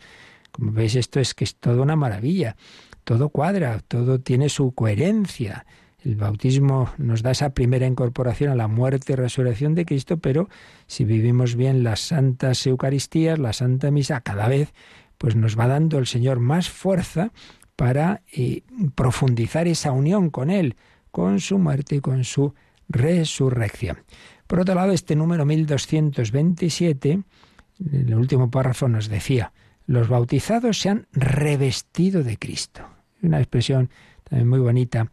Como 0.53 0.71
veis, 0.71 0.95
esto 0.95 1.19
es 1.19 1.33
que 1.33 1.43
es 1.43 1.57
toda 1.57 1.81
una 1.81 1.97
maravilla. 1.97 2.55
Todo 3.03 3.27
cuadra, 3.27 3.81
todo 3.85 4.21
tiene 4.21 4.47
su 4.47 4.71
coherencia. 4.71 5.65
El 6.07 6.15
bautismo 6.15 6.89
nos 6.97 7.21
da 7.21 7.31
esa 7.31 7.49
primera 7.49 7.85
incorporación 7.85 8.49
a 8.49 8.55
la 8.55 8.69
muerte 8.69 9.11
y 9.11 9.15
resurrección 9.17 9.75
de 9.75 9.85
Cristo, 9.85 10.15
pero 10.15 10.47
si 10.85 11.03
vivimos 11.03 11.57
bien 11.57 11.83
las 11.83 11.99
santas 11.99 12.65
Eucaristías, 12.65 13.37
la 13.39 13.51
Santa 13.51 13.91
Misa, 13.91 14.21
cada 14.21 14.47
vez 14.47 14.73
pues 15.17 15.35
nos 15.35 15.59
va 15.59 15.67
dando 15.67 15.97
el 15.99 16.07
Señor 16.07 16.39
más 16.39 16.69
fuerza 16.69 17.33
para 17.75 18.21
eh, 18.31 18.61
profundizar 18.95 19.67
esa 19.67 19.91
unión 19.91 20.29
con 20.29 20.49
Él, 20.49 20.77
con 21.11 21.41
su 21.41 21.57
muerte 21.57 21.97
y 21.97 21.99
con 21.99 22.23
su 22.23 22.53
resurrección. 22.87 23.97
Por 24.47 24.61
otro 24.61 24.75
lado, 24.75 24.93
este 24.93 25.13
número 25.13 25.45
1227, 25.45 27.11
en 27.11 28.07
el 28.07 28.15
último 28.15 28.49
párrafo 28.49 28.87
nos 28.87 29.09
decía, 29.09 29.51
los 29.87 30.07
bautizados 30.07 30.79
se 30.79 30.87
han 30.87 31.07
revestido 31.11 32.23
de 32.23 32.37
Cristo. 32.37 32.87
Una 33.21 33.39
expresión 33.39 33.89
también 34.23 34.47
muy 34.47 34.59
bonita 34.59 35.11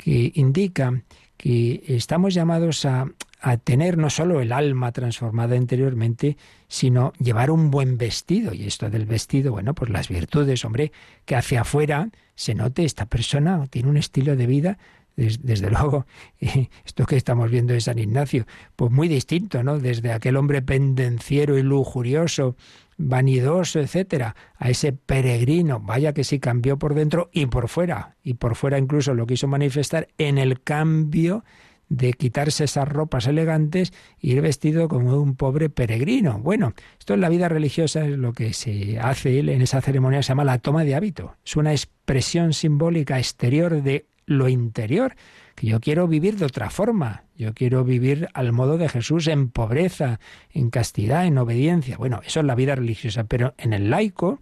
que 0.00 0.32
indica 0.34 1.02
que 1.36 1.82
estamos 1.88 2.32
llamados 2.32 2.86
a, 2.86 3.06
a 3.40 3.56
tener 3.58 3.98
no 3.98 4.08
solo 4.08 4.40
el 4.40 4.50
alma 4.50 4.92
transformada 4.92 5.56
interiormente, 5.56 6.38
sino 6.68 7.12
llevar 7.18 7.50
un 7.50 7.70
buen 7.70 7.98
vestido. 7.98 8.54
Y 8.54 8.64
esto 8.64 8.88
del 8.88 9.04
vestido, 9.04 9.52
bueno, 9.52 9.74
pues 9.74 9.90
las 9.90 10.08
virtudes, 10.08 10.64
hombre, 10.64 10.90
que 11.26 11.36
hacia 11.36 11.62
afuera 11.62 12.08
se 12.34 12.54
note 12.54 12.84
esta 12.84 13.06
persona 13.06 13.66
tiene 13.68 13.90
un 13.90 13.98
estilo 13.98 14.36
de 14.36 14.46
vida 14.46 14.78
desde, 15.16 15.70
luego, 15.70 16.06
esto 16.40 17.04
que 17.04 17.16
estamos 17.16 17.50
viendo 17.50 17.74
de 17.74 17.80
San 17.82 17.98
Ignacio, 17.98 18.46
pues 18.76 18.90
muy 18.90 19.08
distinto, 19.08 19.62
¿no? 19.62 19.78
Desde 19.78 20.12
aquel 20.12 20.36
hombre 20.36 20.62
pendenciero 20.62 21.58
y 21.58 21.62
lujurioso, 21.62 22.56
vanidoso, 23.00 23.80
etcétera, 23.80 24.36
a 24.56 24.68
ese 24.68 24.92
peregrino, 24.92 25.80
vaya 25.80 26.12
que 26.12 26.22
sí 26.22 26.38
cambió 26.38 26.78
por 26.78 26.94
dentro 26.94 27.30
y 27.32 27.46
por 27.46 27.68
fuera, 27.68 28.16
y 28.22 28.34
por 28.34 28.56
fuera 28.56 28.78
incluso 28.78 29.14
lo 29.14 29.26
quiso 29.26 29.48
manifestar 29.48 30.08
en 30.18 30.36
el 30.36 30.62
cambio 30.62 31.44
de 31.88 32.12
quitarse 32.12 32.64
esas 32.64 32.86
ropas 32.86 33.26
elegantes 33.26 33.92
e 34.20 34.28
ir 34.28 34.40
vestido 34.42 34.86
como 34.88 35.20
un 35.20 35.34
pobre 35.34 35.70
peregrino. 35.70 36.38
Bueno, 36.38 36.74
esto 36.98 37.14
en 37.14 37.20
la 37.22 37.30
vida 37.30 37.48
religiosa 37.48 38.04
es 38.04 38.16
lo 38.16 38.32
que 38.32 38.52
se 38.52 38.98
hace 39.00 39.40
en 39.40 39.62
esa 39.62 39.80
ceremonia, 39.80 40.22
se 40.22 40.28
llama 40.28 40.44
la 40.44 40.58
toma 40.58 40.84
de 40.84 40.94
hábito. 40.94 41.36
Es 41.44 41.56
una 41.56 41.72
expresión 41.72 42.52
simbólica 42.52 43.18
exterior 43.18 43.82
de 43.82 44.06
lo 44.26 44.48
interior, 44.48 45.16
que 45.60 45.66
yo 45.66 45.78
quiero 45.78 46.08
vivir 46.08 46.36
de 46.38 46.46
otra 46.46 46.70
forma, 46.70 47.24
yo 47.36 47.52
quiero 47.52 47.84
vivir 47.84 48.30
al 48.32 48.50
modo 48.50 48.78
de 48.78 48.88
Jesús 48.88 49.26
en 49.26 49.50
pobreza, 49.50 50.18
en 50.54 50.70
castidad, 50.70 51.26
en 51.26 51.36
obediencia. 51.36 51.98
Bueno, 51.98 52.22
eso 52.24 52.40
es 52.40 52.46
la 52.46 52.54
vida 52.54 52.76
religiosa, 52.76 53.24
pero 53.24 53.52
en 53.58 53.74
el 53.74 53.90
laico 53.90 54.40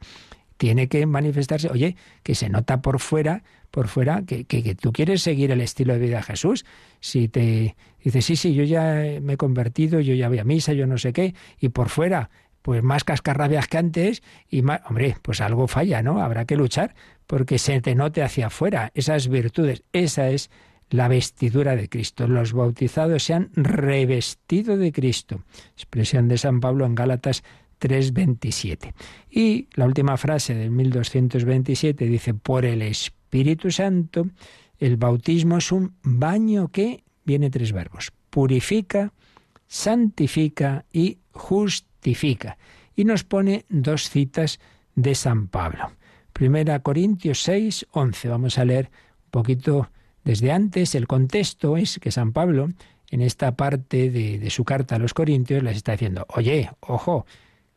tiene 0.59 0.87
que 0.87 1.05
manifestarse, 1.07 1.71
oye, 1.71 1.97
que 2.23 2.37
se 2.37 2.49
nota 2.49 2.83
por 2.83 3.01
fuera, 3.01 3.43
por 3.73 3.89
fuera, 3.89 4.23
que, 4.23 4.45
que, 4.45 4.77
tú 4.77 4.93
quieres 4.93 5.21
seguir 5.21 5.51
el 5.51 5.61
estilo 5.61 5.95
de 5.95 5.99
vida 5.99 6.19
de 6.19 6.23
Jesús. 6.23 6.65
Si 7.01 7.27
te 7.27 7.75
dices, 8.05 8.25
sí, 8.25 8.37
sí, 8.37 8.55
yo 8.55 8.63
ya 8.63 9.03
me 9.21 9.33
he 9.33 9.37
convertido, 9.37 9.99
yo 9.99 10.15
ya 10.15 10.29
voy 10.29 10.39
a 10.39 10.45
misa, 10.45 10.73
yo 10.73 10.87
no 10.87 10.99
sé 10.99 11.13
qué, 11.13 11.35
y 11.59 11.71
por 11.71 11.89
fuera, 11.89 12.31
pues 12.63 12.85
más 12.85 13.03
cascarrabias 13.03 13.67
que 13.67 13.79
antes, 13.79 14.23
y 14.49 14.63
más, 14.63 14.83
hombre, 14.89 15.17
pues 15.23 15.41
algo 15.41 15.67
falla, 15.67 16.01
¿no? 16.01 16.23
Habrá 16.23 16.45
que 16.45 16.55
luchar 16.55 16.95
porque 17.27 17.59
se 17.59 17.81
te 17.81 17.97
note 17.97 18.23
hacia 18.23 18.47
afuera 18.47 18.93
esas 18.95 19.27
virtudes. 19.27 19.83
Esa 19.93 20.31
es 20.31 20.49
la 20.91 21.09
vestidura 21.09 21.77
de 21.77 21.89
Cristo. 21.89 22.27
Los 22.27 22.53
bautizados 22.53 23.25
se 23.25 23.35
han 23.35 23.51
revestido 23.55 24.77
de 24.77 24.93
Cristo. 24.93 25.43
Expresión 25.75 26.29
de 26.29 26.39
San 26.39 26.61
Pablo 26.61 26.87
en 26.87 26.95
Gálatas 26.95 27.43
3:27. 27.79 28.95
Y 29.31 29.69
la 29.75 29.87
última 29.87 30.17
frase 30.17 30.55
del 30.55 30.71
1227 30.71 32.07
dice, 32.07 32.35
por 32.35 32.65
el 32.65 32.83
Espíritu 32.83 33.71
Santo, 33.71 34.27
el 34.79 34.97
bautismo 34.97 35.59
es 35.59 35.73
un 35.73 35.95
baño 36.03 36.69
que, 36.69 37.05
viene 37.25 37.51
tres 37.51 37.73
verbos, 37.73 38.13
purifica, 38.31 39.13
santifica 39.67 40.87
y 40.93 41.19
justifica. 41.33 42.57
Y 42.97 43.05
nos 43.05 43.25
pone 43.25 43.65
dos 43.69 44.09
citas 44.09 44.59
de 44.95 45.15
San 45.15 45.49
Pablo. 45.49 45.93
Primera 46.33 46.81
Corintios 46.81 47.43
6, 47.43 47.89
11. 47.91 48.29
Vamos 48.29 48.59
a 48.59 48.65
leer 48.65 48.91
un 49.27 49.31
poquito 49.31 49.91
desde 50.29 50.53
antes. 50.53 50.95
El 50.95 51.07
contexto 51.07 51.79
es 51.79 51.99
que 51.99 52.11
San 52.11 52.33
Pablo, 52.35 52.69
en 53.11 53.23
esta 53.23 53.57
parte 53.57 54.11
de, 54.11 54.51
su 54.51 54.65
carta 54.65 54.97
a 54.97 54.99
los 54.99 55.15
Corintios, 55.15 55.63
les 55.63 55.79
está 55.79 55.93
diciendo, 55.93 56.27
oye, 56.29 56.71
ojo, 56.81 57.25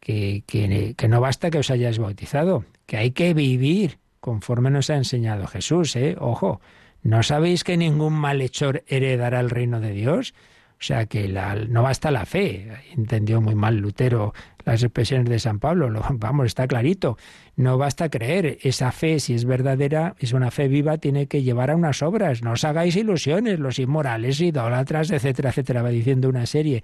que, 0.01 0.43
que, 0.45 0.93
que, 0.97 1.07
no 1.07 1.21
basta 1.21 1.49
que 1.49 1.59
os 1.59 1.71
hayáis 1.71 1.97
bautizado, 1.97 2.65
que 2.85 2.97
hay 2.97 3.11
que 3.11 3.33
vivir 3.33 3.99
conforme 4.19 4.69
nos 4.69 4.89
ha 4.89 4.97
enseñado 4.97 5.47
Jesús, 5.47 5.95
¿eh? 5.95 6.17
Ojo, 6.19 6.59
¿no 7.03 7.23
sabéis 7.23 7.63
que 7.63 7.77
ningún 7.77 8.13
malhechor 8.13 8.83
heredará 8.87 9.39
el 9.39 9.49
reino 9.49 9.79
de 9.79 9.91
Dios? 9.91 10.33
O 10.81 10.83
sea 10.83 11.05
que 11.05 11.27
la, 11.27 11.53
no 11.53 11.83
basta 11.83 12.09
la 12.09 12.25
fe. 12.25 12.67
Entendió 12.97 13.39
muy 13.39 13.53
mal 13.53 13.77
Lutero 13.77 14.33
las 14.65 14.81
expresiones 14.81 15.29
de 15.29 15.37
San 15.37 15.59
Pablo. 15.59 15.91
Lo, 15.91 16.01
vamos, 16.13 16.47
está 16.47 16.67
clarito. 16.67 17.19
No 17.55 17.77
basta 17.77 18.09
creer. 18.09 18.57
Esa 18.63 18.91
fe, 18.91 19.19
si 19.19 19.35
es 19.35 19.45
verdadera, 19.45 20.15
es 20.17 20.33
una 20.33 20.49
fe 20.49 20.67
viva, 20.67 20.97
tiene 20.97 21.27
que 21.27 21.43
llevar 21.43 21.69
a 21.69 21.75
unas 21.75 22.01
obras. 22.01 22.41
No 22.41 22.53
os 22.53 22.63
hagáis 22.63 22.95
ilusiones, 22.95 23.59
los 23.59 23.77
inmorales, 23.77 24.41
idólatras, 24.41 25.11
etcétera, 25.11 25.51
etcétera. 25.51 25.83
Va 25.83 25.89
diciendo 25.89 26.27
una 26.29 26.47
serie 26.47 26.83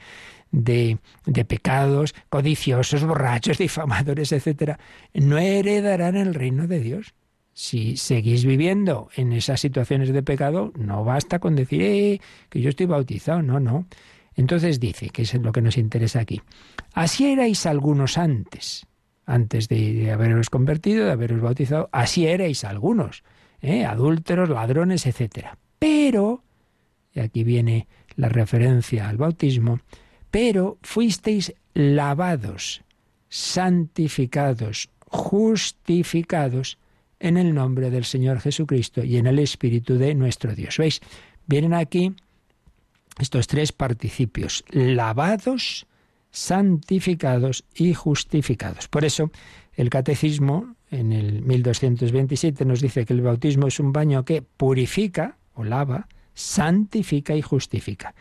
de, 0.51 0.99
de 1.25 1.45
pecados, 1.45 2.13
codiciosos, 2.29 3.03
borrachos, 3.03 3.57
difamadores, 3.57 4.31
etcétera. 4.31 4.77
No 5.15 5.39
heredarán 5.39 6.15
el 6.15 6.35
reino 6.35 6.67
de 6.67 6.81
Dios. 6.81 7.15
Si 7.59 7.97
seguís 7.97 8.45
viviendo 8.45 9.09
en 9.15 9.33
esas 9.33 9.59
situaciones 9.59 10.13
de 10.13 10.21
pecado, 10.21 10.71
no 10.77 11.03
basta 11.03 11.39
con 11.39 11.55
decir 11.55 11.81
eh, 11.81 12.21
que 12.49 12.61
yo 12.61 12.69
estoy 12.69 12.85
bautizado, 12.85 13.41
no, 13.41 13.59
no. 13.59 13.87
Entonces 14.35 14.79
dice, 14.79 15.09
que 15.09 15.23
es 15.23 15.33
lo 15.33 15.51
que 15.51 15.63
nos 15.63 15.75
interesa 15.75 16.19
aquí, 16.19 16.39
así 16.93 17.25
erais 17.25 17.65
algunos 17.65 18.19
antes, 18.19 18.85
antes 19.25 19.69
de 19.69 20.11
haberos 20.11 20.51
convertido, 20.51 21.07
de 21.07 21.13
haberos 21.13 21.41
bautizado, 21.41 21.89
así 21.91 22.27
erais 22.27 22.63
algunos, 22.63 23.23
¿eh? 23.59 23.85
adúlteros, 23.85 24.49
ladrones, 24.49 25.07
etc. 25.07 25.47
Pero, 25.79 26.43
y 27.11 27.21
aquí 27.21 27.43
viene 27.43 27.87
la 28.17 28.29
referencia 28.29 29.09
al 29.09 29.17
bautismo, 29.17 29.79
pero 30.29 30.77
fuisteis 30.83 31.55
lavados, 31.73 32.83
santificados, 33.29 34.91
justificados 35.07 36.77
en 37.19 37.37
el 37.37 37.53
nombre 37.53 37.89
del 37.89 38.05
Señor 38.05 38.39
Jesucristo 38.39 39.03
y 39.03 39.17
en 39.17 39.27
el 39.27 39.39
Espíritu 39.39 39.97
de 39.97 40.13
nuestro 40.15 40.55
Dios. 40.55 40.77
¿Veis? 40.77 41.01
Vienen 41.45 41.73
aquí 41.73 42.13
estos 43.19 43.47
tres 43.47 43.71
participios, 43.71 44.63
lavados, 44.69 45.87
santificados 46.31 47.65
y 47.73 47.93
justificados. 47.93 48.87
Por 48.87 49.05
eso, 49.05 49.31
el 49.73 49.89
catecismo 49.89 50.75
en 50.91 51.11
el 51.11 51.41
1227 51.41 52.65
nos 52.65 52.81
dice 52.81 53.05
que 53.05 53.13
el 53.13 53.21
bautismo 53.21 53.67
es 53.67 53.79
un 53.79 53.91
baño 53.91 54.23
que 54.23 54.41
purifica 54.41 55.37
o 55.53 55.63
lava, 55.63 56.07
santifica 56.33 57.35
y 57.35 57.41
justifica. 57.41 58.13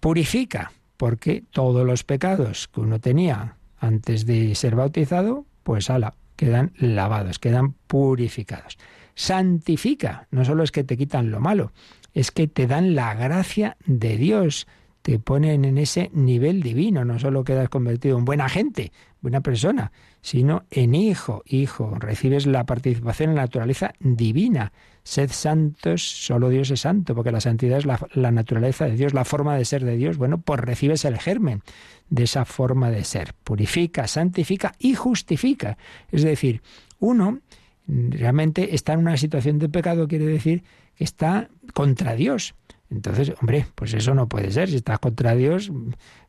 Purifica, 0.00 0.72
porque 0.96 1.44
todos 1.50 1.86
los 1.86 2.04
pecados 2.04 2.68
que 2.68 2.80
uno 2.80 2.98
tenía 2.98 3.56
antes 3.78 4.26
de 4.26 4.54
ser 4.54 4.74
bautizado, 4.74 5.46
pues 5.62 5.90
ala, 5.90 6.14
quedan 6.38 6.72
lavados, 6.78 7.40
quedan 7.40 7.72
purificados. 7.88 8.78
Santifica, 9.16 10.28
no 10.30 10.44
solo 10.44 10.62
es 10.62 10.70
que 10.70 10.84
te 10.84 10.96
quitan 10.96 11.32
lo 11.32 11.40
malo, 11.40 11.72
es 12.14 12.30
que 12.30 12.46
te 12.46 12.68
dan 12.68 12.94
la 12.94 13.12
gracia 13.14 13.76
de 13.84 14.16
Dios, 14.16 14.68
te 15.02 15.18
ponen 15.18 15.64
en 15.64 15.78
ese 15.78 16.10
nivel 16.14 16.62
divino, 16.62 17.04
no 17.04 17.18
solo 17.18 17.42
quedas 17.42 17.68
convertido 17.68 18.16
en 18.16 18.24
buena 18.24 18.48
gente, 18.48 18.92
buena 19.20 19.40
persona, 19.40 19.90
sino 20.20 20.64
en 20.70 20.94
hijo, 20.94 21.42
hijo, 21.44 21.96
recibes 21.98 22.46
la 22.46 22.64
participación 22.66 23.30
en 23.30 23.36
la 23.36 23.42
naturaleza 23.42 23.92
divina. 23.98 24.72
Sed 25.02 25.30
santos, 25.32 26.02
solo 26.02 26.50
Dios 26.50 26.70
es 26.70 26.80
santo, 26.80 27.16
porque 27.16 27.32
la 27.32 27.40
santidad 27.40 27.78
es 27.78 27.86
la, 27.86 27.98
la, 28.12 28.30
naturaleza 28.30 28.84
de 28.84 28.94
Dios, 28.94 29.14
la 29.14 29.24
forma 29.24 29.56
de 29.56 29.64
ser 29.64 29.84
de 29.84 29.96
Dios. 29.96 30.18
Bueno, 30.18 30.38
pues 30.38 30.60
recibes 30.60 31.04
el 31.04 31.18
germen 31.18 31.62
de 32.10 32.24
esa 32.24 32.44
forma 32.44 32.90
de 32.90 33.04
ser. 33.04 33.34
Purifica, 33.44 34.06
santifica 34.06 34.74
y 34.78 34.94
justifica. 34.94 35.78
Es 36.10 36.22
decir, 36.22 36.62
uno 36.98 37.40
realmente 37.86 38.74
está 38.74 38.92
en 38.92 39.00
una 39.00 39.16
situación 39.16 39.58
de 39.58 39.68
pecado, 39.68 40.08
quiere 40.08 40.26
decir 40.26 40.62
que 40.96 41.04
está 41.04 41.48
contra 41.74 42.14
Dios. 42.14 42.54
Entonces, 42.90 43.32
hombre, 43.40 43.66
pues 43.74 43.94
eso 43.94 44.14
no 44.14 44.28
puede 44.28 44.50
ser. 44.50 44.68
Si 44.68 44.76
estás 44.76 44.98
contra 44.98 45.34
Dios, 45.34 45.70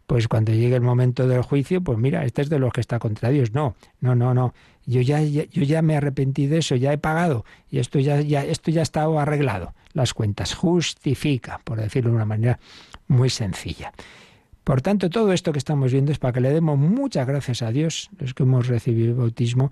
pues 0.07 0.27
cuando 0.27 0.51
llegue 0.51 0.75
el 0.75 0.81
momento 0.81 1.27
del 1.27 1.41
juicio, 1.41 1.81
pues 1.81 1.97
mira, 1.97 2.25
este 2.25 2.41
es 2.41 2.49
de 2.49 2.59
los 2.59 2.73
que 2.73 2.81
está 2.81 2.99
contra 2.99 3.29
Dios. 3.29 3.53
No, 3.53 3.75
no, 4.01 4.15
no, 4.15 4.33
no. 4.33 4.53
Yo 4.85 5.01
ya, 5.01 5.21
yo 5.21 5.63
ya 5.63 5.81
me 5.81 5.95
arrepentí 5.95 6.47
de 6.47 6.57
eso, 6.57 6.75
ya 6.75 6.91
he 6.91 6.97
pagado 6.97 7.45
y 7.69 7.79
esto 7.79 7.99
ya, 7.99 8.19
ya, 8.21 8.43
esto 8.43 8.71
ya 8.71 8.81
está 8.81 9.03
arreglado. 9.03 9.75
Las 9.93 10.13
cuentas 10.13 10.55
justifica, 10.55 11.61
por 11.63 11.79
decirlo 11.79 12.09
de 12.09 12.15
una 12.15 12.25
manera 12.25 12.59
muy 13.07 13.29
sencilla. 13.29 13.93
Por 14.69 14.83
tanto, 14.83 15.09
todo 15.09 15.33
esto 15.33 15.51
que 15.51 15.57
estamos 15.57 15.91
viendo 15.91 16.11
es 16.11 16.19
para 16.19 16.31
que 16.31 16.41
le 16.41 16.51
demos 16.51 16.77
muchas 16.77 17.25
gracias 17.25 17.63
a 17.63 17.71
Dios, 17.71 18.11
los 18.19 18.35
que 18.35 18.43
hemos 18.43 18.67
recibido 18.67 19.09
el 19.09 19.15
bautismo, 19.15 19.71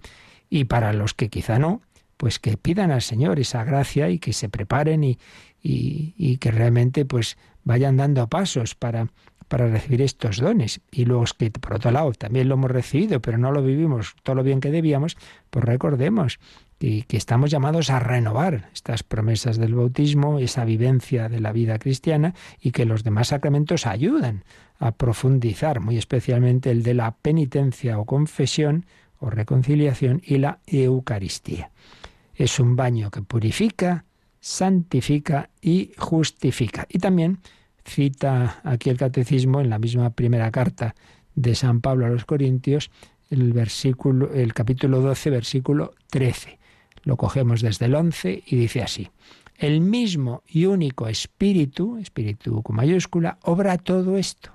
y 0.50 0.64
para 0.64 0.91
los 0.91 1.14
que 1.14 1.30
quizá 1.30 1.60
no, 1.60 1.84
pues 2.18 2.39
que 2.39 2.58
pidan 2.58 2.89
al 2.89 3.04
Señor 3.04 3.39
esa 3.39 3.64
gracia 3.64 4.10
y 4.10 4.18
que 4.18 4.34
se 4.34 4.50
preparen 4.50 5.04
y, 5.04 5.20
y, 5.62 6.38
que 6.38 6.50
realmente 6.50 7.06
pues 7.06 7.38
vayan 7.64 7.95
dando 7.95 8.28
pasos 8.28 8.74
para, 8.74 9.10
para 9.48 9.68
recibir 9.68 10.02
estos 10.02 10.38
dones. 10.38 10.82
Y 10.89 11.06
los 11.06 11.36
que, 11.36 11.52
por 11.52 11.76
otro 11.76 11.91
lado, 11.91 12.12
también 12.14 12.50
lo 12.50 12.56
hemos 12.56 12.72
recibido, 12.72 13.22
pero 13.22 13.38
no 13.38 13.52
lo 13.52 13.62
vivimos 13.62 14.16
todo 14.24 14.38
lo 14.38 14.41
bien 14.41 14.62
que 14.62 14.72
debíamos, 14.72 15.16
pues 15.52 15.64
recordemos 15.64 16.39
que, 16.80 17.03
que, 17.07 17.17
estamos 17.17 17.49
llamados 17.51 17.89
a 17.89 17.99
renovar 17.99 18.69
estas 18.73 19.03
promesas 19.03 19.57
del 19.57 19.75
bautismo, 19.75 20.39
esa 20.39 20.65
vivencia 20.65 21.30
de 21.30 21.39
la 21.39 21.51
vida 21.51 21.80
cristiana, 21.80 22.34
y 22.61 22.71
que 22.71 22.86
los 22.86 23.03
demás 23.03 23.30
sacramentos 23.30 23.86
ayudan 23.86 24.43
a 24.80 24.91
profundizar, 24.91 25.80
muy 25.80 25.97
especialmente 25.97 26.71
el 26.71 26.84
de 26.84 26.93
la 26.93 27.11
penitencia 27.11 27.99
o 27.99 28.05
confesión 28.05 28.86
o 29.19 29.30
reconciliación 29.30 30.21
y 30.23 30.38
la 30.38 30.59
Eucaristía. 30.67 31.71
Es 32.36 32.59
un 32.59 32.75
baño 32.75 33.09
que 33.09 33.21
purifica, 33.21 34.05
santifica 34.39 35.49
y 35.61 35.91
justifica. 35.97 36.86
Y 36.89 36.99
también 36.99 37.39
cita 37.84 38.61
aquí 38.63 38.89
el 38.89 38.97
catecismo 38.97 39.61
en 39.61 39.69
la 39.69 39.80
misma 39.80 40.11
primera 40.11 40.51
carta 40.51 40.93
de 41.36 41.55
San 41.55 41.82
Pablo 41.82 42.05
a 42.05 42.09
los 42.09 42.25
Corintios, 42.25 42.91
el 43.30 43.53
versículo 43.53 44.32
el 44.34 44.53
capítulo 44.53 45.01
12, 45.01 45.30
versículo 45.30 45.93
13. 46.09 46.57
Lo 47.08 47.16
cogemos 47.16 47.62
desde 47.62 47.86
el 47.86 47.95
11 47.95 48.43
y 48.45 48.58
dice 48.58 48.82
así: 48.82 49.08
El 49.55 49.80
mismo 49.80 50.43
y 50.45 50.66
único 50.66 51.08
espíritu, 51.08 51.97
espíritu 51.99 52.62
con 52.64 52.76
mayúscula, 52.76 53.38
obra 53.43 53.78
todo 53.78 54.18
esto, 54.18 54.51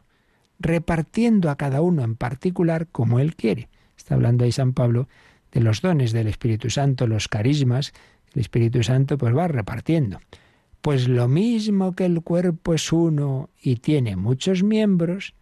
repartiendo 0.58 1.48
a 1.48 1.56
cada 1.56 1.80
uno 1.80 2.04
en 2.04 2.14
particular 2.14 2.88
como 2.92 3.20
él 3.20 3.36
quiere. 3.36 3.70
Está 3.96 4.16
hablando 4.16 4.44
ahí 4.44 4.52
San 4.52 4.74
Pablo 4.74 5.08
de 5.50 5.62
los 5.62 5.80
dones 5.80 6.12
del 6.12 6.26
Espíritu 6.26 6.68
Santo, 6.68 7.06
los 7.06 7.26
carismas 7.26 7.94
el 8.34 8.42
Espíritu 8.42 8.82
Santo 8.82 9.16
pues 9.16 9.34
va 9.34 9.48
repartiendo. 9.48 10.20
Pues 10.82 11.08
lo 11.08 11.28
mismo 11.28 11.94
que 11.94 12.04
el 12.04 12.20
cuerpo 12.20 12.74
es 12.74 12.92
uno 12.92 13.48
y 13.62 13.76
tiene 13.76 14.16
muchos 14.16 14.62
miembros, 14.62 15.32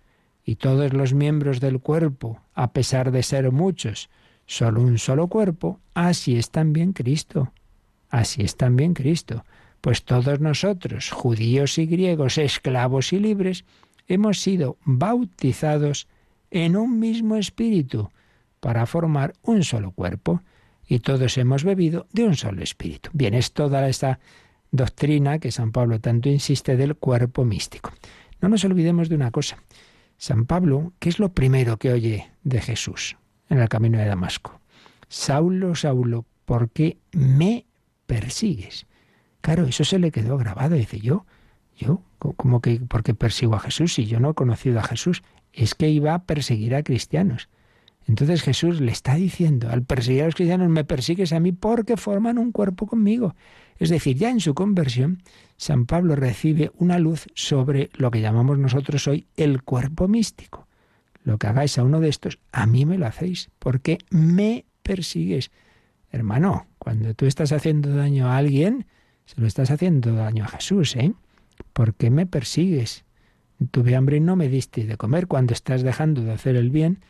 y 0.44 0.54
todos 0.54 0.92
los 0.92 1.12
miembros 1.12 1.58
del 1.58 1.80
cuerpo, 1.80 2.40
a 2.54 2.72
pesar 2.72 3.10
de 3.10 3.24
ser 3.24 3.50
muchos, 3.50 4.10
solo 4.50 4.82
un 4.82 4.98
solo 4.98 5.28
cuerpo, 5.28 5.78
así 5.94 6.36
es 6.36 6.50
también 6.50 6.92
Cristo. 6.92 7.52
Así 8.08 8.42
es 8.42 8.56
también 8.56 8.94
Cristo. 8.94 9.44
Pues 9.80 10.02
todos 10.02 10.40
nosotros, 10.40 11.12
judíos 11.12 11.78
y 11.78 11.86
griegos, 11.86 12.36
esclavos 12.36 13.12
y 13.12 13.20
libres, 13.20 13.64
hemos 14.08 14.40
sido 14.40 14.76
bautizados 14.84 16.08
en 16.50 16.76
un 16.76 16.98
mismo 16.98 17.36
espíritu 17.36 18.10
para 18.58 18.86
formar 18.86 19.34
un 19.42 19.62
solo 19.62 19.92
cuerpo 19.92 20.42
y 20.84 20.98
todos 20.98 21.38
hemos 21.38 21.62
bebido 21.62 22.08
de 22.12 22.24
un 22.24 22.34
solo 22.34 22.60
espíritu. 22.64 23.10
Bien, 23.12 23.34
es 23.34 23.52
toda 23.52 23.88
esta 23.88 24.18
doctrina 24.72 25.38
que 25.38 25.52
San 25.52 25.70
Pablo 25.70 26.00
tanto 26.00 26.28
insiste 26.28 26.76
del 26.76 26.96
cuerpo 26.96 27.44
místico. 27.44 27.92
No 28.40 28.48
nos 28.48 28.64
olvidemos 28.64 29.08
de 29.08 29.14
una 29.14 29.30
cosa. 29.30 29.62
San 30.18 30.44
Pablo, 30.44 30.92
¿qué 30.98 31.08
es 31.08 31.20
lo 31.20 31.32
primero 31.32 31.76
que 31.76 31.92
oye 31.92 32.32
de 32.42 32.60
Jesús 32.60 33.16
en 33.50 33.58
el 33.58 33.68
camino 33.68 33.98
de 33.98 34.06
Damasco? 34.06 34.60
Saulo, 35.08 35.74
Saulo, 35.74 36.24
¿por 36.46 36.70
qué 36.70 36.98
me 37.12 37.66
persigues? 38.06 38.86
Claro, 39.40 39.66
eso 39.66 39.84
se 39.84 39.98
le 39.98 40.10
quedó 40.10 40.38
grabado. 40.38 40.76
Dice 40.76 41.00
yo, 41.00 41.26
yo, 41.76 42.02
¿cómo 42.18 42.60
que 42.60 42.80
por 42.80 43.02
qué 43.02 43.14
persigo 43.14 43.54
a 43.54 43.60
Jesús 43.60 43.94
si 43.94 44.06
yo 44.06 44.20
no 44.20 44.30
he 44.30 44.34
conocido 44.34 44.78
a 44.78 44.84
Jesús? 44.84 45.22
Es 45.52 45.74
que 45.74 45.88
iba 45.88 46.14
a 46.14 46.24
perseguir 46.24 46.74
a 46.74 46.82
cristianos. 46.82 47.48
Entonces 48.06 48.42
Jesús 48.42 48.80
le 48.80 48.92
está 48.92 49.14
diciendo, 49.14 49.68
al 49.70 49.82
perseguir 49.82 50.22
a 50.22 50.26
los 50.26 50.34
cristianos, 50.34 50.68
me 50.68 50.84
persigues 50.84 51.32
a 51.32 51.40
mí 51.40 51.52
porque 51.52 51.96
forman 51.96 52.38
un 52.38 52.52
cuerpo 52.52 52.86
conmigo. 52.86 53.34
Es 53.78 53.88
decir, 53.88 54.16
ya 54.16 54.30
en 54.30 54.40
su 54.40 54.54
conversión, 54.54 55.22
San 55.56 55.86
Pablo 55.86 56.16
recibe 56.16 56.70
una 56.76 56.98
luz 56.98 57.26
sobre 57.34 57.90
lo 57.94 58.10
que 58.10 58.20
llamamos 58.20 58.58
nosotros 58.58 59.06
hoy 59.06 59.26
el 59.36 59.62
cuerpo 59.62 60.08
místico. 60.08 60.66
Lo 61.22 61.38
que 61.38 61.46
hagáis 61.46 61.78
a 61.78 61.84
uno 61.84 62.00
de 62.00 62.08
estos, 62.08 62.38
a 62.52 62.66
mí 62.66 62.86
me 62.86 62.98
lo 62.98 63.06
hacéis, 63.06 63.50
porque 63.58 63.98
me 64.10 64.64
persigues. 64.82 65.50
Hermano, 66.10 66.66
cuando 66.78 67.14
tú 67.14 67.26
estás 67.26 67.52
haciendo 67.52 67.94
daño 67.94 68.28
a 68.28 68.36
alguien, 68.36 68.86
se 69.26 69.40
lo 69.40 69.46
estás 69.46 69.70
haciendo 69.70 70.14
daño 70.14 70.44
a 70.44 70.48
Jesús, 70.48 70.96
¿eh? 70.96 71.12
¿Por 71.72 71.94
qué 71.94 72.10
me 72.10 72.26
persigues? 72.26 73.04
Tuve 73.70 73.94
hambre 73.94 74.16
y 74.16 74.20
no 74.20 74.34
me 74.34 74.48
diste 74.48 74.86
de 74.86 74.96
comer 74.96 75.26
cuando 75.26 75.52
estás 75.52 75.82
dejando 75.82 76.22
de 76.22 76.32
hacer 76.32 76.56
el 76.56 76.70
bien 76.70 77.00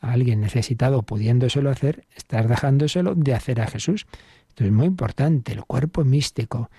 a 0.00 0.12
alguien 0.12 0.40
necesitado 0.40 1.02
pudiéndoselo 1.02 1.70
hacer, 1.70 2.06
estás 2.16 2.48
dejándoselo 2.48 3.14
de 3.14 3.34
hacer 3.34 3.60
a 3.60 3.66
Jesús. 3.66 4.06
Esto 4.48 4.64
es 4.64 4.72
muy 4.72 4.86
importante, 4.86 5.52
el 5.52 5.64
cuerpo 5.64 6.04
místico, 6.04 6.70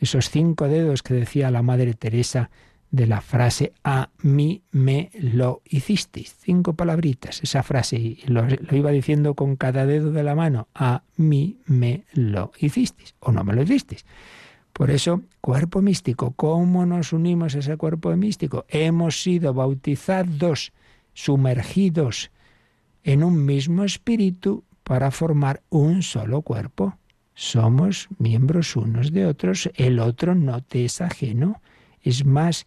esos 0.00 0.30
cinco 0.30 0.68
dedos 0.68 1.02
que 1.02 1.14
decía 1.14 1.50
la 1.50 1.62
Madre 1.62 1.94
Teresa 1.94 2.50
de 2.90 3.06
la 3.06 3.20
frase 3.20 3.72
a 3.84 4.10
mí 4.22 4.62
me 4.70 5.10
lo 5.14 5.62
hicisteis. 5.64 6.34
Cinco 6.38 6.74
palabritas, 6.74 7.42
esa 7.42 7.62
frase, 7.62 7.96
y 7.96 8.22
lo, 8.26 8.46
lo, 8.46 8.76
iba 8.76 8.90
diciendo 8.90 9.34
con 9.34 9.56
cada 9.56 9.86
dedo 9.86 10.10
de 10.10 10.22
la 10.22 10.34
mano, 10.34 10.68
a 10.74 11.02
mí 11.16 11.58
me 11.66 12.04
lo 12.12 12.52
hicisteis, 12.58 13.14
o 13.20 13.32
no 13.32 13.44
me 13.44 13.54
lo 13.54 13.62
hicisteis. 13.62 14.04
Por 14.72 14.90
eso, 14.90 15.22
cuerpo 15.40 15.82
místico, 15.82 16.32
¿cómo 16.32 16.86
nos 16.86 17.12
unimos 17.12 17.54
a 17.54 17.58
ese 17.58 17.76
cuerpo 17.76 18.14
místico? 18.16 18.64
Hemos 18.68 19.22
sido 19.22 19.52
bautizados, 19.52 20.72
sumergidos 21.14 22.30
en 23.02 23.24
un 23.24 23.44
mismo 23.44 23.84
espíritu 23.84 24.64
para 24.84 25.10
formar 25.10 25.62
un 25.68 26.02
solo 26.02 26.42
cuerpo. 26.42 26.96
Somos 27.34 28.08
miembros 28.18 28.76
unos 28.76 29.12
de 29.12 29.26
otros, 29.26 29.68
el 29.74 29.98
otro 29.98 30.34
no 30.34 30.62
te 30.62 30.84
es 30.84 31.00
ajeno, 31.00 31.60
es 32.02 32.24
más, 32.24 32.66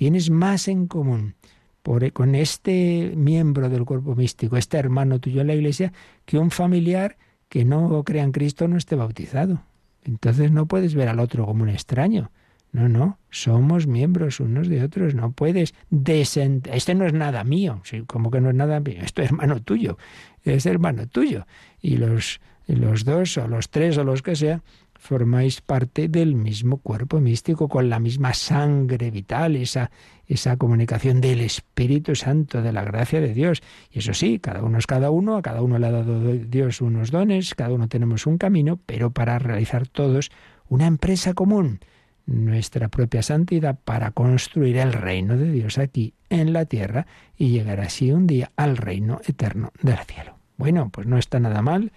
tienes 0.00 0.30
más 0.30 0.66
en 0.66 0.86
común. 0.86 1.34
por, 1.82 2.10
con 2.14 2.34
este 2.34 3.12
miembro 3.16 3.68
del 3.68 3.84
cuerpo 3.84 4.14
místico, 4.14 4.56
este 4.56 4.78
hermano 4.78 5.20
tuyo 5.20 5.42
en 5.42 5.48
la 5.48 5.54
iglesia, 5.54 5.92
que 6.24 6.38
un 6.38 6.50
familiar 6.50 7.18
que 7.50 7.66
no 7.66 8.02
crea 8.02 8.22
en 8.22 8.32
Cristo 8.32 8.66
no 8.66 8.78
esté 8.78 8.96
bautizado. 8.96 9.62
Entonces 10.02 10.52
no 10.52 10.64
puedes 10.64 10.94
ver 10.94 11.08
al 11.10 11.20
otro 11.20 11.44
como 11.44 11.64
un 11.64 11.68
extraño. 11.68 12.30
No, 12.72 12.88
no, 12.88 13.18
somos 13.28 13.86
miembros 13.86 14.40
unos 14.40 14.68
de 14.68 14.82
otros, 14.82 15.14
no 15.14 15.32
puedes. 15.32 15.74
Este 15.90 16.94
no 16.94 17.04
es 17.04 17.12
nada 17.12 17.44
mío, 17.44 17.82
sí, 17.84 18.00
como 18.06 18.30
que 18.30 18.40
no 18.40 18.48
es 18.48 18.56
nada 18.56 18.80
mío, 18.80 19.02
esto 19.02 19.20
es 19.20 19.28
hermano 19.28 19.60
tuyo, 19.60 19.98
es 20.44 20.64
hermano 20.64 21.08
tuyo. 21.08 21.46
Y 21.82 21.98
los, 21.98 22.40
los 22.66 23.04
dos 23.04 23.36
o 23.36 23.46
los 23.48 23.68
tres 23.68 23.98
o 23.98 24.04
los 24.04 24.22
que 24.22 24.34
sea, 24.34 24.62
formáis 25.00 25.62
parte 25.62 26.08
del 26.08 26.34
mismo 26.34 26.76
cuerpo 26.76 27.20
místico, 27.20 27.68
con 27.68 27.88
la 27.88 27.98
misma 27.98 28.34
sangre 28.34 29.10
vital, 29.10 29.56
esa, 29.56 29.90
esa 30.26 30.58
comunicación 30.58 31.22
del 31.22 31.40
Espíritu 31.40 32.14
Santo, 32.14 32.60
de 32.60 32.70
la 32.70 32.84
gracia 32.84 33.20
de 33.20 33.32
Dios. 33.32 33.62
Y 33.90 34.00
eso 34.00 34.12
sí, 34.12 34.38
cada 34.38 34.62
uno 34.62 34.78
es 34.78 34.86
cada 34.86 35.10
uno, 35.10 35.36
a 35.36 35.42
cada 35.42 35.62
uno 35.62 35.78
le 35.78 35.86
ha 35.86 35.90
dado 35.90 36.20
Dios 36.20 36.82
unos 36.82 37.10
dones, 37.10 37.54
cada 37.54 37.72
uno 37.72 37.88
tenemos 37.88 38.26
un 38.26 38.36
camino, 38.36 38.78
pero 38.84 39.10
para 39.10 39.38
realizar 39.38 39.88
todos 39.88 40.30
una 40.68 40.86
empresa 40.86 41.32
común 41.32 41.80
nuestra 42.26 42.88
propia 42.88 43.22
santidad 43.22 43.78
para 43.82 44.10
construir 44.10 44.76
el 44.76 44.92
reino 44.92 45.36
de 45.36 45.50
Dios 45.50 45.78
aquí 45.78 46.12
en 46.28 46.52
la 46.52 46.66
tierra 46.66 47.06
y 47.36 47.48
llegar 47.48 47.80
así 47.80 48.12
un 48.12 48.26
día 48.26 48.52
al 48.54 48.76
reino 48.76 49.20
eterno 49.26 49.72
del 49.82 49.98
cielo. 50.00 50.36
Bueno, 50.58 50.90
pues 50.92 51.06
no 51.06 51.16
está 51.16 51.40
nada 51.40 51.62
mal 51.62 51.90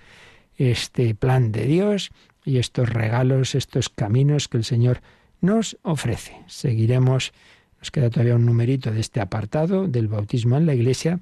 este 0.55 1.13
plan 1.15 1.51
de 1.51 1.65
Dios 1.65 2.11
y 2.45 2.57
estos 2.57 2.89
regalos, 2.89 3.55
estos 3.55 3.89
caminos 3.89 4.47
que 4.47 4.57
el 4.57 4.63
Señor 4.63 5.01
nos 5.41 5.77
ofrece. 5.81 6.35
Seguiremos, 6.47 7.33
nos 7.79 7.91
queda 7.91 8.09
todavía 8.09 8.35
un 8.35 8.45
numerito 8.45 8.91
de 8.91 8.99
este 8.99 9.21
apartado 9.21 9.87
del 9.87 10.07
bautismo 10.07 10.57
en 10.57 10.65
la 10.65 10.73
iglesia, 10.73 11.19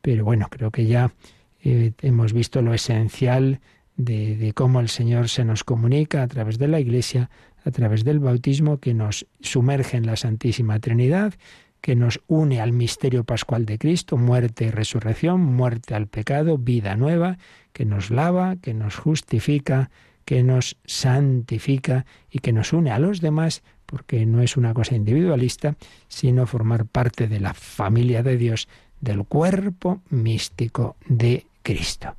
pero 0.00 0.24
bueno, 0.24 0.48
creo 0.50 0.70
que 0.70 0.86
ya 0.86 1.12
eh, 1.62 1.92
hemos 2.02 2.32
visto 2.32 2.62
lo 2.62 2.74
esencial 2.74 3.60
de, 3.96 4.36
de 4.36 4.52
cómo 4.52 4.80
el 4.80 4.88
Señor 4.88 5.28
se 5.28 5.44
nos 5.44 5.64
comunica 5.64 6.22
a 6.22 6.28
través 6.28 6.58
de 6.58 6.68
la 6.68 6.80
iglesia 6.80 7.30
a 7.64 7.70
través 7.70 8.04
del 8.04 8.18
bautismo 8.18 8.78
que 8.78 8.94
nos 8.94 9.26
sumerge 9.40 9.96
en 9.96 10.06
la 10.06 10.16
Santísima 10.16 10.78
Trinidad, 10.80 11.34
que 11.80 11.96
nos 11.96 12.20
une 12.28 12.60
al 12.60 12.72
misterio 12.72 13.24
pascual 13.24 13.66
de 13.66 13.78
Cristo, 13.78 14.16
muerte 14.16 14.66
y 14.66 14.70
resurrección, 14.70 15.40
muerte 15.40 15.94
al 15.94 16.06
pecado, 16.06 16.58
vida 16.58 16.96
nueva, 16.96 17.38
que 17.72 17.84
nos 17.84 18.10
lava, 18.10 18.56
que 18.56 18.74
nos 18.74 18.96
justifica, 18.96 19.90
que 20.24 20.42
nos 20.42 20.76
santifica 20.84 22.06
y 22.30 22.38
que 22.38 22.52
nos 22.52 22.72
une 22.72 22.90
a 22.90 22.98
los 22.98 23.20
demás, 23.20 23.62
porque 23.86 24.26
no 24.26 24.42
es 24.42 24.56
una 24.56 24.74
cosa 24.74 24.94
individualista, 24.94 25.76
sino 26.08 26.46
formar 26.46 26.86
parte 26.86 27.28
de 27.28 27.40
la 27.40 27.54
familia 27.54 28.22
de 28.22 28.36
Dios, 28.36 28.68
del 29.00 29.24
cuerpo 29.24 30.02
místico 30.10 30.96
de 31.08 31.46
Cristo 31.62 32.16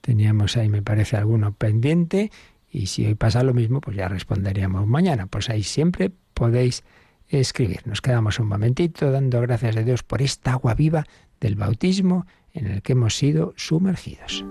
Teníamos 0.00 0.56
ahí, 0.56 0.70
me 0.70 0.80
parece, 0.80 1.18
alguno 1.18 1.52
pendiente. 1.52 2.32
Y 2.70 2.86
si 2.86 3.04
hoy 3.04 3.14
pasa 3.14 3.42
lo 3.42 3.52
mismo, 3.52 3.82
pues 3.82 3.98
ya 3.98 4.08
responderíamos 4.08 4.86
mañana. 4.86 5.26
Pues 5.26 5.50
ahí 5.50 5.62
siempre 5.62 6.10
podéis 6.32 6.84
escribir. 7.28 7.86
Nos 7.86 8.00
quedamos 8.00 8.38
un 8.38 8.48
momentito 8.48 9.10
dando 9.10 9.40
gracias 9.40 9.76
a 9.76 9.82
Dios 9.82 10.02
por 10.02 10.22
esta 10.22 10.52
agua 10.52 10.74
viva 10.74 11.06
del 11.40 11.56
bautismo 11.56 12.26
en 12.52 12.66
el 12.66 12.82
que 12.82 12.92
hemos 12.92 13.16
sido 13.16 13.54
sumergidos. 13.56 14.44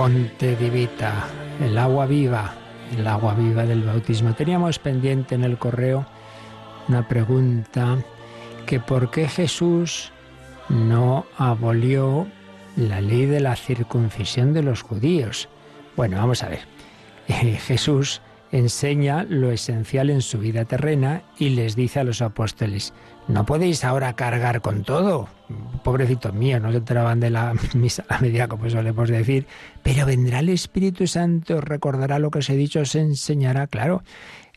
Fonte 0.00 0.56
divita, 0.56 1.28
el 1.60 1.76
agua 1.76 2.06
viva, 2.06 2.54
el 2.96 3.06
agua 3.06 3.34
viva 3.34 3.66
del 3.66 3.82
bautismo. 3.82 4.32
Teníamos 4.32 4.78
pendiente 4.78 5.34
en 5.34 5.44
el 5.44 5.58
correo 5.58 6.06
una 6.88 7.06
pregunta 7.06 7.98
que 8.64 8.80
por 8.80 9.10
qué 9.10 9.28
Jesús 9.28 10.10
no 10.70 11.26
abolió 11.36 12.26
la 12.76 13.02
ley 13.02 13.26
de 13.26 13.40
la 13.40 13.56
circuncisión 13.56 14.54
de 14.54 14.62
los 14.62 14.80
judíos. 14.80 15.50
Bueno, 15.96 16.16
vamos 16.16 16.42
a 16.44 16.48
ver. 16.48 16.60
Jesús 17.28 18.22
enseña 18.52 19.24
lo 19.28 19.50
esencial 19.50 20.10
en 20.10 20.22
su 20.22 20.38
vida 20.38 20.64
terrena 20.64 21.22
y 21.38 21.50
les 21.50 21.76
dice 21.76 22.00
a 22.00 22.04
los 22.04 22.22
apóstoles, 22.22 22.92
no 23.28 23.46
podéis 23.46 23.84
ahora 23.84 24.14
cargar 24.14 24.60
con 24.60 24.82
todo. 24.82 25.28
Pobrecitos 25.84 26.34
míos, 26.34 26.60
no 26.60 26.70
se 26.70 26.78
enteraban 26.78 27.20
de 27.20 27.30
la 27.30 27.54
misa 27.74 28.04
a 28.08 28.20
media, 28.20 28.48
como 28.48 28.68
solemos 28.68 29.08
decir, 29.08 29.46
pero 29.82 30.06
vendrá 30.06 30.40
el 30.40 30.48
Espíritu 30.48 31.06
Santo, 31.06 31.60
recordará 31.60 32.18
lo 32.18 32.30
que 32.30 32.40
os 32.40 32.50
he 32.50 32.56
dicho, 32.56 32.80
os 32.80 32.94
enseñará, 32.94 33.66
claro. 33.66 34.02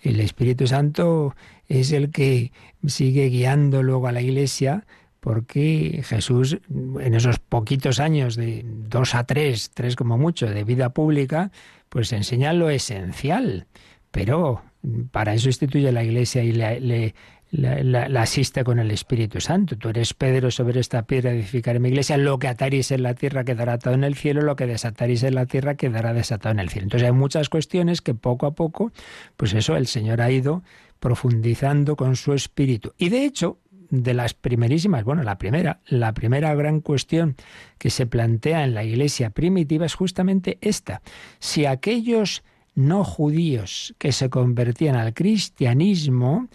El 0.01 0.19
Espíritu 0.19 0.67
Santo 0.67 1.35
es 1.67 1.91
el 1.91 2.11
que 2.11 2.51
sigue 2.85 3.27
guiando 3.27 3.83
luego 3.83 4.07
a 4.07 4.11
la 4.11 4.21
Iglesia 4.21 4.85
porque 5.23 6.01
Jesús 6.03 6.57
en 6.99 7.13
esos 7.13 7.39
poquitos 7.39 8.01
años 8.01 8.35
de 8.35 8.65
dos 8.65 9.15
a 9.15 9.23
tres, 9.23 9.71
tres 9.73 9.95
como 9.95 10.17
mucho, 10.17 10.47
de 10.47 10.65
vida 10.65 10.89
pública, 10.89 11.49
pues 11.93 12.11
enseña 12.11 12.53
lo 12.53 12.71
esencial. 12.71 13.67
Pero 14.09 14.63
para 15.11 15.35
eso 15.35 15.47
instituye 15.47 15.91
la 15.91 16.03
Iglesia 16.03 16.43
y 16.43 16.51
le, 16.51 17.13
la, 17.51 18.05
asiste 18.19 18.63
con 18.63 18.79
el 18.79 18.89
Espíritu 18.89 19.39
Santo. 19.39 19.77
Tú 19.77 19.89
eres 19.89 20.15
Pedro 20.15 20.49
sobre 20.49 20.79
esta 20.79 21.03
piedra 21.03 21.29
de 21.29 21.37
edificar 21.37 21.75
en 21.75 21.83
mi 21.83 21.89
iglesia. 21.89 22.17
Lo 22.17 22.39
que 22.39 22.47
ataréis 22.47 22.89
en 22.89 23.03
la 23.03 23.13
tierra 23.13 23.43
quedará 23.43 23.73
atado 23.73 23.95
en 23.95 24.03
el 24.03 24.15
cielo, 24.15 24.41
lo 24.41 24.55
que 24.55 24.65
desataréis 24.65 25.21
en 25.21 25.35
la 25.35 25.45
tierra 25.45 25.75
quedará 25.75 26.13
desatado 26.13 26.53
en 26.53 26.61
el 26.61 26.69
cielo. 26.69 26.85
Entonces 26.85 27.05
hay 27.05 27.13
muchas 27.13 27.49
cuestiones 27.49 28.01
que 28.01 28.15
poco 28.15 28.47
a 28.47 28.55
poco, 28.55 28.91
pues 29.37 29.53
eso, 29.53 29.75
el 29.75 29.85
Señor 29.85 30.19
ha 30.19 30.31
ido 30.31 30.63
profundizando 30.99 31.95
con 31.95 32.15
su 32.15 32.33
espíritu. 32.33 32.93
Y 32.97 33.09
de 33.09 33.23
hecho, 33.23 33.59
de 34.01 34.15
las 34.15 34.33
primerísimas, 34.33 35.03
bueno, 35.03 35.21
la 35.21 35.37
primera, 35.37 35.79
la 35.85 36.13
primera 36.13 36.55
gran 36.55 36.81
cuestión 36.81 37.35
que 37.77 37.91
se 37.91 38.07
plantea 38.07 38.63
en 38.63 38.73
la 38.73 38.83
iglesia 38.83 39.29
primitiva 39.29 39.85
es 39.85 39.93
justamente 39.93 40.57
esta. 40.61 41.03
Si 41.37 41.67
aquellos 41.67 42.43
no 42.73 43.03
judíos 43.03 43.93
que 43.99 44.11
se 44.11 44.31
convertían 44.31 44.95
al 44.95 45.13
cristianismo 45.13 46.47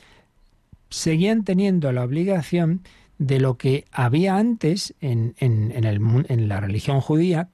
seguían 0.91 1.45
teniendo 1.45 1.93
la 1.93 2.03
obligación 2.03 2.83
de 3.19 3.39
lo 3.39 3.57
que 3.57 3.85
había 3.93 4.37
antes 4.37 4.95
en, 5.01 5.37
en, 5.39 5.73
en 5.77 6.49
la 6.49 6.59
religión 6.59 7.01
judía, 7.01 7.51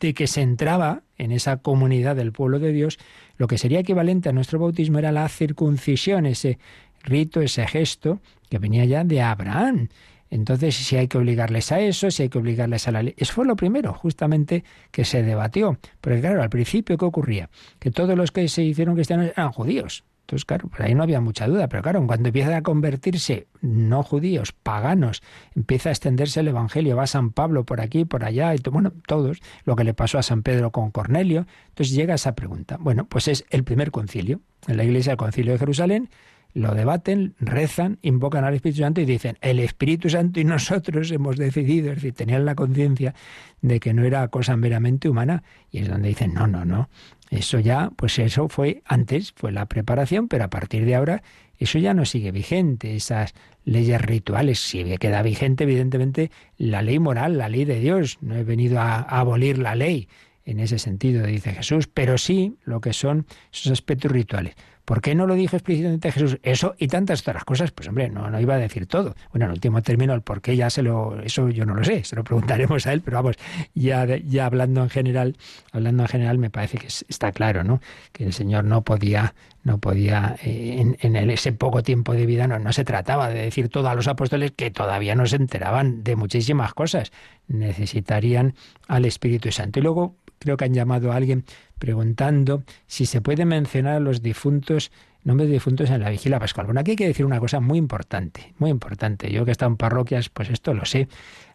de 0.00 0.14
que 0.14 0.26
se 0.26 0.40
entraba 0.40 1.02
en 1.18 1.32
esa 1.32 1.58
comunidad 1.58 2.16
del 2.16 2.32
pueblo 2.32 2.60
de 2.60 2.72
Dios, 2.72 2.98
lo 3.36 3.46
que 3.46 3.58
sería 3.58 3.80
equivalente 3.80 4.28
a 4.28 4.32
nuestro 4.32 4.58
bautismo 4.58 4.98
era 4.98 5.12
la 5.12 5.28
circuncisión, 5.28 6.24
ese 6.24 6.58
rito, 7.02 7.40
ese 7.40 7.66
gesto 7.66 8.20
que 8.48 8.58
venía 8.58 8.84
ya 8.84 9.04
de 9.04 9.22
Abraham. 9.22 9.88
Entonces, 10.30 10.76
si 10.76 10.96
hay 10.96 11.08
que 11.08 11.18
obligarles 11.18 11.72
a 11.72 11.80
eso, 11.80 12.10
si 12.10 12.24
hay 12.24 12.28
que 12.28 12.38
obligarles 12.38 12.86
a 12.86 12.92
la 12.92 13.02
ley. 13.02 13.14
Eso 13.16 13.32
fue 13.32 13.46
lo 13.46 13.56
primero, 13.56 13.94
justamente, 13.94 14.64
que 14.90 15.04
se 15.04 15.22
debatió. 15.22 15.78
Porque 16.00 16.20
claro, 16.20 16.42
al 16.42 16.50
principio, 16.50 16.98
¿qué 16.98 17.04
ocurría? 17.04 17.48
Que 17.78 17.90
todos 17.90 18.16
los 18.16 18.30
que 18.30 18.46
se 18.48 18.62
hicieron 18.62 18.94
cristianos 18.94 19.30
eran 19.34 19.52
judíos. 19.52 20.04
Entonces, 20.28 20.44
claro, 20.44 20.68
por 20.68 20.82
ahí 20.82 20.94
no 20.94 21.02
había 21.02 21.22
mucha 21.22 21.46
duda, 21.46 21.68
pero 21.68 21.82
claro, 21.82 22.06
cuando 22.06 22.28
empiezan 22.28 22.52
a 22.52 22.62
convertirse 22.62 23.46
no 23.62 24.02
judíos, 24.02 24.52
paganos, 24.52 25.22
empieza 25.56 25.88
a 25.88 25.92
extenderse 25.92 26.40
el 26.40 26.48
Evangelio, 26.48 26.96
va 26.96 27.06
San 27.06 27.30
Pablo 27.30 27.64
por 27.64 27.80
aquí, 27.80 28.04
por 28.04 28.24
allá, 28.24 28.54
y 28.54 28.58
bueno, 28.70 28.92
todos, 29.06 29.38
lo 29.64 29.74
que 29.74 29.84
le 29.84 29.94
pasó 29.94 30.18
a 30.18 30.22
San 30.22 30.42
Pedro 30.42 30.70
con 30.70 30.90
Cornelio, 30.90 31.46
entonces 31.68 31.96
llega 31.96 32.12
esa 32.12 32.34
pregunta. 32.34 32.76
Bueno, 32.78 33.06
pues 33.06 33.26
es 33.26 33.46
el 33.48 33.64
primer 33.64 33.90
concilio, 33.90 34.42
en 34.66 34.76
la 34.76 34.84
iglesia 34.84 35.12
del 35.12 35.16
concilio 35.16 35.54
de 35.54 35.60
Jerusalén, 35.60 36.10
lo 36.54 36.74
debaten, 36.74 37.34
rezan, 37.38 37.98
invocan 38.02 38.44
al 38.44 38.54
Espíritu 38.54 38.80
Santo 38.80 39.00
y 39.00 39.04
dicen, 39.04 39.38
el 39.40 39.60
Espíritu 39.60 40.08
Santo 40.10 40.40
y 40.40 40.44
nosotros 40.44 41.10
hemos 41.10 41.36
decidido, 41.36 41.90
es 41.90 41.96
decir, 41.96 42.14
tenían 42.14 42.44
la 42.44 42.54
conciencia 42.54 43.14
de 43.60 43.80
que 43.80 43.94
no 43.94 44.04
era 44.04 44.28
cosa 44.28 44.56
meramente 44.56 45.08
humana, 45.08 45.42
y 45.70 45.78
es 45.78 45.88
donde 45.88 46.08
dicen, 46.08 46.34
no, 46.34 46.46
no, 46.46 46.64
no, 46.64 46.88
eso 47.30 47.60
ya, 47.60 47.90
pues 47.96 48.18
eso 48.18 48.48
fue 48.48 48.82
antes, 48.86 49.32
fue 49.32 49.52
la 49.52 49.66
preparación, 49.66 50.28
pero 50.28 50.44
a 50.44 50.50
partir 50.50 50.84
de 50.84 50.94
ahora 50.94 51.22
eso 51.58 51.78
ya 51.78 51.92
no 51.92 52.04
sigue 52.04 52.30
vigente, 52.30 52.94
esas 52.94 53.34
leyes 53.64 54.00
rituales. 54.00 54.60
Sigue 54.60 54.98
queda 54.98 55.22
vigente, 55.22 55.64
evidentemente, 55.64 56.30
la 56.56 56.82
ley 56.82 56.98
moral, 56.98 57.36
la 57.36 57.48
ley 57.48 57.64
de 57.64 57.80
Dios. 57.80 58.18
No 58.20 58.36
he 58.36 58.44
venido 58.44 58.78
a, 58.78 58.96
a 58.96 59.20
abolir 59.20 59.58
la 59.58 59.74
ley 59.74 60.08
en 60.44 60.60
ese 60.60 60.78
sentido, 60.78 61.26
dice 61.26 61.52
Jesús, 61.52 61.88
pero 61.88 62.16
sí 62.16 62.56
lo 62.64 62.80
que 62.80 62.92
son 62.92 63.26
esos 63.52 63.72
aspectos 63.72 64.10
rituales. 64.10 64.54
¿Por 64.88 65.02
qué 65.02 65.14
no 65.14 65.26
lo 65.26 65.34
dijo 65.34 65.54
explícitamente 65.54 66.10
Jesús? 66.10 66.38
Eso 66.42 66.74
y 66.78 66.88
tantas 66.88 67.20
otras 67.20 67.44
cosas, 67.44 67.72
pues 67.72 67.86
hombre, 67.88 68.08
no, 68.08 68.30
no 68.30 68.40
iba 68.40 68.54
a 68.54 68.56
decir 68.56 68.86
todo. 68.86 69.14
Bueno, 69.32 69.44
en 69.44 69.50
último 69.50 69.82
término, 69.82 70.14
el 70.14 70.22
por 70.22 70.40
qué 70.40 70.56
ya 70.56 70.70
se 70.70 70.80
lo, 70.80 71.20
eso 71.20 71.50
yo 71.50 71.66
no 71.66 71.74
lo 71.74 71.84
sé, 71.84 72.04
se 72.04 72.16
lo 72.16 72.24
preguntaremos 72.24 72.86
a 72.86 72.94
él, 72.94 73.02
pero 73.02 73.18
vamos, 73.18 73.36
ya, 73.74 74.06
ya 74.06 74.46
hablando 74.46 74.82
en 74.82 74.88
general, 74.88 75.36
hablando 75.72 76.04
en 76.04 76.08
general, 76.08 76.38
me 76.38 76.48
parece 76.48 76.78
que 76.78 76.86
está 76.86 77.32
claro, 77.32 77.64
¿no? 77.64 77.82
Que 78.12 78.24
el 78.24 78.32
Señor 78.32 78.64
no 78.64 78.80
podía, 78.80 79.34
no 79.62 79.76
podía, 79.76 80.36
eh, 80.42 80.94
en, 81.02 81.16
ese 81.16 81.52
poco 81.52 81.82
tiempo 81.82 82.14
de 82.14 82.24
vida, 82.24 82.46
no, 82.46 82.58
no 82.58 82.72
se 82.72 82.86
trataba 82.86 83.28
de 83.28 83.42
decir 83.42 83.68
todo 83.68 83.90
a 83.90 83.94
los 83.94 84.08
apóstoles 84.08 84.52
que 84.52 84.70
todavía 84.70 85.14
no 85.14 85.26
se 85.26 85.36
enteraban 85.36 86.02
de 86.02 86.16
muchísimas 86.16 86.72
cosas. 86.72 87.12
Necesitarían 87.46 88.54
al 88.86 89.04
Espíritu 89.04 89.52
Santo. 89.52 89.80
Y 89.80 89.82
luego 89.82 90.16
creo 90.38 90.56
que 90.56 90.64
han 90.64 90.72
llamado 90.72 91.12
a 91.12 91.16
alguien 91.16 91.44
preguntando 91.78 92.62
si 92.86 93.06
se 93.06 93.20
puede 93.20 93.44
mencionar 93.44 93.96
a 93.96 94.00
los 94.00 94.22
difuntos, 94.22 94.90
nombres 95.24 95.48
de 95.48 95.54
difuntos 95.54 95.90
en 95.90 96.00
la 96.00 96.10
vigilia 96.10 96.38
pascual. 96.38 96.66
Bueno, 96.66 96.80
aquí 96.80 96.92
hay 96.92 96.96
que 96.96 97.06
decir 97.06 97.24
una 97.24 97.40
cosa 97.40 97.60
muy 97.60 97.78
importante, 97.78 98.54
muy 98.58 98.70
importante. 98.70 99.30
Yo 99.30 99.44
que 99.44 99.50
he 99.50 99.52
estado 99.52 99.70
en 99.70 99.76
parroquias, 99.76 100.28
pues 100.28 100.50
esto 100.50 100.74
lo 100.74 100.84
sé. 100.84 101.08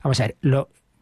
Vamos 0.03 0.19
a 0.19 0.28
ver, 0.28 0.38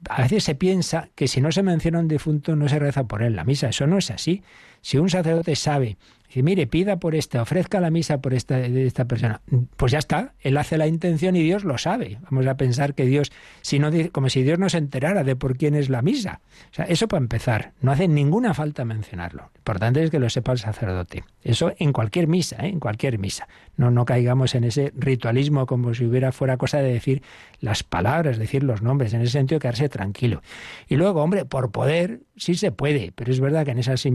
a 0.10 0.22
veces 0.22 0.44
se 0.44 0.56
piensa 0.56 1.10
que 1.16 1.28
si 1.28 1.42
no 1.42 1.52
se 1.52 1.64
menciona 1.64 2.00
un 2.00 2.08
difunto 2.08 2.56
no 2.56 2.68
se 2.68 2.80
reza 2.80 3.06
por 3.06 3.22
él 3.22 3.36
la 3.36 3.44
misa. 3.44 3.70
Eso 3.70 3.88
no 3.88 3.98
es 3.98 4.10
así. 4.12 4.44
Si 4.82 4.98
un 4.98 5.10
sacerdote 5.10 5.56
sabe 5.56 5.98
Dice, 6.32 6.44
mire, 6.44 6.66
pida 6.66 6.98
por 6.98 7.14
esta, 7.14 7.42
ofrezca 7.42 7.82
la 7.82 7.92
misa 7.92 8.22
por 8.22 8.34
esta, 8.34 8.58
esta 8.58 9.04
persona. 9.04 9.42
Pues 9.76 9.92
ya 9.92 10.00
está, 10.00 10.34
él 10.40 10.56
hace 10.56 10.78
la 10.78 10.88
intención 10.88 11.36
y 11.36 11.44
Dios 11.44 11.66
lo 11.66 11.78
sabe. 11.78 12.20
Vamos 12.30 12.48
a 12.48 12.56
pensar 12.56 12.96
que 12.96 13.06
Dios, 13.06 13.34
si 13.60 13.80
no, 13.80 13.92
como 14.14 14.30
si 14.30 14.42
Dios 14.42 14.58
no 14.58 14.70
se 14.70 14.78
enterara 14.78 15.26
de 15.26 15.36
por 15.36 15.58
quién 15.58 15.76
es 15.76 15.90
la 15.90 16.02
misa. 16.02 16.40
O 16.72 16.74
sea, 16.74 16.86
eso 16.86 17.10
para 17.10 17.22
empezar, 17.22 17.74
no 17.82 17.92
hace 17.92 18.08
ninguna 18.08 18.54
falta 18.54 18.86
mencionarlo. 18.86 19.50
Lo 19.54 19.60
importante 19.60 20.02
es 20.04 20.10
que 20.10 20.20
lo 20.20 20.30
sepa 20.30 20.54
el 20.54 20.60
sacerdote. 20.60 21.26
Eso 21.44 21.74
en 21.78 21.92
cualquier 21.92 22.30
misa, 22.30 22.66
¿eh? 22.66 22.70
en 22.70 22.80
cualquier 22.80 23.20
misa. 23.20 23.50
No, 23.76 23.92
no 23.92 24.06
caigamos 24.06 24.56
en 24.56 24.64
ese 24.64 24.94
ritualismo 24.96 25.66
como 25.66 25.94
si 25.94 26.06
hubiera 26.06 26.32
fuera 26.32 26.56
cosa 26.56 26.78
de 26.78 26.94
decir 26.94 27.24
las 27.60 27.84
palabras, 27.84 28.38
decir 28.38 28.64
los 28.64 28.82
nombres, 28.82 29.14
en 29.14 29.22
ese 29.22 29.34
sentido 29.34 29.60
quedarse 29.60 29.90
tranquilo. 29.90 30.42
Y 30.88 30.96
luego, 30.96 31.24
hombre, 31.24 31.44
por 31.44 31.72
poder 31.72 32.22
sí 32.38 32.56
se 32.56 32.72
puede, 32.72 33.12
pero 33.14 33.34
es 33.34 33.42
verdad 33.42 33.66
que 33.66 33.72
en 33.72 33.80
esas 33.80 34.08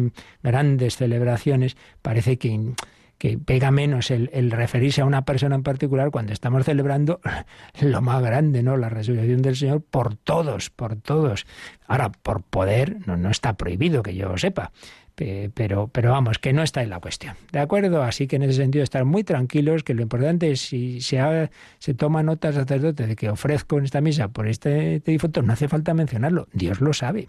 grandes 0.42 0.96
celebraciones 0.96 1.76
parece 2.07 2.38
que, 2.38 2.72
que 3.18 3.36
pega 3.36 3.72
menos 3.72 4.12
el, 4.12 4.50
referirse 4.52 5.00
a 5.00 5.07
una 5.07 5.24
persona 5.24 5.57
en 5.57 5.64
particular 5.64 6.12
cuando 6.12 6.32
estamos 6.32 6.64
celebrando 6.64 7.20
lo 7.80 8.00
más 8.00 8.22
grande, 8.22 8.62
¿no? 8.62 8.76
La 8.76 8.88
resurrección 8.88 9.42
del 9.42 9.57
Señor 9.57 9.82
por 9.82 10.14
todos, 10.14 10.70
por 10.70 10.94
todos. 10.94 11.46
Ahora, 11.88 12.12
por 12.12 12.44
poder, 12.44 12.98
no, 13.09 13.16
no 13.16 13.28
está 13.28 13.57
prohibido 13.57 14.04
que 14.04 14.14
yo 14.14 14.38
sepa, 14.38 14.70
pero, 15.16 15.88
pero 15.88 16.12
vamos, 16.12 16.38
que 16.38 16.52
no 16.52 16.62
está 16.62 16.84
en 16.84 16.90
la 16.90 17.00
cuestión. 17.00 17.34
¿De 17.50 17.59
acuerdo? 17.59 18.04
Así 18.04 18.28
que 18.28 18.36
en 18.36 18.44
ese 18.44 18.52
sentido 18.52 18.84
estar 18.84 19.04
muy 19.04 19.24
tranquilos, 19.24 19.82
que 19.82 19.92
lo 19.92 20.02
importante 20.02 20.52
es 20.52 20.61
si 20.61 21.00
se, 21.00 21.50
se 21.80 21.94
toma 21.94 22.22
nota 22.22 22.52
sacerdote 22.52 23.09
de 23.09 23.16
que 23.16 23.30
ofrezco 23.30 23.78
en 23.78 23.84
esta 23.86 24.00
misa 24.00 24.28
por 24.28 24.46
este, 24.46 24.94
este 24.94 25.11
difunto, 25.11 25.42
no 25.42 25.52
hace 25.52 25.66
falta 25.66 25.92
mencionarlo, 25.92 26.46
Dios 26.52 26.80
lo 26.80 26.92
sabe. 26.92 27.28